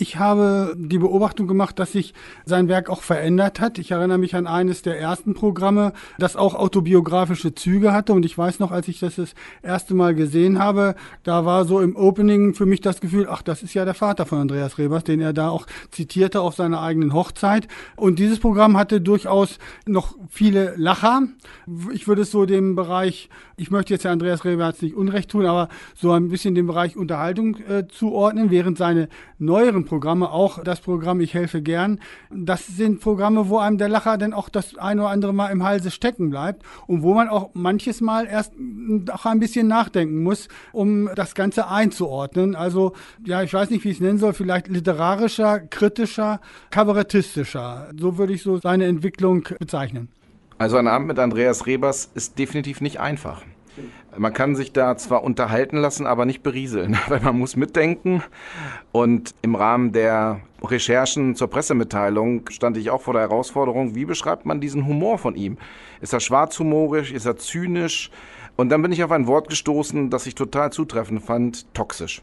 Ich 0.00 0.16
habe 0.16 0.76
die 0.78 0.98
Beobachtung 0.98 1.48
gemacht, 1.48 1.80
dass 1.80 1.90
sich 1.90 2.14
sein 2.44 2.68
Werk 2.68 2.88
auch 2.88 3.02
verändert 3.02 3.58
hat. 3.58 3.78
Ich 3.78 3.90
erinnere 3.90 4.18
mich 4.18 4.36
an 4.36 4.46
eines 4.46 4.82
der 4.82 4.96
ersten 4.96 5.34
Programme, 5.34 5.92
das 6.20 6.36
auch 6.36 6.54
autobiografische 6.54 7.52
Züge 7.52 7.92
hatte. 7.92 8.12
Und 8.12 8.24
ich 8.24 8.38
weiß 8.38 8.60
noch, 8.60 8.70
als 8.70 8.86
ich 8.86 9.00
das 9.00 9.16
das 9.16 9.34
erste 9.60 9.94
Mal 9.94 10.14
gesehen 10.14 10.60
habe, 10.60 10.94
da 11.24 11.44
war 11.44 11.64
so 11.64 11.80
im 11.80 11.96
Opening 11.96 12.54
für 12.54 12.64
mich 12.64 12.80
das 12.80 13.00
Gefühl, 13.00 13.26
ach, 13.28 13.42
das 13.42 13.64
ist 13.64 13.74
ja 13.74 13.84
der 13.84 13.94
Vater 13.94 14.24
von 14.24 14.38
Andreas 14.38 14.78
Rebers, 14.78 15.02
den 15.02 15.20
er 15.20 15.32
da 15.32 15.48
auch 15.48 15.66
zitierte 15.90 16.42
auf 16.42 16.54
seiner 16.54 16.80
eigenen 16.80 17.12
Hochzeit. 17.12 17.66
Und 17.96 18.20
dieses 18.20 18.38
Programm 18.38 18.76
hatte 18.76 19.00
durchaus 19.00 19.58
noch 19.84 20.14
viele 20.28 20.74
Lacher. 20.76 21.22
Ich 21.92 22.06
würde 22.06 22.22
es 22.22 22.30
so 22.30 22.46
dem 22.46 22.76
Bereich, 22.76 23.30
ich 23.56 23.72
möchte 23.72 23.94
jetzt 23.94 24.06
Andreas 24.06 24.44
Rebers 24.44 24.80
nicht 24.80 24.94
Unrecht 24.94 25.30
tun, 25.30 25.44
aber 25.44 25.68
so 25.96 26.12
ein 26.12 26.28
bisschen 26.28 26.54
dem 26.54 26.68
Bereich 26.68 26.96
Unterhaltung 26.96 27.56
äh, 27.68 27.88
zuordnen, 27.88 28.52
während 28.52 28.78
seine 28.78 29.08
neueren 29.40 29.87
Programme, 29.88 30.30
auch 30.30 30.62
das 30.62 30.80
Programm 30.80 31.20
Ich 31.20 31.34
helfe 31.34 31.62
gern. 31.62 31.98
Das 32.30 32.66
sind 32.66 33.00
Programme, 33.00 33.48
wo 33.48 33.58
einem 33.58 33.78
der 33.78 33.88
Lacher 33.88 34.18
dann 34.18 34.32
auch 34.32 34.48
das 34.48 34.76
ein 34.76 35.00
oder 35.00 35.08
andere 35.08 35.32
Mal 35.32 35.48
im 35.48 35.64
Halse 35.64 35.90
stecken 35.90 36.30
bleibt 36.30 36.62
und 36.86 37.02
wo 37.02 37.14
man 37.14 37.28
auch 37.28 37.50
manches 37.54 38.00
Mal 38.00 38.26
erst 38.26 38.52
auch 39.10 39.26
ein 39.26 39.40
bisschen 39.40 39.66
nachdenken 39.66 40.22
muss, 40.22 40.48
um 40.72 41.10
das 41.14 41.34
Ganze 41.34 41.68
einzuordnen. 41.68 42.54
Also, 42.54 42.92
ja, 43.24 43.42
ich 43.42 43.52
weiß 43.52 43.70
nicht, 43.70 43.84
wie 43.84 43.90
ich 43.90 43.96
es 43.96 44.00
nennen 44.00 44.18
soll, 44.18 44.34
vielleicht 44.34 44.68
literarischer, 44.68 45.60
kritischer, 45.60 46.40
kabarettistischer. 46.70 47.90
So 47.98 48.18
würde 48.18 48.34
ich 48.34 48.42
so 48.42 48.58
seine 48.58 48.84
Entwicklung 48.84 49.48
bezeichnen. 49.58 50.08
Also 50.58 50.76
ein 50.76 50.88
Abend 50.88 51.08
mit 51.08 51.18
Andreas 51.18 51.66
Rebers 51.66 52.10
ist 52.14 52.38
definitiv 52.38 52.80
nicht 52.80 53.00
einfach. 53.00 53.42
Man 54.16 54.32
kann 54.32 54.56
sich 54.56 54.72
da 54.72 54.96
zwar 54.96 55.22
unterhalten 55.22 55.76
lassen, 55.76 56.06
aber 56.06 56.24
nicht 56.24 56.42
berieseln, 56.42 56.98
weil 57.08 57.20
man 57.20 57.38
muss 57.38 57.56
mitdenken. 57.56 58.22
Und 58.92 59.34
im 59.42 59.54
Rahmen 59.54 59.92
der 59.92 60.40
Recherchen 60.62 61.36
zur 61.36 61.48
Pressemitteilung 61.48 62.48
stand 62.50 62.76
ich 62.76 62.90
auch 62.90 63.02
vor 63.02 63.14
der 63.14 63.22
Herausforderung, 63.22 63.94
wie 63.94 64.04
beschreibt 64.04 64.46
man 64.46 64.60
diesen 64.60 64.86
Humor 64.86 65.18
von 65.18 65.36
ihm? 65.36 65.58
Ist 66.00 66.12
er 66.12 66.20
schwarzhumorisch? 66.20 67.12
Ist 67.12 67.26
er 67.26 67.36
zynisch? 67.36 68.10
Und 68.56 68.70
dann 68.70 68.82
bin 68.82 68.90
ich 68.90 69.04
auf 69.04 69.12
ein 69.12 69.28
Wort 69.28 69.48
gestoßen, 69.48 70.10
das 70.10 70.26
ich 70.26 70.34
total 70.34 70.72
zutreffend 70.72 71.22
fand, 71.22 71.72
toxisch. 71.74 72.22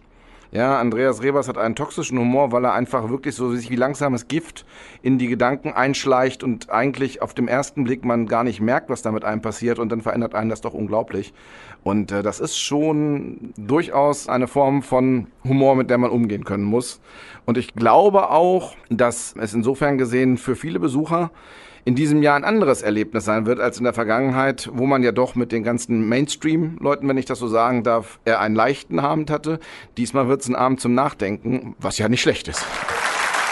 Ja, 0.56 0.80
Andreas 0.80 1.22
Rebers 1.22 1.50
hat 1.50 1.58
einen 1.58 1.76
toxischen 1.76 2.18
Humor, 2.18 2.54
weil 2.54 2.64
er 2.64 2.72
einfach 2.72 3.10
wirklich 3.10 3.36
so 3.36 3.54
sich 3.54 3.70
wie 3.70 3.76
langsames 3.76 4.30
Gift 4.30 4.66
in 5.02 5.18
die 5.18 5.28
Gedanken 5.28 5.74
einschleicht 5.74 6.46
und 6.46 6.70
eigentlich 6.70 7.22
auf 7.22 7.34
dem 7.34 7.50
ersten 7.50 7.84
Blick 7.84 8.06
man 8.06 8.26
gar 8.26 8.46
nicht 8.46 8.62
merkt, 8.62 8.90
was 8.90 9.02
da 9.02 9.12
mit 9.12 9.26
einem 9.26 9.42
passiert 9.42 9.80
und 9.80 9.90
dann 9.90 10.00
verändert 10.00 10.34
einen 10.34 10.50
das 10.50 10.62
doch 10.62 10.74
unglaublich. 10.74 11.34
Und 11.84 12.14
äh, 12.14 12.24
das 12.24 12.40
ist 12.40 12.58
schon 12.58 13.54
durchaus 13.58 14.30
eine 14.30 14.48
Form 14.48 14.82
von 14.82 15.28
Humor, 15.44 15.76
mit 15.76 15.90
der 15.90 15.98
man 15.98 16.10
umgehen 16.10 16.46
können 16.46 16.64
muss. 16.64 17.02
Und 17.44 17.58
ich 17.58 17.74
glaube 17.74 18.30
auch, 18.30 18.78
dass 18.90 19.36
es 19.38 19.54
insofern 19.54 19.98
gesehen 19.98 20.38
für 20.38 20.56
viele 20.56 20.80
Besucher 20.80 21.32
in 21.86 21.94
diesem 21.94 22.24
Jahr 22.24 22.36
ein 22.36 22.44
anderes 22.44 22.82
Erlebnis 22.82 23.26
sein 23.26 23.46
wird 23.46 23.60
als 23.60 23.78
in 23.78 23.84
der 23.84 23.94
Vergangenheit, 23.94 24.70
wo 24.74 24.88
man 24.88 25.04
ja 25.04 25.12
doch 25.12 25.36
mit 25.36 25.52
den 25.52 25.64
ganzen 25.64 26.10
Mainstream-Leuten, 26.10 27.08
wenn 27.08 27.18
ich 27.18 27.26
das 27.26 27.38
so 27.38 27.48
sagen 27.48 27.84
darf, 27.84 28.20
eher 28.26 28.40
einen 28.42 28.56
leichten 28.56 28.98
Abend 28.98 29.30
hatte. 29.30 29.60
Diesmal 29.96 30.28
wird 30.28 30.42
es 30.42 30.48
ein 30.48 30.56
Abend 30.56 30.82
zum 30.82 30.96
Nachdenken, 30.96 31.76
was 31.80 32.00
ja 32.00 32.10
nicht 32.10 32.24
schlecht 32.24 32.48
ist. 32.48 32.66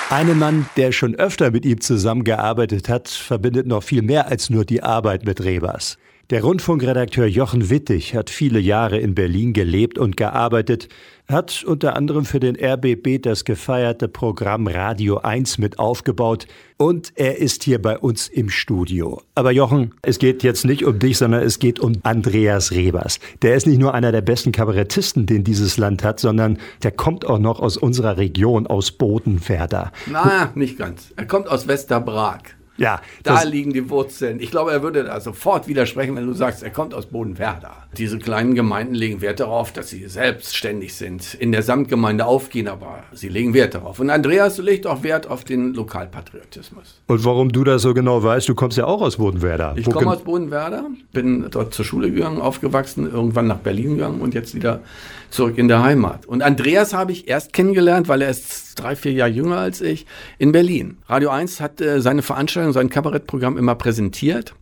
Einen 0.09 0.39
Mann, 0.39 0.65
der 0.77 0.91
schon 0.91 1.15
öfter 1.15 1.51
mit 1.51 1.63
ihm 1.63 1.79
zusammengearbeitet 1.79 2.89
hat, 2.89 3.07
verbindet 3.07 3.67
noch 3.67 3.83
viel 3.83 4.01
mehr 4.01 4.27
als 4.27 4.49
nur 4.49 4.65
die 4.65 4.81
Arbeit 4.81 5.25
mit 5.25 5.43
Rebers. 5.43 5.97
Der 6.33 6.41
Rundfunkredakteur 6.41 7.27
Jochen 7.27 7.69
Wittig 7.69 8.15
hat 8.15 8.31
viele 8.31 8.57
Jahre 8.57 8.97
in 8.97 9.13
Berlin 9.13 9.53
gelebt 9.53 9.99
und 9.99 10.17
gearbeitet, 10.17 10.89
hat 11.27 11.63
unter 11.63 11.95
anderem 11.95 12.25
für 12.25 12.39
den 12.39 12.55
RBB 12.55 13.21
das 13.21 13.45
gefeierte 13.45 14.07
Programm 14.07 14.65
Radio 14.65 15.19
1 15.19 15.59
mit 15.59 15.77
aufgebaut 15.77 16.47
und 16.77 17.13
er 17.13 17.37
ist 17.37 17.61
hier 17.61 17.79
bei 17.79 17.99
uns 17.99 18.29
im 18.29 18.49
Studio. 18.49 19.21
Aber 19.35 19.51
Jochen, 19.51 19.93
es 20.01 20.17
geht 20.17 20.41
jetzt 20.41 20.65
nicht 20.65 20.83
um 20.85 20.97
dich, 20.97 21.19
sondern 21.19 21.43
es 21.43 21.59
geht 21.59 21.79
um 21.79 21.99
Andreas 22.01 22.71
Rebers. 22.71 23.19
Der 23.43 23.53
ist 23.53 23.67
nicht 23.67 23.77
nur 23.77 23.93
einer 23.93 24.11
der 24.11 24.21
besten 24.21 24.51
Kabarettisten, 24.51 25.27
den 25.27 25.43
dieses 25.43 25.77
Land 25.77 26.03
hat, 26.03 26.19
sondern 26.19 26.57
der 26.81 26.93
kommt 26.93 27.27
auch 27.27 27.37
noch 27.37 27.59
aus 27.59 27.77
unserer 27.77 28.17
Region, 28.17 28.65
aus 28.65 28.91
Bodenwerder. 28.91 29.91
Na, 30.07 30.51
nicht 30.55 30.79
ganz. 30.79 31.13
Er 31.15 31.27
kommt 31.27 31.47
aus 31.47 31.67
Westerbrag. 31.67 32.55
Ja, 32.77 33.01
da 33.21 33.43
liegen 33.43 33.71
die 33.71 33.89
Wurzeln. 33.89 34.39
Ich 34.39 34.49
glaube, 34.49 34.71
er 34.71 34.81
würde 34.81 35.03
da 35.03 35.19
sofort 35.19 35.67
widersprechen, 35.67 36.15
wenn 36.15 36.25
du 36.25 36.33
sagst, 36.33 36.63
er 36.63 36.71
kommt 36.71 36.93
aus 36.93 37.05
Bodenwerder. 37.05 37.71
Diese 37.97 38.17
kleinen 38.17 38.55
Gemeinden 38.55 38.95
legen 38.95 39.21
Wert 39.21 39.39
darauf, 39.39 39.71
dass 39.71 39.89
sie 39.89 40.07
selbstständig 40.07 40.95
sind, 40.95 41.35
in 41.35 41.51
der 41.51 41.61
Samtgemeinde 41.61 42.25
aufgehen, 42.25 42.67
aber 42.67 43.03
sie 43.11 43.29
legen 43.29 43.53
Wert 43.53 43.75
darauf. 43.75 43.99
Und 43.99 44.09
Andreas 44.09 44.57
legt 44.57 44.87
auch 44.87 45.03
Wert 45.03 45.27
auf 45.27 45.43
den 45.43 45.75
Lokalpatriotismus. 45.75 47.01
Und 47.05 47.23
warum 47.25 47.51
du 47.51 47.63
das 47.63 47.83
so 47.83 47.93
genau 47.93 48.23
weißt, 48.23 48.49
du 48.49 48.55
kommst 48.55 48.77
ja 48.77 48.85
auch 48.85 49.01
aus 49.01 49.17
Bodenwerder. 49.17 49.73
Ich 49.75 49.89
komme 49.89 50.09
aus 50.09 50.23
Bodenwerder, 50.23 50.87
bin 51.11 51.45
dort 51.51 51.75
zur 51.75 51.85
Schule 51.85 52.11
gegangen, 52.11 52.41
aufgewachsen, 52.41 53.11
irgendwann 53.11 53.45
nach 53.45 53.59
Berlin 53.59 53.97
gegangen 53.97 54.19
und 54.19 54.33
jetzt 54.33 54.55
wieder 54.55 54.81
zurück 55.29 55.59
in 55.59 55.67
der 55.67 55.83
Heimat. 55.83 56.25
Und 56.25 56.41
Andreas 56.41 56.93
habe 56.93 57.11
ich 57.11 57.27
erst 57.27 57.53
kennengelernt, 57.53 58.07
weil 58.07 58.23
er 58.23 58.29
ist 58.29 58.72
drei, 58.75 58.95
vier 58.95 59.13
Jahre 59.13 59.31
jünger 59.31 59.57
als 59.57 59.81
ich, 59.81 60.05
in 60.37 60.51
Berlin. 60.51 60.97
Radio 61.07 61.29
1 61.29 61.61
hat 61.61 61.81
äh, 61.81 62.01
seine 62.01 62.21
Veranstaltung, 62.21 62.73
sein 62.73 62.89
Kabarettprogramm 62.89 63.57
immer 63.57 63.75
präsentiert. 63.75 64.53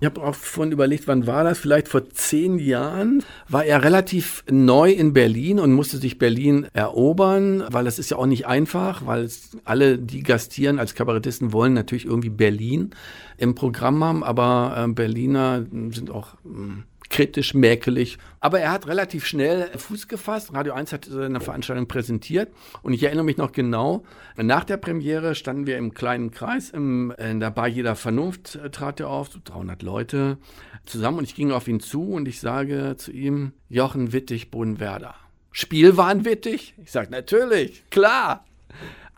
Ich 0.00 0.06
habe 0.06 0.22
auch 0.22 0.34
vorhin 0.34 0.72
überlegt, 0.72 1.08
wann 1.08 1.26
war 1.26 1.42
das? 1.42 1.58
Vielleicht 1.58 1.88
vor 1.88 2.08
zehn 2.10 2.58
Jahren 2.60 3.24
war 3.48 3.64
er 3.64 3.82
relativ 3.82 4.44
neu 4.48 4.92
in 4.92 5.12
Berlin 5.12 5.58
und 5.58 5.72
musste 5.72 5.96
sich 5.96 6.18
Berlin 6.18 6.68
erobern, 6.72 7.64
weil 7.70 7.84
das 7.84 7.98
ist 7.98 8.10
ja 8.10 8.16
auch 8.16 8.26
nicht 8.26 8.46
einfach, 8.46 9.06
weil 9.06 9.28
alle, 9.64 9.98
die 9.98 10.22
gastieren 10.22 10.78
als 10.78 10.94
Kabarettisten, 10.94 11.52
wollen 11.52 11.72
natürlich 11.72 12.04
irgendwie 12.04 12.30
Berlin 12.30 12.90
im 13.38 13.56
Programm 13.56 14.04
haben, 14.04 14.22
aber 14.22 14.84
äh, 14.86 14.92
Berliner 14.92 15.66
sind 15.90 16.10
auch 16.10 16.34
mh, 16.44 16.54
hm, 16.54 16.84
kritisch, 17.10 17.54
mäkelig. 17.54 18.18
Aber 18.40 18.60
er 18.60 18.70
hat 18.70 18.86
relativ 18.86 19.26
schnell 19.26 19.68
Fuß 19.76 20.08
gefasst. 20.08 20.52
Radio 20.52 20.72
1 20.74 20.92
hat 20.92 21.04
seine 21.06 21.40
Veranstaltung 21.40 21.88
präsentiert. 21.88 22.52
Und 22.82 22.92
ich 22.92 23.02
erinnere 23.02 23.24
mich 23.24 23.36
noch 23.36 23.52
genau, 23.52 24.04
nach 24.36 24.64
der 24.64 24.76
Premiere 24.76 25.34
standen 25.34 25.66
wir 25.66 25.78
im 25.78 25.94
kleinen 25.94 26.30
Kreis, 26.30 26.70
im, 26.70 27.12
in 27.18 27.40
der 27.40 27.50
Bar 27.50 27.68
Jeder 27.68 27.96
Vernunft 27.96 28.56
äh, 28.56 28.70
trat 28.70 29.00
er 29.00 29.08
auf, 29.08 29.28
so 29.28 29.38
300 29.42 29.82
Leute 29.82 30.38
zusammen. 30.84 31.18
Und 31.18 31.24
ich 31.24 31.34
ging 31.34 31.50
auf 31.50 31.68
ihn 31.68 31.80
zu 31.80 32.12
und 32.12 32.28
ich 32.28 32.40
sage 32.40 32.94
zu 32.96 33.12
ihm, 33.12 33.52
Jochen 33.68 34.12
Wittig, 34.12 34.50
Bodenwerder. 34.50 35.14
Spielwaren 35.50 36.24
Wittig? 36.24 36.74
Ich 36.82 36.92
sage, 36.92 37.10
natürlich, 37.10 37.88
klar. 37.90 38.44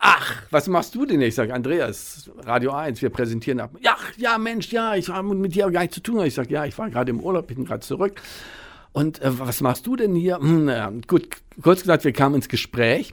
Ach, 0.03 0.43
was 0.51 0.67
machst 0.67 0.95
du 0.95 1.05
denn? 1.05 1.21
Ich 1.21 1.35
sage, 1.35 1.53
Andreas, 1.53 2.31
Radio 2.39 2.73
1, 2.73 3.03
wir 3.03 3.11
präsentieren 3.11 3.61
ab. 3.61 3.73
Ja, 3.83 3.97
ja, 4.17 4.39
Mensch, 4.39 4.73
ja, 4.73 4.95
ich 4.95 5.11
habe 5.11 5.35
mit 5.35 5.55
dir 5.55 5.71
gar 5.71 5.83
nichts 5.83 5.97
zu 5.97 6.03
tun. 6.03 6.25
Ich 6.25 6.35
sage, 6.35 6.51
ja, 6.51 6.65
ich 6.65 6.77
war 6.79 6.89
gerade 6.89 7.11
im 7.11 7.21
Urlaub, 7.21 7.49
bin 7.49 7.67
gerade 7.67 7.81
zurück. 7.81 8.21
Und 8.93 9.21
äh, 9.21 9.39
was 9.39 9.61
machst 9.61 9.87
du 9.87 9.97
denn 9.97 10.15
hier? 10.15 10.39
Hm, 10.39 10.65
naja, 10.65 10.91
gut, 11.07 11.29
kurz 11.61 11.83
gesagt, 11.83 12.05
wir 12.05 12.13
kamen 12.13 12.37
ins 12.37 12.49
Gespräch. 12.49 13.13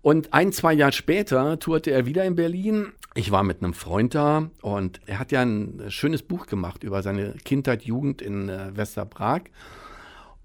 Und 0.00 0.32
ein, 0.32 0.52
zwei 0.52 0.72
Jahre 0.74 0.92
später 0.92 1.58
tourte 1.58 1.90
er 1.90 2.06
wieder 2.06 2.24
in 2.24 2.36
Berlin. 2.36 2.92
Ich 3.16 3.32
war 3.32 3.42
mit 3.42 3.60
einem 3.60 3.74
Freund 3.74 4.14
da 4.14 4.50
und 4.62 5.00
er 5.06 5.18
hat 5.18 5.32
ja 5.32 5.42
ein 5.42 5.86
schönes 5.88 6.22
Buch 6.22 6.46
gemacht 6.46 6.84
über 6.84 7.02
seine 7.02 7.32
Kindheit, 7.44 7.82
Jugend 7.82 8.22
in 8.22 8.48
äh, 8.48 8.76
Westerprag 8.76 9.50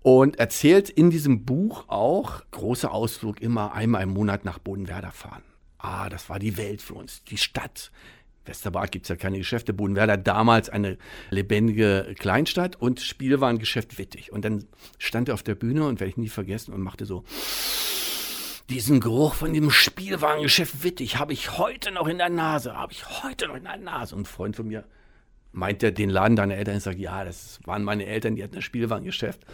und 0.02 0.40
erzählt 0.40 0.90
in 0.90 1.12
diesem 1.12 1.46
Buch 1.46 1.84
auch, 1.88 2.42
großer 2.50 2.92
Ausflug 2.92 3.42
immer 3.42 3.74
einmal 3.74 4.02
im 4.02 4.10
Monat 4.10 4.44
nach 4.46 4.58
Bodenwerder 4.58 5.12
fahren. 5.12 5.44
Ah, 5.82 6.10
das 6.10 6.30
war 6.30 6.40
die 6.40 6.58
Welt 6.58 6.82
für 6.82 6.94
uns, 6.94 7.24
die 7.24 7.38
Stadt. 7.38 7.92
Westerbad 8.46 8.92
gibt 8.92 9.06
es 9.06 9.10
ja 9.10 9.16
keine 9.16 9.38
Geschäfte. 9.38 9.74
Bodenwerder 9.74 10.18
damals 10.18 10.70
eine 10.70 10.98
lebendige 11.30 12.16
Kleinstadt 12.18 12.76
und 12.76 13.00
Spielwarengeschäft 13.00 13.98
Wittig. 13.98 14.32
Und 14.32 14.46
dann 14.46 14.66
stand 14.98 15.30
er 15.30 15.36
auf 15.36 15.44
der 15.44 15.56
Bühne 15.56 15.88
und 15.88 16.00
werde 16.00 16.10
ich 16.10 16.18
nie 16.18 16.30
vergessen 16.30 16.74
und 16.74 16.82
machte 16.82 17.06
so 17.06 17.24
diesen 18.70 19.00
Geruch 19.00 19.36
von 19.36 19.54
dem 19.54 19.70
Spielwarengeschäft 19.70 20.84
Wittig 20.84 21.18
habe 21.18 21.34
ich 21.34 21.58
heute 21.58 21.92
noch 21.92 22.08
in 22.08 22.18
der 22.18 22.30
Nase, 22.30 22.76
habe 22.76 22.94
ich 22.94 23.24
heute 23.24 23.48
noch 23.48 23.56
in 23.56 23.64
der 23.64 23.78
Nase. 23.78 24.16
Und 24.16 24.22
ein 24.22 24.26
Freund 24.26 24.56
von 24.56 24.68
mir 24.68 24.86
meint 25.52 25.84
er 25.84 25.92
den 25.92 26.10
Laden 26.10 26.36
deiner 26.36 26.56
Eltern? 26.56 26.78
Ich 26.78 26.84
sage, 26.84 27.00
ja, 27.00 27.24
das 27.24 27.60
waren 27.66 27.84
meine 27.84 28.06
Eltern, 28.06 28.36
die 28.36 28.44
hatten 28.44 28.56
ein 28.56 28.62
Spielwarengeschäft. 28.62 29.46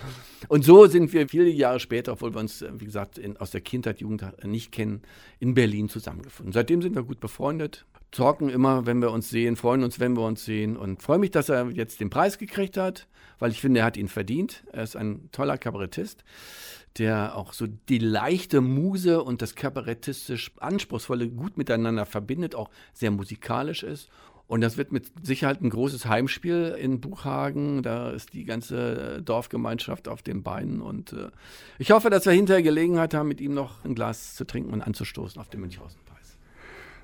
Und 0.47 0.63
so 0.63 0.85
sind 0.87 1.11
wir 1.13 1.27
viele 1.27 1.49
Jahre 1.49 1.79
später, 1.79 2.13
obwohl 2.13 2.33
wir 2.33 2.39
uns, 2.39 2.63
wie 2.77 2.85
gesagt, 2.85 3.17
in, 3.17 3.37
aus 3.37 3.51
der 3.51 3.61
Kindheit, 3.61 3.99
Jugend 3.99 4.23
nicht 4.43 4.71
kennen, 4.71 5.01
in 5.39 5.53
Berlin 5.53 5.89
zusammengefunden. 5.89 6.53
Seitdem 6.53 6.81
sind 6.81 6.95
wir 6.95 7.03
gut 7.03 7.19
befreundet, 7.19 7.85
talken 8.11 8.49
immer, 8.49 8.85
wenn 8.85 9.01
wir 9.01 9.11
uns 9.11 9.29
sehen, 9.29 9.55
freuen 9.55 9.83
uns, 9.83 9.99
wenn 9.99 10.15
wir 10.15 10.25
uns 10.25 10.45
sehen 10.45 10.77
und 10.77 11.01
freue 11.01 11.17
mich, 11.17 11.31
dass 11.31 11.49
er 11.49 11.69
jetzt 11.71 11.99
den 11.99 12.09
Preis 12.09 12.37
gekriegt 12.37 12.77
hat, 12.77 13.07
weil 13.39 13.51
ich 13.51 13.61
finde, 13.61 13.81
er 13.81 13.85
hat 13.85 13.97
ihn 13.97 14.07
verdient. 14.07 14.63
Er 14.71 14.83
ist 14.83 14.95
ein 14.95 15.29
toller 15.31 15.57
Kabarettist, 15.57 16.23
der 16.97 17.35
auch 17.35 17.53
so 17.53 17.67
die 17.67 17.99
leichte 17.99 18.61
Muse 18.61 19.21
und 19.21 19.41
das 19.41 19.55
kabarettistisch 19.55 20.51
Anspruchsvolle 20.59 21.29
gut 21.29 21.57
miteinander 21.57 22.05
verbindet, 22.05 22.55
auch 22.55 22.69
sehr 22.93 23.11
musikalisch 23.11 23.83
ist 23.83 24.09
und 24.47 24.61
das 24.61 24.77
wird 24.77 24.93
mit 24.93 25.11
Sicherheit 25.23 25.61
ein 25.61 25.69
großes 25.69 26.05
Heimspiel 26.05 26.75
in 26.79 27.01
Buchhagen. 27.01 27.83
Da 27.83 28.11
ist 28.11 28.33
die 28.33 28.45
ganze 28.45 29.21
Dorfgemeinschaft 29.21 30.07
auf 30.07 30.21
den 30.21 30.41
Beinen. 30.41 30.81
Und 30.81 31.11
äh, 31.11 31.29
ich 31.79 31.91
hoffe, 31.91 32.09
dass 32.09 32.25
wir 32.25 32.31
hinterher 32.31 32.63
Gelegenheit 32.63 33.13
haben, 33.13 33.27
mit 33.27 33.41
ihm 33.41 33.53
noch 33.53 33.83
ein 33.83 33.93
Glas 33.93 34.35
zu 34.35 34.45
trinken 34.45 34.71
und 34.71 34.81
anzustoßen 34.81 35.41
auf 35.41 35.49
dem 35.49 35.61
Münchhausen. 35.61 35.99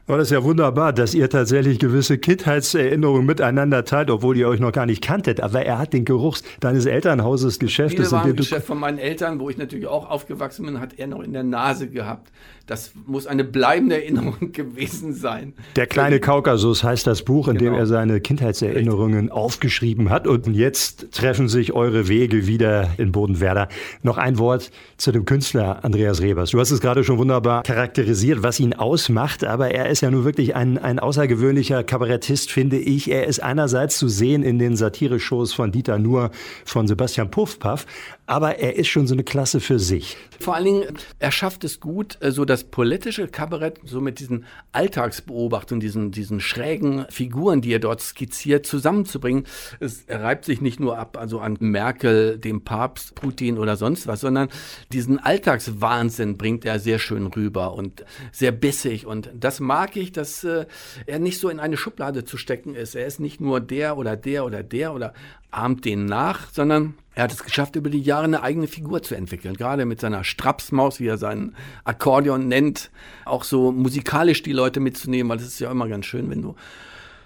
Aber 0.05 0.17
das 0.17 0.27
ist 0.27 0.31
ja 0.31 0.43
wunderbar, 0.43 0.91
dass 0.91 1.13
ihr 1.13 1.29
tatsächlich 1.29 1.79
gewisse 1.79 2.17
Kindheitserinnerungen 2.17 3.25
miteinander 3.25 3.85
teilt, 3.85 4.09
obwohl 4.09 4.35
ihr 4.35 4.49
euch 4.49 4.59
noch 4.59 4.73
gar 4.73 4.85
nicht 4.85 5.01
kanntet. 5.01 5.39
Aber 5.39 5.65
er 5.65 5.79
hat 5.79 5.93
den 5.93 6.03
Geruch 6.03 6.39
deines 6.59 6.85
Elternhauses, 6.85 7.57
Geschäftes. 7.57 8.09
Das 8.09 8.35
Geschäft 8.35 8.67
von 8.67 8.79
meinen 8.79 8.97
Eltern, 8.97 9.39
wo 9.39 9.49
ich 9.49 9.57
natürlich 9.57 9.87
auch 9.87 10.09
aufgewachsen 10.09 10.65
bin, 10.65 10.81
hat 10.81 10.99
er 10.99 11.07
noch 11.07 11.21
in 11.21 11.31
der 11.31 11.43
Nase 11.43 11.87
gehabt. 11.87 12.31
Das 12.65 12.93
muss 13.05 13.27
eine 13.27 13.43
bleibende 13.43 13.95
Erinnerung 13.95 14.35
gewesen 14.53 15.13
sein. 15.13 15.53
Der 15.75 15.85
kleine 15.85 16.21
Kaukasus 16.21 16.83
heißt 16.83 17.05
das 17.05 17.23
Buch, 17.23 17.49
in 17.49 17.57
genau. 17.57 17.71
dem 17.71 17.79
er 17.79 17.87
seine 17.87 18.21
Kindheitserinnerungen 18.21 19.25
Richtig. 19.25 19.33
aufgeschrieben 19.33 20.09
hat. 20.09 20.27
Und 20.27 20.47
jetzt 20.53 21.11
treffen 21.11 21.49
sich 21.49 21.73
eure 21.73 22.07
Wege 22.07 22.47
wieder 22.47 22.91
in 22.97 23.11
Bodenwerder. 23.11 23.67
Noch 24.01 24.17
ein 24.17 24.37
Wort 24.37 24.71
zu 24.95 25.11
dem 25.11 25.25
Künstler 25.25 25.83
Andreas 25.83 26.21
Rebers. 26.21 26.51
Du 26.51 26.59
hast 26.59 26.71
es 26.71 26.79
gerade 26.79 27.03
schon 27.03 27.17
wunderbar 27.17 27.63
charakterisiert, 27.63 28.43
was 28.43 28.61
ihn 28.61 28.73
ausmacht. 28.73 29.43
Aber 29.43 29.71
er 29.71 29.89
ist 29.93 30.01
ja 30.01 30.09
nun 30.09 30.25
wirklich 30.25 30.55
ein, 30.55 30.79
ein 30.79 30.97
außergewöhnlicher 30.97 31.83
Kabarettist, 31.83 32.51
finde 32.51 32.77
ich. 32.77 33.11
Er 33.11 33.27
ist 33.27 33.41
einerseits 33.41 33.99
zu 33.99 34.07
sehen 34.07 34.41
in 34.41 34.57
den 34.57 34.75
Satire-Shows 34.75 35.53
von 35.53 35.71
Dieter 35.71 35.99
Nuhr, 35.99 36.31
von 36.65 36.87
Sebastian 36.87 37.29
Puffpaff, 37.29 37.85
aber 38.25 38.59
er 38.59 38.75
ist 38.75 38.87
schon 38.87 39.07
so 39.07 39.13
eine 39.13 39.23
Klasse 39.23 39.59
für 39.59 39.79
sich. 39.79 40.17
Vor 40.39 40.55
allen 40.55 40.65
Dingen, 40.65 40.97
er 41.19 41.31
schafft 41.31 41.63
es 41.63 41.79
gut, 41.79 42.17
äh, 42.21 42.31
so 42.31 42.45
das 42.45 42.63
politische 42.63 43.27
Kabarett, 43.27 43.79
so 43.85 44.01
mit 44.01 44.19
diesen 44.19 44.45
Alltagsbeobachtungen, 44.71 45.79
diesen, 45.79 46.11
diesen 46.11 46.39
schrägen 46.39 47.05
Figuren, 47.09 47.61
die 47.61 47.73
er 47.73 47.79
dort 47.79 48.01
skizziert, 48.01 48.65
zusammenzubringen. 48.65 49.45
Es 49.79 50.05
reibt 50.07 50.45
sich 50.45 50.61
nicht 50.61 50.79
nur 50.79 50.97
ab, 50.97 51.17
also 51.17 51.39
an 51.39 51.57
Merkel, 51.59 52.37
dem 52.37 52.63
Papst, 52.63 53.15
Putin 53.15 53.57
oder 53.57 53.75
sonst 53.75 54.07
was, 54.07 54.21
sondern 54.21 54.49
diesen 54.91 55.19
Alltagswahnsinn 55.19 56.37
bringt 56.37 56.65
er 56.65 56.79
sehr 56.79 56.99
schön 56.99 57.27
rüber 57.27 57.73
und 57.73 58.05
sehr 58.31 58.51
bissig. 58.51 59.05
Und 59.05 59.29
das 59.33 59.59
mag 59.59 59.95
ich, 59.95 60.11
dass 60.11 60.43
äh, 60.43 60.65
er 61.05 61.19
nicht 61.19 61.39
so 61.39 61.49
in 61.49 61.59
eine 61.59 61.77
Schublade 61.77 62.23
zu 62.23 62.37
stecken 62.37 62.75
ist. 62.75 62.95
Er 62.95 63.05
ist 63.05 63.19
nicht 63.19 63.41
nur 63.41 63.59
der 63.59 63.97
oder 63.97 64.15
der 64.15 64.45
oder 64.45 64.63
der 64.63 64.93
oder 64.93 65.13
ahmt 65.53 65.85
den 65.85 66.05
nach, 66.05 66.51
sondern 66.51 66.95
er 67.15 67.23
hat 67.25 67.33
es 67.33 67.43
geschafft, 67.43 67.75
über 67.75 67.89
die 67.89 68.01
Jahre 68.01 68.23
eine 68.23 68.41
eigene 68.41 68.67
Figur 68.67 69.03
zu 69.03 69.15
entwickeln. 69.15 69.55
Gerade 69.55 69.85
mit 69.85 70.01
seiner 70.01 70.23
Strapsmaus, 70.23 70.99
wie 70.99 71.07
er 71.07 71.17
seinen 71.17 71.55
Akkordeon 71.83 72.47
nennt, 72.47 72.89
auch 73.25 73.43
so 73.43 73.71
musikalisch 73.71 74.41
die 74.41 74.53
Leute 74.53 74.79
mitzunehmen, 74.79 75.29
weil 75.29 75.37
das 75.37 75.47
ist 75.47 75.59
ja 75.59 75.69
immer 75.69 75.87
ganz 75.87 76.05
schön, 76.05 76.29
wenn 76.29 76.41
du 76.41 76.55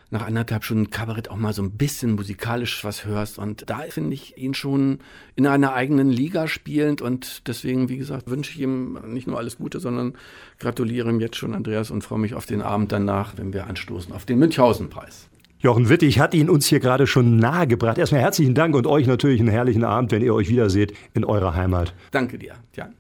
nach 0.09 0.25
anderthalb 0.25 0.63
Stunden 0.63 0.89
Kabarett 0.89 1.29
auch 1.29 1.35
mal 1.35 1.53
so 1.53 1.61
ein 1.61 1.71
bisschen 1.71 2.13
musikalisch 2.13 2.83
was 2.83 3.05
hörst. 3.05 3.37
Und 3.39 3.69
da 3.69 3.79
finde 3.89 4.13
ich 4.13 4.37
ihn 4.37 4.53
schon 4.53 4.99
in 5.35 5.45
einer 5.47 5.73
eigenen 5.73 6.09
Liga 6.09 6.47
spielend. 6.47 7.01
Und 7.01 7.47
deswegen, 7.47 7.89
wie 7.89 7.97
gesagt, 7.97 8.29
wünsche 8.29 8.51
ich 8.51 8.61
ihm 8.61 8.99
nicht 9.07 9.27
nur 9.27 9.37
alles 9.37 9.57
Gute, 9.57 9.79
sondern 9.79 10.13
gratuliere 10.59 11.09
ihm 11.09 11.19
jetzt 11.19 11.35
schon, 11.35 11.53
Andreas, 11.53 11.91
und 11.91 12.03
freue 12.03 12.19
mich 12.19 12.35
auf 12.35 12.45
den 12.45 12.61
Abend 12.61 12.91
danach, 12.91 13.37
wenn 13.37 13.53
wir 13.53 13.67
anstoßen 13.67 14.13
auf 14.13 14.25
den 14.25 14.39
Münchhausen-Preis. 14.39 15.27
Jochen 15.59 15.89
Wittig 15.89 16.19
hat 16.19 16.33
ihn 16.33 16.49
uns 16.49 16.67
hier 16.67 16.79
gerade 16.79 17.07
schon 17.07 17.37
nahegebracht. 17.37 17.97
Erstmal 17.97 18.21
herzlichen 18.21 18.53
Dank 18.53 18.75
und 18.75 18.85
euch 18.85 19.07
natürlich 19.07 19.39
einen 19.39 19.49
herrlichen 19.49 19.83
Abend, 19.83 20.11
wenn 20.11 20.21
ihr 20.21 20.33
euch 20.33 20.49
wiederseht 20.49 20.93
in 21.13 21.25
eurer 21.25 21.55
Heimat. 21.55 21.93
Danke 22.11 22.37
dir, 22.37 22.53
Jan. 22.73 22.93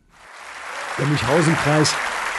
Der 0.97 1.05
Münchhausen-Preis 1.05 1.95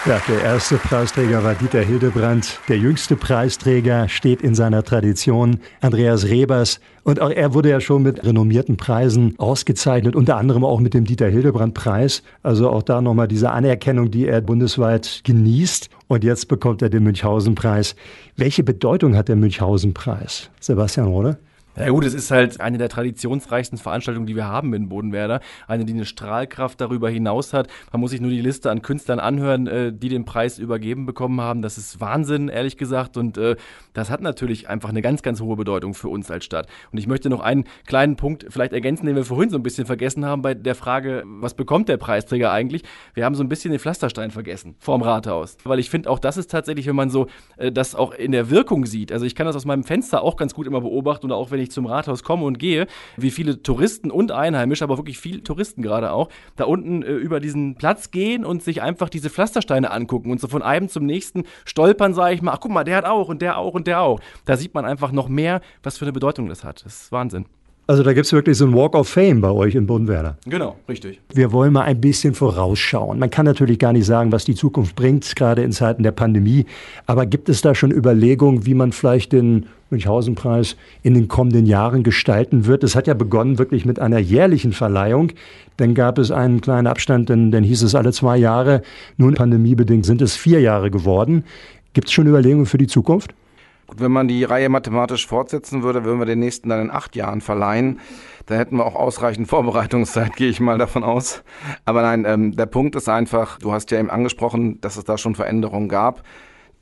ja, 0.07 0.21
der 0.29 0.43
erste 0.43 0.77
Preisträger 0.77 1.43
war 1.43 1.55
Dieter 1.55 1.83
Hildebrand. 1.83 2.61
Der 2.69 2.79
jüngste 2.79 3.17
Preisträger 3.17 4.09
steht 4.09 4.43
in 4.43 4.55
seiner 4.55 4.83
Tradition, 4.83 5.61
Andreas 5.81 6.25
Rebers. 6.25 6.81
Und 7.03 7.21
auch 7.21 7.31
er 7.31 7.55
wurde 7.55 7.71
ja 7.71 7.81
schon 7.81 8.03
mit 8.03 8.25
renommierten 8.25 8.77
Preisen 8.77 9.35
ausgezeichnet, 9.39 10.15
unter 10.15 10.37
anderem 10.37 10.65
auch 10.65 10.81
mit 10.81 10.95
dem 10.95 11.05
Dieter 11.05 11.29
Hildebrand 11.29 11.75
Preis. 11.75 12.23
Also 12.43 12.71
auch 12.71 12.83
da 12.83 13.01
nochmal 13.01 13.29
diese 13.29 13.51
Anerkennung, 13.51 14.11
die 14.11 14.27
er 14.27 14.41
bundesweit 14.41 15.23
genießt. 15.25 15.91
Und 16.07 16.25
jetzt 16.25 16.49
bekommt 16.49 16.83
er 16.83 16.91
den 16.91 17.03
Münchhausen 17.03 17.55
Preis. 17.55 17.97
Welche 18.37 18.63
Bedeutung 18.63 19.17
hat 19.17 19.29
der 19.29 19.37
Münchhausen 19.37 19.95
Preis? 19.95 20.51
Sebastian 20.61 21.09
Rode? 21.09 21.39
Ja 21.79 21.91
gut, 21.91 22.05
es 22.05 22.13
ist 22.13 22.33
halt 22.33 22.61
eine 22.61 22.77
der 22.77 22.89
traditionsreichsten 22.89 23.79
Veranstaltungen, 23.79 24.27
die 24.27 24.35
wir 24.35 24.49
haben 24.49 24.75
in 24.75 24.89
Bodenwerder. 24.89 25.39
Eine, 25.69 25.85
die 25.85 25.93
eine 25.93 26.07
Strahlkraft 26.07 26.81
darüber 26.81 27.09
hinaus 27.09 27.53
hat. 27.53 27.69
Man 27.93 28.01
muss 28.01 28.11
sich 28.11 28.21
nur 28.21 28.33
die 28.33 28.41
Liste 28.41 28.69
an 28.69 28.83
Künstlern 28.83 29.21
anhören, 29.21 29.69
äh, 29.69 29.93
die 29.93 30.09
den 30.09 30.25
Preis 30.25 30.59
übergeben 30.59 31.07
bekommen 31.07 31.41
haben. 31.41 31.63
Das 31.63 31.79
ist 31.79 32.01
Wahnsinn, 32.01 32.49
ehrlich 32.49 32.79
gesagt. 32.79 33.17
Und 33.17 33.39
äh, 33.39 33.55
das 33.93 34.11
hat 34.11 34.23
natürlich 34.23 34.69
einfach 34.69 34.89
eine 34.89 35.03
ganz, 35.03 35.23
ganz 35.23 35.41
hohe 35.41 35.55
Bedeutung 35.55 35.95
für 35.95 36.09
uns 36.09 36.33
als 36.33 36.45
Stadt. 36.45 36.67
Und 36.91 36.99
ich 36.99 37.07
möchte 37.07 37.31
noch 37.31 37.39
einen 37.39 37.63
kleinen 37.87 38.17
Punkt 38.17 38.47
vielleicht 38.49 38.73
ergänzen, 38.73 39.07
den 39.07 39.15
wir 39.15 39.25
vorhin 39.25 39.49
so 39.49 39.57
ein 39.57 39.63
bisschen 39.63 39.87
vergessen 39.87 40.27
haben 40.27 40.43
bei 40.43 40.55
der 40.55 40.75
Frage, 40.75 41.23
was 41.27 41.55
bekommt 41.55 41.89
der 41.89 41.97
Preisträger 41.97 42.51
eigentlich? 42.51 42.83
Wir 43.15 43.25
haben 43.25 43.37
so 43.37 43.45
ein 43.45 43.49
bisschen 43.49 43.71
den 43.71 43.79
Pflasterstein 43.79 44.33
vergessen 44.33 44.75
vorm 44.81 45.03
Rathaus. 45.03 45.57
Weil 45.63 45.79
ich 45.79 45.91
finde, 45.91 46.11
auch 46.11 46.19
das 46.19 46.39
ist 46.39 46.51
tatsächlich, 46.51 46.89
wenn 46.89 46.97
man 46.97 47.11
so 47.11 47.29
äh, 47.57 47.71
das 47.71 47.95
auch 47.95 48.13
in 48.15 48.33
der 48.33 48.51
Wirkung 48.51 48.85
sieht. 48.85 49.13
Also 49.13 49.25
ich 49.25 49.37
kann 49.37 49.47
das 49.47 49.55
aus 49.55 49.65
meinem 49.65 49.85
Fenster 49.85 50.25
auch 50.25 50.37
ganz 50.37 50.55
gut 50.55 50.67
immer 50.67 50.81
beobachten 50.81 51.27
oder 51.27 51.37
auch 51.37 51.53
wenn 51.53 51.61
ich 51.61 51.68
ich 51.69 51.75
zum 51.75 51.87
Rathaus 51.87 52.23
komme 52.23 52.45
und 52.45 52.59
gehe, 52.59 52.87
wie 53.17 53.31
viele 53.31 53.63
Touristen 53.63 54.11
und 54.11 54.33
Einheimische, 54.33 54.85
aber 54.85 54.99
wirklich 54.99 55.19
viel 55.19 55.43
Touristen 55.43 55.83
gerade 55.83 56.13
auch, 56.13 56.29
da 56.57 56.65
unten 56.65 57.03
äh, 57.03 57.13
über 57.13 57.41
diesen 57.41 57.77
Platz 57.77 58.11
gehen 58.11 58.45
und 58.45 58.63
sich 58.63 58.83
einfach 58.83 59.09
diese 59.09 59.31
Pflastersteine 59.31 59.91
angucken 59.91 60.31
und 60.31 60.41
so 60.41 60.49
von 60.49 60.63
einem 60.63 60.89
zum 60.89 61.07
nächsten 61.07 61.45
stolpern, 61.65 62.15
sage 62.15 62.35
ich 62.35 62.43
mal, 62.43 62.53
ach 62.53 62.61
guck 62.61 62.73
mal, 62.73 62.85
der 62.85 62.97
hat 62.97 63.05
auch 63.05 63.29
und 63.29 63.43
der 63.43 63.59
auch 63.59 63.75
und 63.75 63.87
der 63.87 64.01
auch. 64.01 64.21
Da 64.45 64.57
sieht 64.57 64.75
man 64.75 64.85
einfach 64.85 65.13
noch 65.13 65.29
mehr, 65.29 65.61
was 65.83 65.99
für 65.99 66.05
eine 66.05 66.13
Bedeutung 66.13 66.49
das 66.49 66.65
hat. 66.65 66.85
Das 66.85 67.03
ist 67.03 67.13
Wahnsinn. 67.13 67.47
Also 67.91 68.03
da 68.03 68.13
gibt 68.13 68.27
es 68.27 68.35
wirklich 68.35 68.59
so 68.59 68.67
ein 68.67 68.75
Walk 68.75 68.95
of 68.95 69.09
Fame 69.09 69.41
bei 69.41 69.51
euch 69.51 69.75
in 69.75 69.87
Bodenwerder. 69.87 70.37
Genau, 70.45 70.77
richtig. 70.91 71.21
Wir 71.33 71.53
wollen 71.53 71.73
mal 71.73 71.85
ein 71.85 71.99
bisschen 71.99 72.35
vorausschauen. 72.35 73.19
Man 73.19 73.31
kann 73.31 73.47
natürlich 73.47 73.79
gar 73.79 73.95
nicht 73.95 74.05
sagen, 74.05 74.31
was 74.31 74.45
die 74.45 74.55
Zukunft 74.55 74.95
bringt, 74.95 75.35
gerade 75.35 75.63
in 75.63 75.73
Zeiten 75.73 76.03
der 76.03 76.13
Pandemie. 76.13 76.67
Aber 77.07 77.25
gibt 77.25 77.49
es 77.49 77.63
da 77.63 77.75
schon 77.75 77.91
Überlegungen, 77.91 78.67
wie 78.67 78.75
man 78.75 78.93
vielleicht 78.93 79.33
den 79.33 79.65
Münchhausen-Preis 79.89 80.77
in 81.03 81.15
den 81.15 81.29
kommenden 81.29 81.65
Jahren 81.65 82.03
gestalten 82.03 82.67
wird? 82.67 82.85
Es 82.85 82.95
hat 82.95 83.07
ja 83.07 83.15
begonnen 83.15 83.59
wirklich 83.59 83.87
mit 83.87 83.99
einer 83.99 84.19
jährlichen 84.19 84.73
Verleihung. 84.73 85.33
Dann 85.79 85.95
gab 85.95 86.19
es 86.19 86.31
einen 86.31 86.61
kleinen 86.61 86.89
Abstand, 86.89 87.31
denn 87.31 87.51
dann 87.51 87.65
hieß 87.65 87.83
es 87.83 87.95
alle 87.95 88.13
zwei 88.13 88.37
Jahre. 88.37 88.83
Nun 89.17 89.33
pandemiebedingt 89.33 90.05
sind 90.05 90.21
es 90.21 90.37
vier 90.37 90.61
Jahre 90.61 90.91
geworden. 90.91 91.43
Gibt 91.95 92.09
es 92.09 92.13
schon 92.13 92.27
Überlegungen 92.27 92.67
für 92.67 92.77
die 92.77 92.87
Zukunft? 92.87 93.33
Gut, 93.89 94.01
wenn 94.01 94.13
man 94.13 94.29
die 94.29 94.45
Reihe 94.45 94.69
mathematisch 94.69 95.27
fortsetzen 95.27 95.83
würde, 95.83 96.05
würden 96.05 96.19
wir 96.19 96.27
den 96.27 96.41
nächsten 96.41 96.69
dann 96.69 96.83
in 96.83 96.91
acht 96.91 97.17
Jahren 97.17 97.41
verleihen. 97.41 98.01
Da 98.45 98.55
hätten 98.55 98.77
wir 98.77 98.85
auch 98.85 98.95
ausreichend 98.95 99.49
Vorbereitungszeit, 99.49 100.37
gehe 100.37 100.51
ich 100.51 100.61
mal 100.61 100.77
davon 100.77 101.03
aus. 101.03 101.43
Aber 101.87 102.03
nein, 102.03 102.27
ähm, 102.27 102.55
der 102.55 102.67
Punkt 102.67 102.97
ist 102.97 103.09
einfach, 103.09 103.59
du 103.59 103.73
hast 103.73 103.91
ja 103.91 103.99
eben 103.99 104.11
angesprochen, 104.11 104.79
dass 104.83 104.99
es 104.99 105.05
da 105.05 105.17
schon 105.17 105.35
Veränderungen 105.35 105.89
gab. 105.89 106.23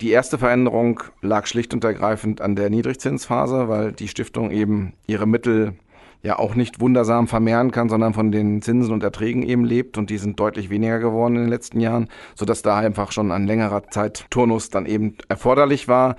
Die 0.01 0.11
erste 0.11 0.37
Veränderung 0.37 1.01
lag 1.23 1.47
schlicht 1.47 1.73
und 1.73 1.85
ergreifend 1.85 2.41
an 2.41 2.57
der 2.57 2.71
Niedrigzinsphase, 2.71 3.69
weil 3.69 3.93
die 3.93 4.09
Stiftung 4.09 4.51
eben 4.51 4.93
ihre 5.07 5.27
Mittel 5.27 5.75
ja 6.23 6.41
auch 6.41 6.57
nicht 6.57 6.81
wundersam 6.81 7.29
vermehren 7.29 7.71
kann, 7.71 7.89
sondern 7.89 8.15
von 8.15 8.33
den 8.33 8.63
Zinsen 8.63 8.93
und 8.93 9.05
Erträgen 9.05 9.45
eben 9.45 9.65
lebt 9.65 9.97
und 9.97 10.11
die 10.11 10.19
sind 10.19 10.41
deutlich 10.41 10.71
weniger 10.71 10.99
geworden 10.99 11.37
in 11.37 11.43
den 11.43 11.51
letzten 11.51 11.79
Jahren, 11.79 12.09
sodass 12.35 12.63
da 12.63 12.77
einfach 12.77 13.13
schon 13.13 13.31
ein 13.31 13.47
längerer 13.47 13.89
Zeitturnus 13.91 14.71
dann 14.71 14.87
eben 14.87 15.17
erforderlich 15.29 15.87
war. 15.87 16.17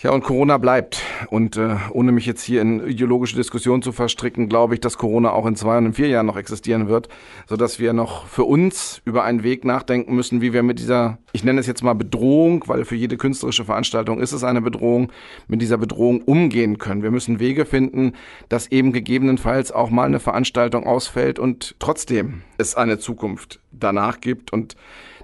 Ja, 0.00 0.12
und 0.12 0.22
Corona 0.22 0.58
bleibt. 0.58 1.02
Und 1.28 1.56
äh, 1.56 1.74
ohne 1.90 2.12
mich 2.12 2.24
jetzt 2.24 2.44
hier 2.44 2.62
in 2.62 2.86
ideologische 2.86 3.34
Diskussionen 3.34 3.82
zu 3.82 3.90
verstricken, 3.90 4.48
glaube 4.48 4.74
ich, 4.74 4.80
dass 4.80 4.96
Corona 4.96 5.32
auch 5.32 5.44
in 5.44 5.56
zwei 5.56 5.76
und 5.76 5.86
in 5.86 5.92
vier 5.92 6.06
Jahren 6.06 6.26
noch 6.26 6.36
existieren 6.36 6.86
wird, 6.86 7.08
sodass 7.48 7.80
wir 7.80 7.92
noch 7.92 8.26
für 8.26 8.44
uns 8.44 9.02
über 9.04 9.24
einen 9.24 9.42
Weg 9.42 9.64
nachdenken 9.64 10.14
müssen, 10.14 10.40
wie 10.40 10.52
wir 10.52 10.62
mit 10.62 10.78
dieser, 10.78 11.18
ich 11.32 11.42
nenne 11.42 11.58
es 11.58 11.66
jetzt 11.66 11.82
mal 11.82 11.94
Bedrohung, 11.94 12.62
weil 12.68 12.84
für 12.84 12.94
jede 12.94 13.16
künstlerische 13.16 13.64
Veranstaltung 13.64 14.20
ist 14.20 14.30
es 14.30 14.44
eine 14.44 14.62
Bedrohung, 14.62 15.10
mit 15.48 15.60
dieser 15.60 15.78
Bedrohung 15.78 16.22
umgehen 16.22 16.78
können. 16.78 17.02
Wir 17.02 17.10
müssen 17.10 17.40
Wege 17.40 17.64
finden, 17.64 18.12
dass 18.48 18.70
eben 18.70 18.92
gegebenenfalls 18.92 19.72
auch 19.72 19.90
mal 19.90 20.04
eine 20.04 20.20
Veranstaltung 20.20 20.86
ausfällt 20.86 21.40
und 21.40 21.74
trotzdem 21.80 22.42
es 22.56 22.76
eine 22.76 23.00
Zukunft 23.00 23.58
danach 23.72 24.20
gibt 24.20 24.52
und 24.52 24.76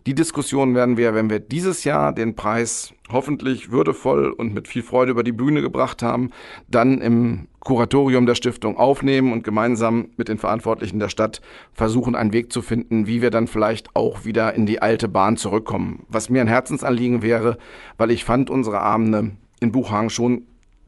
die 0.07 0.15
Diskussion 0.15 0.75
werden 0.75 0.97
wir, 0.99 1.15
wenn 1.15 1.31
wir 1.31 1.41
dieses 1.41 1.85
Jahr 1.85 2.13
den 2.13 2.35
Preis 2.35 2.93
hoffentlich 3.11 3.71
würdevoll 3.71 4.31
und 4.33 4.53
mit 4.53 4.69
viel 4.69 4.83
Freude 4.83 5.13
über 5.13 5.23
die 5.23 5.33
Bühne 5.33 5.63
gebracht 5.63 6.03
haben, 6.03 6.31
dann 6.69 7.01
im 7.01 7.49
Kuratorium 7.61 8.27
der 8.27 8.35
Stiftung 8.35 8.77
aufnehmen 8.77 9.33
und 9.33 9.45
gemeinsam 9.45 10.09
mit 10.17 10.29
den 10.29 10.37
Verantwortlichen 10.37 10.99
der 10.99 11.09
Stadt 11.09 11.41
versuchen, 11.73 12.15
einen 12.15 12.35
Weg 12.35 12.53
zu 12.53 12.61
finden, 12.61 13.07
wie 13.07 13.23
wir 13.23 13.31
dann 13.31 13.47
vielleicht 13.47 13.97
auch 13.97 14.27
wieder 14.27 14.55
in 14.55 14.67
die 14.67 14.83
alte 14.83 15.09
Bahn 15.09 15.39
zurückkommen. 15.39 16.05
Was 16.09 16.29
mir 16.29 16.43
ein 16.43 16.49
Herzensanliegen 16.49 17.23
wäre, 17.23 17.57
weil 17.97 18.11
ich 18.11 18.25
fand 18.25 18.51
unsere 18.51 18.81
Abende 18.81 19.31
in 19.61 19.73
Buchhagen 19.73 20.11
schon 20.11 20.43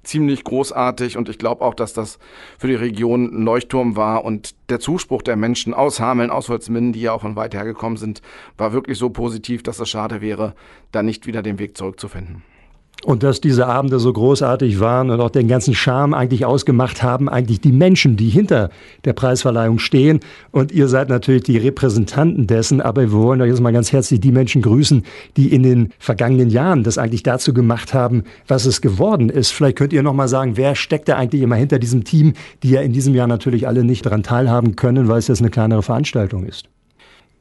ziemlich 0.07 0.45
großartig 0.45 1.17
und 1.17 1.29
ich 1.29 1.39
glaube 1.39 1.65
auch, 1.65 1.75
dass 1.75 1.93
das 1.93 2.19
für 2.59 2.69
die 2.69 2.75
Region 2.75 3.25
ein 3.25 3.45
Leuchtturm 3.45 3.97
war 3.97 4.25
und 4.25 4.55
der 4.69 4.81
Zuspruch 4.81 5.23
der 5.23 5.37
Menschen 5.37 5.75
aus 5.75 6.01
Hameln, 6.01 6.31
aus 6.31 6.49
Holzminden, 6.49 6.93
die 6.93 7.03
ja 7.03 7.13
auch 7.13 7.23
von 7.23 7.37
weit 7.37 7.55
hergekommen 7.55 7.97
sind, 7.97 8.23
war 8.57 8.73
wirklich 8.73 8.99
so 8.99 9.11
positiv, 9.11 9.63
dass 9.63 9.81
es 9.81 9.89
schade 9.89 10.21
wäre, 10.21 10.55
da 10.93 11.03
nicht 11.03 11.27
wieder 11.27 11.43
den 11.43 11.59
Weg 11.59 11.77
zurückzufinden. 11.77 12.43
Und 13.05 13.23
dass 13.23 13.41
diese 13.41 13.67
Abende 13.67 14.01
so 14.01 14.13
großartig 14.13 14.81
waren 14.81 15.11
und 15.11 15.21
auch 15.21 15.31
den 15.31 15.49
ganzen 15.49 15.75
Charme 15.75 16.15
eigentlich 16.15 16.45
ausgemacht 16.45 17.03
haben, 17.03 17.29
eigentlich 17.29 17.61
die 17.61 17.71
Menschen, 17.71 18.17
die 18.17 18.31
hinter 18.31 18.71
der 19.05 19.13
Preisverleihung 19.13 19.79
stehen. 19.79 20.21
Und 20.51 20.73
ihr 20.73 20.89
seid 20.89 21.09
natürlich 21.09 21.45
die 21.45 21.59
Repräsentanten 21.59 22.47
dessen, 22.47 22.81
aber 22.81 23.03
wir 23.03 23.13
wollen 23.13 23.41
euch 23.43 23.51
jetzt 23.51 23.61
mal 23.61 23.73
ganz 23.73 23.93
herzlich 23.93 24.21
die 24.21 24.33
Menschen 24.33 24.63
grüßen, 24.63 25.05
die 25.37 25.53
in 25.53 25.63
den 25.63 25.93
vergangenen 25.99 26.51
Jahren 26.51 26.83
das 26.83 26.99
eigentlich 26.99 27.23
dazu 27.23 27.53
gemacht 27.53 27.95
haben, 27.95 28.25
was 28.49 28.65
es 28.65 28.81
geworden 28.81 29.29
ist. 29.29 29.53
Vielleicht 29.53 29.77
könnt 29.77 29.93
ihr 29.93 30.03
noch 30.03 30.15
mal 30.15 30.29
sagen, 30.29 30.57
wer 30.57 30.75
steckt 30.75 31.09
da 31.09 31.17
eigentlich 31.17 31.43
immer 31.43 31.57
hinter 31.57 31.79
diesem 31.79 32.03
Team, 32.03 32.33
die 32.63 32.71
ja 32.71 32.81
in 32.81 32.93
diesem 32.93 33.15
Jahr 33.15 33.27
natürlich 33.27 33.69
alle 33.69 33.85
nicht 33.85 34.07
daran 34.07 34.23
teilhaben 34.23 34.75
können, 34.75 35.07
weil 35.07 35.19
es 35.19 35.29
jetzt 35.29 35.41
eine 35.41 35.51
kleinere 35.51 35.83
Veranstaltung 35.83 36.45
ist. 36.45 36.69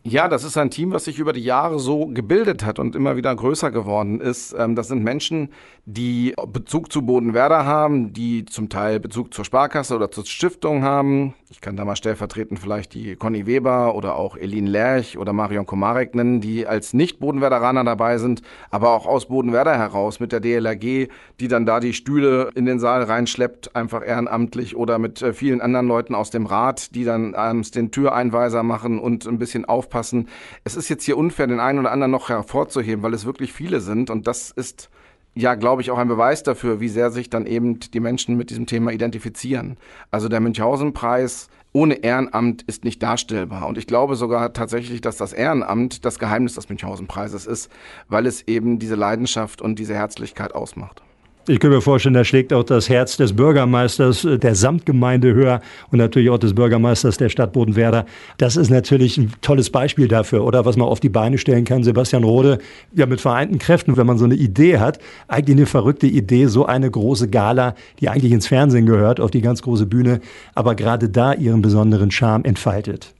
Ja, 0.07 0.27
das 0.27 0.43
ist 0.43 0.55
ein 0.55 0.69
Team, 0.69 0.91
was 0.91 1.05
sich 1.05 1.17
über 1.17 1.33
die 1.33 1.41
Jahre 1.41 1.79
so 1.79 2.05
gebildet 2.05 2.63
hat 2.63 2.77
und 2.77 2.95
immer 2.95 3.15
wieder 3.15 3.35
größer 3.35 3.71
geworden 3.71 4.21
ist. 4.21 4.53
Ähm, 4.55 4.75
das 4.75 4.89
sind 4.89 5.03
Menschen, 5.03 5.49
die 5.85 6.35
Bezug 6.45 6.91
zu 6.91 7.01
Bodenwerder 7.01 7.65
haben, 7.65 8.13
die 8.13 8.45
zum 8.45 8.69
Teil 8.69 8.99
Bezug 8.99 9.33
zur 9.33 9.45
Sparkasse 9.45 9.95
oder 9.95 10.11
zur 10.11 10.23
Stiftung 10.27 10.83
haben. 10.83 11.33
Ich 11.55 11.61
kann 11.61 11.77
da 11.77 11.85
mal 11.85 11.95
stellvertretend 11.95 12.59
vielleicht 12.59 12.93
die 12.93 13.15
Conny 13.15 13.47
Weber 13.47 13.95
oder 13.95 14.17
auch 14.17 14.35
Elin 14.35 14.67
Lerch 14.67 15.17
oder 15.17 15.31
Marion 15.31 15.65
Komarek 15.65 16.13
nennen, 16.13 16.41
die 16.41 16.67
als 16.67 16.93
Nicht-Bodenwerderaner 16.93 17.83
dabei 17.83 18.17
sind, 18.17 18.41
aber 18.69 18.91
auch 18.91 19.07
aus 19.07 19.29
Bodenwerder 19.29 19.77
heraus 19.77 20.19
mit 20.19 20.31
der 20.33 20.41
DLRG, 20.41 21.07
die 21.39 21.47
dann 21.47 21.65
da 21.65 21.79
die 21.79 21.93
Stühle 21.93 22.51
in 22.55 22.65
den 22.65 22.79
Saal 22.79 23.03
reinschleppt, 23.03 23.75
einfach 23.75 24.05
ehrenamtlich 24.05 24.75
oder 24.75 24.99
mit 24.99 25.21
äh, 25.21 25.33
vielen 25.33 25.61
anderen 25.61 25.87
Leuten 25.87 26.13
aus 26.13 26.29
dem 26.29 26.45
Rat, 26.45 26.93
die 26.93 27.05
dann 27.05 27.33
abends 27.33 27.71
den 27.71 27.89
Türeinweiser 27.89 28.61
machen 28.61 28.99
und 28.99 29.25
ein 29.25 29.39
bisschen 29.39 29.65
aufpassen 29.65 29.95
aufpassen. 29.95 30.27
Es 30.63 30.75
ist 30.75 30.89
jetzt 30.89 31.03
hier 31.03 31.17
unfair, 31.17 31.47
den 31.47 31.59
einen 31.59 31.79
oder 31.79 31.91
anderen 31.91 32.11
noch 32.11 32.29
hervorzuheben, 32.29 33.03
weil 33.03 33.13
es 33.13 33.25
wirklich 33.25 33.53
viele 33.53 33.79
sind 33.79 34.09
und 34.09 34.27
das 34.27 34.51
ist 34.51 34.89
ja, 35.35 35.55
glaube 35.55 35.81
ich, 35.81 35.91
auch 35.91 35.97
ein 35.97 36.07
Beweis 36.07 36.43
dafür, 36.43 36.79
wie 36.79 36.87
sehr 36.87 37.11
sich 37.11 37.29
dann 37.29 37.45
eben 37.45 37.79
die 37.79 37.99
Menschen 37.99 38.37
mit 38.37 38.49
diesem 38.49 38.65
Thema 38.65 38.91
identifizieren. 38.91 39.77
Also 40.09 40.29
der 40.29 40.39
Münchhausen-Preis 40.39 41.49
ohne 41.73 41.95
Ehrenamt 41.95 42.61
ist 42.63 42.85
nicht 42.85 43.03
darstellbar. 43.03 43.67
Und 43.67 43.77
ich 43.77 43.85
glaube 43.85 44.15
sogar 44.15 44.53
tatsächlich, 44.53 45.01
dass 45.01 45.17
das 45.17 45.33
Ehrenamt 45.33 46.05
das 46.05 46.19
Geheimnis 46.19 46.55
des 46.55 46.69
Münchhausen-Preises 46.69 47.45
ist, 47.45 47.69
weil 48.07 48.27
es 48.27 48.47
eben 48.47 48.79
diese 48.79 48.95
Leidenschaft 48.95 49.61
und 49.61 49.77
diese 49.77 49.93
Herzlichkeit 49.93 50.55
ausmacht. 50.55 51.04
Ich 51.47 51.59
kann 51.59 51.69
mir 51.69 51.81
vorstellen, 51.81 52.15
da 52.15 52.23
schlägt 52.23 52.53
auch 52.53 52.63
das 52.63 52.89
Herz 52.89 53.17
des 53.17 53.33
Bürgermeisters 53.33 54.25
äh, 54.25 54.39
der 54.39 54.55
Samtgemeinde 54.55 55.35
höher 55.35 55.61
und 55.91 55.99
natürlich 55.99 56.31
auch 56.31 56.39
des 56.39 56.55
Bürgermeisters 56.55 57.17
der 57.17 57.29
Stadt 57.29 57.53
Bodenwerder. 57.53 58.07
Das 58.39 58.57
ist 58.57 58.71
natürlich 58.71 59.19
ein 59.19 59.31
tolles 59.41 59.69
Beispiel 59.69 60.07
dafür, 60.07 60.43
oder 60.43 60.65
was 60.65 60.75
man 60.75 60.87
auf 60.87 60.99
die 60.99 61.09
Beine 61.09 61.37
stellen 61.37 61.63
kann. 61.63 61.83
Sebastian 61.83 62.23
Rode, 62.23 62.57
ja 62.95 63.05
mit 63.05 63.21
vereinten 63.21 63.59
Kräften, 63.59 63.95
wenn 63.95 64.07
man 64.07 64.17
so 64.17 64.25
eine 64.25 64.33
Idee 64.33 64.79
hat, 64.79 64.97
eigentlich 65.27 65.57
eine 65.57 65.67
verrückte 65.67 66.07
Idee, 66.07 66.47
so 66.47 66.65
eine 66.65 66.89
große 66.89 67.29
Gala, 67.29 67.75
die 67.99 68.09
eigentlich 68.09 68.31
ins 68.31 68.47
Fernsehen 68.47 68.87
gehört, 68.87 69.19
auf 69.19 69.29
die 69.29 69.41
ganz 69.41 69.61
große 69.61 69.85
Bühne, 69.85 70.21
aber 70.55 70.73
gerade 70.73 71.09
da 71.09 71.33
ihren 71.33 71.61
besonderen 71.61 72.09
Charme 72.09 72.45
entfaltet. 72.45 73.14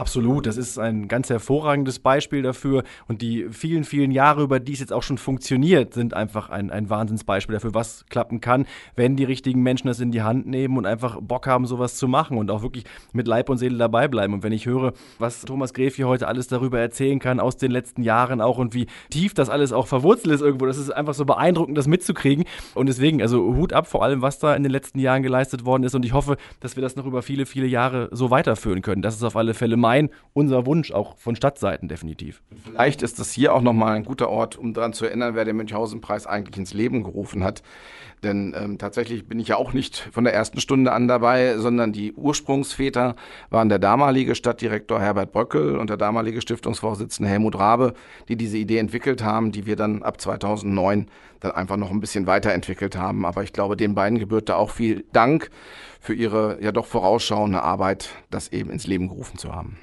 Absolut, 0.00 0.46
das 0.46 0.56
ist 0.56 0.78
ein 0.78 1.08
ganz 1.08 1.28
hervorragendes 1.28 1.98
Beispiel 1.98 2.40
dafür. 2.40 2.84
Und 3.06 3.20
die 3.20 3.48
vielen, 3.50 3.84
vielen 3.84 4.12
Jahre, 4.12 4.42
über 4.42 4.58
die 4.58 4.72
es 4.72 4.80
jetzt 4.80 4.94
auch 4.94 5.02
schon 5.02 5.18
funktioniert, 5.18 5.92
sind 5.92 6.14
einfach 6.14 6.48
ein, 6.48 6.70
ein 6.70 6.88
Wahnsinnsbeispiel 6.88 7.52
dafür, 7.52 7.74
was 7.74 8.06
klappen 8.08 8.40
kann, 8.40 8.64
wenn 8.96 9.16
die 9.16 9.24
richtigen 9.24 9.62
Menschen 9.62 9.88
das 9.88 10.00
in 10.00 10.10
die 10.10 10.22
Hand 10.22 10.46
nehmen 10.46 10.78
und 10.78 10.86
einfach 10.86 11.20
Bock 11.20 11.46
haben, 11.46 11.66
sowas 11.66 11.96
zu 11.96 12.08
machen 12.08 12.38
und 12.38 12.50
auch 12.50 12.62
wirklich 12.62 12.84
mit 13.12 13.28
Leib 13.28 13.50
und 13.50 13.58
Seele 13.58 13.76
dabei 13.76 14.08
bleiben. 14.08 14.32
Und 14.32 14.42
wenn 14.42 14.52
ich 14.52 14.64
höre, 14.64 14.94
was 15.18 15.42
Thomas 15.42 15.74
Gref 15.74 15.96
hier 15.96 16.08
heute 16.08 16.28
alles 16.28 16.46
darüber 16.46 16.80
erzählen 16.80 17.18
kann, 17.18 17.38
aus 17.38 17.58
den 17.58 17.70
letzten 17.70 18.02
Jahren 18.02 18.40
auch 18.40 18.56
und 18.56 18.72
wie 18.72 18.86
tief 19.10 19.34
das 19.34 19.50
alles 19.50 19.70
auch 19.70 19.86
verwurzelt 19.86 20.34
ist 20.34 20.40
irgendwo, 20.40 20.64
das 20.64 20.78
ist 20.78 20.88
einfach 20.88 21.12
so 21.12 21.26
beeindruckend, 21.26 21.76
das 21.76 21.86
mitzukriegen. 21.86 22.46
Und 22.74 22.88
deswegen, 22.88 23.20
also 23.20 23.54
Hut 23.54 23.74
ab 23.74 23.86
vor 23.86 24.02
allem, 24.02 24.22
was 24.22 24.38
da 24.38 24.56
in 24.56 24.62
den 24.62 24.72
letzten 24.72 24.98
Jahren 24.98 25.22
geleistet 25.22 25.66
worden 25.66 25.82
ist. 25.82 25.94
Und 25.94 26.06
ich 26.06 26.14
hoffe, 26.14 26.38
dass 26.60 26.76
wir 26.76 26.82
das 26.82 26.96
noch 26.96 27.04
über 27.04 27.20
viele, 27.20 27.44
viele 27.44 27.66
Jahre 27.66 28.08
so 28.12 28.30
weiterführen 28.30 28.80
können. 28.80 29.02
Das 29.02 29.14
ist 29.14 29.24
auf 29.24 29.36
alle 29.36 29.52
Fälle 29.52 29.76
mein 29.76 29.89
mein, 29.90 30.10
unser 30.34 30.66
Wunsch, 30.66 30.92
auch 30.92 31.16
von 31.16 31.34
Stadtseiten 31.34 31.88
definitiv. 31.88 32.42
Vielleicht 32.62 33.02
ist 33.02 33.18
das 33.18 33.32
hier 33.32 33.52
auch 33.52 33.60
nochmal 33.60 33.96
ein 33.96 34.04
guter 34.04 34.28
Ort, 34.28 34.56
um 34.56 34.72
daran 34.72 34.92
zu 34.92 35.04
erinnern, 35.04 35.34
wer 35.34 35.44
den 35.44 35.56
Münchhausen-Preis 35.56 36.28
eigentlich 36.28 36.56
ins 36.56 36.72
Leben 36.72 37.02
gerufen 37.02 37.42
hat. 37.42 37.64
Denn 38.22 38.54
ähm, 38.56 38.78
tatsächlich 38.78 39.26
bin 39.26 39.40
ich 39.40 39.48
ja 39.48 39.56
auch 39.56 39.72
nicht 39.72 40.08
von 40.12 40.24
der 40.24 40.34
ersten 40.34 40.60
Stunde 40.60 40.92
an 40.92 41.08
dabei, 41.08 41.56
sondern 41.56 41.92
die 41.92 42.12
Ursprungsväter 42.12 43.16
waren 43.48 43.68
der 43.68 43.78
damalige 43.78 44.34
Stadtdirektor 44.34 45.00
Herbert 45.00 45.32
Bröckel 45.32 45.78
und 45.78 45.88
der 45.88 45.96
damalige 45.96 46.40
Stiftungsvorsitzende 46.42 47.30
Helmut 47.30 47.58
Rabe, 47.58 47.94
die 48.28 48.36
diese 48.36 48.58
Idee 48.58 48.78
entwickelt 48.78 49.24
haben, 49.24 49.52
die 49.52 49.64
wir 49.64 49.76
dann 49.76 50.02
ab 50.02 50.20
2009 50.20 51.06
dann 51.40 51.52
einfach 51.52 51.78
noch 51.78 51.90
ein 51.90 52.00
bisschen 52.00 52.26
weiterentwickelt 52.26 52.96
haben. 52.96 53.24
Aber 53.24 53.42
ich 53.42 53.54
glaube, 53.54 53.76
den 53.76 53.94
beiden 53.94 54.18
gebührt 54.18 54.50
da 54.50 54.56
auch 54.56 54.70
viel 54.70 55.04
Dank 55.12 55.50
für 56.00 56.14
ihre 56.14 56.58
ja 56.62 56.72
doch 56.72 56.86
vorausschauende 56.86 57.62
Arbeit, 57.62 58.10
das 58.30 58.52
eben 58.52 58.70
ins 58.70 58.86
Leben 58.86 59.08
gerufen 59.08 59.38
zu 59.38 59.54
haben. 59.54 59.78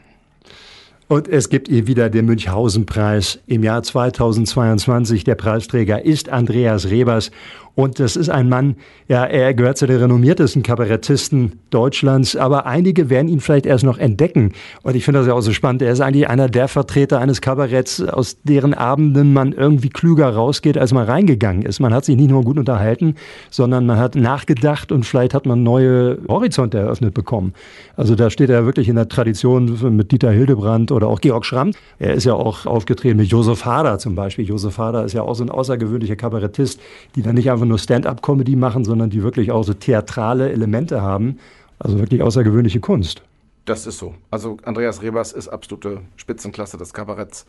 Und 1.10 1.30
es 1.30 1.48
gibt 1.48 1.70
ihr 1.70 1.88
wieder 1.88 2.10
den 2.10 2.26
Münchhausen-Preis 2.26 3.40
im 3.48 3.64
Jahr 3.64 3.82
2022. 3.82 5.24
Der 5.24 5.36
Preisträger 5.36 6.04
ist 6.04 6.28
Andreas 6.28 6.90
Rebers. 6.90 7.32
Und 7.78 8.00
das 8.00 8.16
ist 8.16 8.30
ein 8.30 8.50
Mann, 8.50 8.76
ja, 9.08 9.24
er 9.24 9.54
gehört 9.54 9.78
zu 9.78 9.86
den 9.86 9.98
renommiertesten 9.98 10.64
Kabarettisten 10.64 11.60
Deutschlands, 11.70 12.36
aber 12.36 12.66
einige 12.66 13.12
werden 13.12 13.28
ihn 13.28 13.40
vielleicht 13.40 13.68
erst 13.68 13.84
noch 13.84 14.00
entdecken. 14.00 14.54
Und 14.82 14.96
ich 14.96 15.06
finde 15.06 15.20
das 15.20 15.28
ja 15.28 15.36
auch 15.36 15.42
so 15.42 15.54
spannend. 15.54 15.84
Er 15.84 15.92
ist 15.92 16.02
eigentlich 16.02 16.28
einer 16.28 16.50
der 16.50 16.70
Vertreter 16.70 17.20
eines 17.20 17.40
Kabaretts, 17.40 18.02
aus 18.02 18.38
deren 18.42 18.74
Abenden 18.74 19.32
man 19.32 19.52
irgendwie 19.54 19.90
klüger 19.90 20.28
rausgeht, 20.28 20.76
als 20.76 20.92
man 20.92 21.06
reingegangen 21.06 21.62
ist. 21.62 21.80
Man 21.80 21.94
hat 21.94 22.04
sich 22.04 22.16
nicht 22.16 22.32
nur 22.32 22.44
gut 22.44 22.58
unterhalten, 22.58 23.14
sondern 23.52 23.86
man 23.86 24.00
hat 24.00 24.16
nachgedacht 24.16 24.92
und 24.92 25.06
vielleicht 25.06 25.36
hat 25.36 25.46
man 25.46 25.62
neue 25.62 26.18
Horizonte 26.28 26.80
eröffnet 26.80 27.14
bekommen. 27.14 27.54
Also 27.96 28.16
da 28.16 28.32
steht 28.32 28.50
er 28.50 28.66
wirklich 28.66 28.90
in 28.90 28.96
der 28.96 29.08
Tradition 29.08 29.96
mit 29.96 30.12
Dieter 30.12 30.32
Hildebrand 30.32 30.92
oder 30.92 31.06
auch 31.08 31.22
Georg 31.22 31.46
Schramm. 31.46 31.74
Er 32.00 32.16
ist 32.16 32.24
ja 32.24 32.34
auch 32.34 32.66
aufgetreten 32.66 33.18
mit 33.18 33.28
Josef 33.28 33.66
Hader 33.66 34.00
zum 34.00 34.16
Beispiel. 34.16 34.46
Josef 34.46 34.80
Hader 34.80 35.06
ist 35.06 35.14
ja 35.14 35.22
auch 35.22 35.36
so 35.36 35.44
ein 35.44 35.52
außergewöhnlicher 35.52 36.16
Kabarettist, 36.16 36.80
die 37.16 37.22
dann 37.22 37.36
nicht 37.36 37.52
einfach 37.52 37.66
nur 37.68 37.80
Stand-up-Comedy 37.80 38.55
machen, 38.55 38.86
sondern 38.86 39.09
die 39.09 39.24
wirklich 39.24 39.51
auch 39.51 39.63
so 39.63 39.74
theatrale 39.74 40.51
Elemente 40.51 41.01
haben. 41.01 41.38
Also 41.80 41.99
wirklich 41.99 42.24
außergewöhnliche 42.24 42.80
Kunst. 42.80 43.22
Das 43.65 43.86
ist 43.86 43.97
so. 43.97 44.15
Also 44.32 44.57
Andreas 44.63 45.01
Rebers 45.01 45.34
ist 45.34 45.49
absolute 45.49 46.01
Spitzenklasse 46.15 46.78
des 46.78 46.93
Kabaretts. 46.93 47.45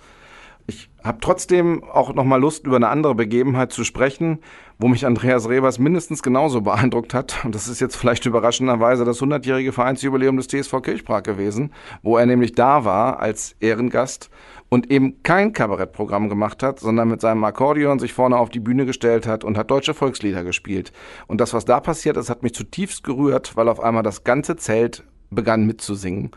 Ich 0.67 0.91
habe 1.03 1.19
trotzdem 1.23 1.83
auch 1.83 2.13
noch 2.13 2.25
mal 2.25 2.37
Lust, 2.37 2.67
über 2.67 2.77
eine 2.77 2.89
andere 2.89 3.15
Begebenheit 3.15 3.73
zu 3.73 3.85
sprechen, 3.85 4.41
wo 4.79 4.89
mich 4.89 5.07
Andreas 5.07 5.49
Rebers 5.49 5.79
mindestens 5.79 6.23
genauso 6.23 6.61
beeindruckt 6.61 7.15
hat. 7.15 7.43
Und 7.45 7.55
das 7.55 7.69
ist 7.69 7.81
jetzt 7.81 7.97
vielleicht 7.97 8.27
überraschenderweise 8.27 9.07
das 9.07 9.21
100-jährige 9.21 9.73
Vereinsjubiläum 9.73 10.37
des 10.37 10.49
TSV 10.49 10.83
Kirchprag 10.83 11.25
gewesen, 11.25 11.73
wo 12.03 12.19
er 12.19 12.27
nämlich 12.27 12.53
da 12.53 12.85
war 12.85 13.19
als 13.21 13.57
Ehrengast 13.61 14.29
und 14.69 14.91
eben 14.91 15.23
kein 15.23 15.53
Kabarettprogramm 15.53 16.29
gemacht 16.29 16.63
hat, 16.63 16.81
sondern 16.81 17.09
mit 17.09 17.21
seinem 17.21 17.45
Akkordeon 17.45 17.99
sich 17.99 18.13
vorne 18.13 18.37
auf 18.37 18.51
die 18.51 18.61
Bühne 18.61 18.87
gestellt 18.87 19.27
hat 19.27 19.45
und 19.45 19.57
hat 19.57 19.71
deutsche 19.71 19.95
Volkslieder 19.95 20.45
gespielt. 20.45 20.93
Und 21.27 21.41
das, 21.41 21.55
was 21.55 21.65
da 21.65 21.81
passiert 21.81 22.17
ist, 22.17 22.31
hat 22.31 22.43
mich 22.43 22.55
zutiefst 22.55 23.03
gerührt, 23.03 23.57
weil 23.57 23.69
auf 23.69 23.81
einmal 23.81 24.03
das 24.03 24.25
ganze 24.25 24.57
Zelt 24.57 25.05
begann 25.31 25.67
mitzusingen. 25.67 26.31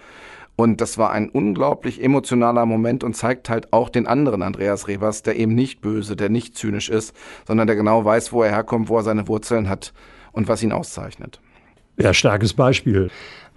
Und 0.56 0.82
das 0.82 0.98
war 0.98 1.12
ein 1.12 1.30
unglaublich 1.30 2.04
emotionaler 2.04 2.66
Moment 2.66 3.04
und 3.04 3.16
zeigt 3.16 3.50
halt 3.50 3.74
auch 3.74 3.90
den 3.90 4.06
anderen 4.06 4.42
Andreas 4.42 4.88
Rebers, 4.88 5.24
der 5.24 5.38
eben 5.38 5.56
nicht 5.56 5.82
böse, 5.82 6.16
der 6.16 6.30
nicht 6.30 6.56
zynisch 6.56 6.90
ist, 6.90 7.16
sondern 7.48 7.68
der 7.68 7.76
genau 7.76 8.06
weiß, 8.06 8.32
wo 8.32 8.44
er 8.44 8.52
herkommt, 8.52 8.90
wo 8.90 8.98
er 8.98 9.04
seine 9.04 9.28
Wurzeln 9.28 9.70
hat 9.70 9.94
und 10.34 10.48
was 10.48 10.62
ihn 10.62 10.72
auszeichnet. 10.72 11.42
Ja, 11.98 12.14
starkes 12.14 12.54
Beispiel. 12.54 13.10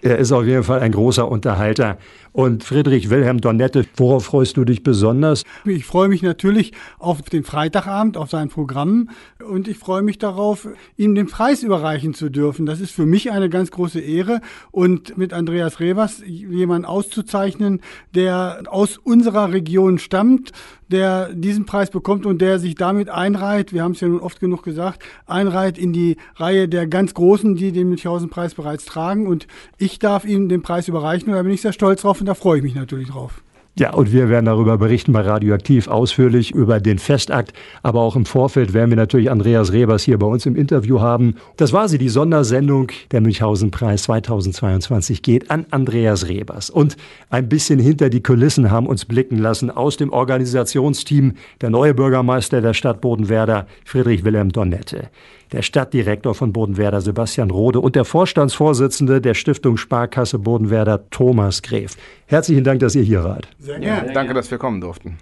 Er 0.03 0.19
ist 0.19 0.33
auf 0.33 0.45
jeden 0.45 0.65
Fall 0.65 0.81
ein 0.81 0.93
großer 0.93 1.27
Unterhalter. 1.27 1.99
Und 2.37 2.65
Friedrich 2.65 3.11
Wilhelm 3.11 3.41
Donette, 3.41 3.85
worauf 3.97 4.25
freust 4.25 4.57
du 4.57 4.65
dich 4.65 4.83
besonders? 4.83 5.45
Ich 5.65 5.85
freue 5.85 6.09
mich 6.09 6.21
natürlich 6.21 6.73
auf 6.99 7.23
den 7.23 7.45
Freitagabend, 7.45 8.17
auf 8.17 8.29
sein 8.29 8.49
Programm. 8.49 9.09
Und 9.49 9.69
ich 9.69 9.79
freue 9.79 10.03
mich 10.03 10.19
darauf, 10.19 10.67
ihm 10.97 11.15
den 11.15 11.29
Preis 11.29 11.63
überreichen 11.63 12.13
zu 12.13 12.31
dürfen. 12.31 12.67
Das 12.67 12.81
ist 12.81 12.91
für 12.91 13.07
mich 13.07 13.31
eine 13.31 13.49
ganz 13.49 13.71
große 13.71 14.01
Ehre. 14.01 14.41
Und 14.73 15.17
mit 15.17 15.33
Andreas 15.33 15.79
Rebers 15.79 16.25
jemanden 16.27 16.87
auszuzeichnen, 16.87 17.81
der 18.17 18.65
aus 18.69 18.99
unserer 18.99 19.53
Region 19.53 19.99
stammt, 19.99 20.51
der 20.89 21.33
diesen 21.33 21.67
Preis 21.67 21.91
bekommt 21.91 22.27
und 22.27 22.41
der 22.41 22.59
sich 22.59 22.75
damit 22.75 23.09
einreiht, 23.09 23.73
wir 23.73 23.83
haben 23.83 23.93
es 23.93 24.01
ja 24.01 24.09
nun 24.09 24.21
oft 24.21 24.41
genug 24.41 24.63
gesagt, 24.63 25.03
einreiht 25.27 25.79
in 25.79 25.93
die 25.93 26.17
Reihe 26.37 26.69
der 26.69 26.87
ganz 26.87 27.15
Großen, 27.15 27.55
die 27.55 27.73
den 27.73 27.89
Münchhausen-Preis 27.89 28.55
bereits 28.55 28.85
tragen. 28.85 29.27
Und 29.27 29.47
ich 29.79 29.99
darf 29.99 30.25
ihm 30.25 30.49
den 30.49 30.63
Preis 30.63 30.89
überreichen 30.89 31.29
und 31.29 31.37
da 31.37 31.43
bin 31.43 31.53
ich 31.53 31.63
sehr 31.63 31.73
stolz 31.73 32.03
drauf 32.03 32.19
und 32.25 32.29
da 32.29 32.35
freue 32.35 32.57
ich 32.57 32.65
mich 32.65 32.75
natürlich 32.75 33.09
drauf. 33.09 33.43
Ja, 33.79 33.93
und 33.93 34.13
wir 34.13 34.31
werden 34.31 34.47
darüber 34.47 34.79
berichten 34.79 35.13
bei 35.13 35.21
Radioaktiv 35.21 35.89
ausführlich 35.89 36.53
über 36.53 36.81
den 36.81 36.99
Festakt. 36.99 37.53
Aber 37.83 38.01
auch 38.01 38.17
im 38.17 38.25
Vorfeld 38.25 38.73
werden 38.73 38.89
wir 38.89 38.97
natürlich 38.97 39.31
Andreas 39.31 39.75
Rebers 39.75 40.05
hier 40.05 40.19
bei 40.19 40.27
uns 40.27 40.47
im 40.47 40.57
Interview 40.57 41.01
haben. 41.01 41.35
Das 41.59 41.75
war 41.75 41.87
sie, 41.91 41.99
die 41.99 42.09
Sondersendung. 42.09 42.91
Der 43.11 43.21
Münchhausen-Preis 43.21 44.05
2022 44.05 45.21
geht 45.21 45.51
an 45.51 45.67
Andreas 45.71 46.27
Rebers. 46.29 46.71
Und 46.71 46.97
ein 47.29 47.51
bisschen 47.51 47.79
hinter 47.79 48.09
die 48.09 48.23
Kulissen 48.23 48.71
haben 48.71 48.87
uns 48.87 49.05
blicken 49.05 49.37
lassen 49.37 49.71
aus 49.71 49.99
dem 49.99 50.15
Organisationsteam 50.15 51.35
der 51.61 51.69
neue 51.69 51.93
Bürgermeister 51.93 52.63
der 52.63 52.73
Stadt 52.73 53.03
Bodenwerder, 53.03 53.67
Friedrich 53.85 54.25
Wilhelm 54.25 54.51
Donette 54.51 55.11
der 55.53 55.63
Stadtdirektor 55.63 56.35
von 56.35 56.53
Bodenwerder 56.53 57.01
Sebastian 57.01 57.51
Rode 57.51 57.81
und 57.81 57.97
der 57.97 58.05
Vorstandsvorsitzende 58.05 59.21
der 59.21 59.35
Stiftung 59.35 59.77
Sparkasse 59.77 60.39
Bodenwerder 60.39 61.09
Thomas 61.11 61.63
Gräf. 61.63 61.97
Herzlichen 62.27 62.65
Dank, 62.65 62.81
dass 62.81 62.95
ihr 62.95 63.03
hier 63.03 63.25
wart. 63.25 63.49
Sehr 63.59 63.79
gerne. 63.79 64.09
Ja, 64.09 64.13
danke, 64.13 64.35
dass 64.35 64.51
wir 64.51 64.59
kommen 64.59 64.81
durften. 64.81 65.19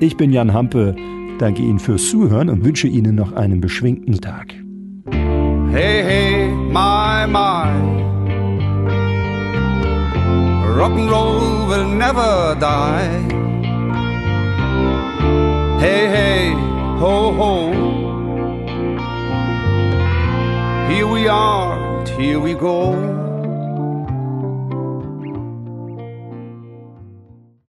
Ich 0.00 0.16
bin 0.16 0.32
Jan 0.32 0.52
Hampe, 0.52 0.96
danke 1.38 1.62
Ihnen 1.62 1.78
fürs 1.78 2.08
Zuhören 2.08 2.48
und 2.48 2.64
wünsche 2.64 2.88
Ihnen 2.88 3.14
noch 3.14 3.32
einen 3.32 3.60
beschwingten 3.60 4.20
Tag. 4.20 4.54
Hey, 5.70 6.02
hey, 6.02 6.48
my, 6.48 7.26
my. 7.26 8.12
Rock'n'roll 10.76 11.68
will 11.68 11.84
never 11.84 12.56
die. 12.58 13.42
Hey, 15.78 16.08
hey, 16.08 16.54
ho, 16.98 17.32
ho. 17.36 17.91
Here 20.90 21.06
we 21.06 21.28
are, 21.28 21.98
and 21.98 22.08
here 22.08 22.40
we 22.40 22.54
go. 22.54 23.21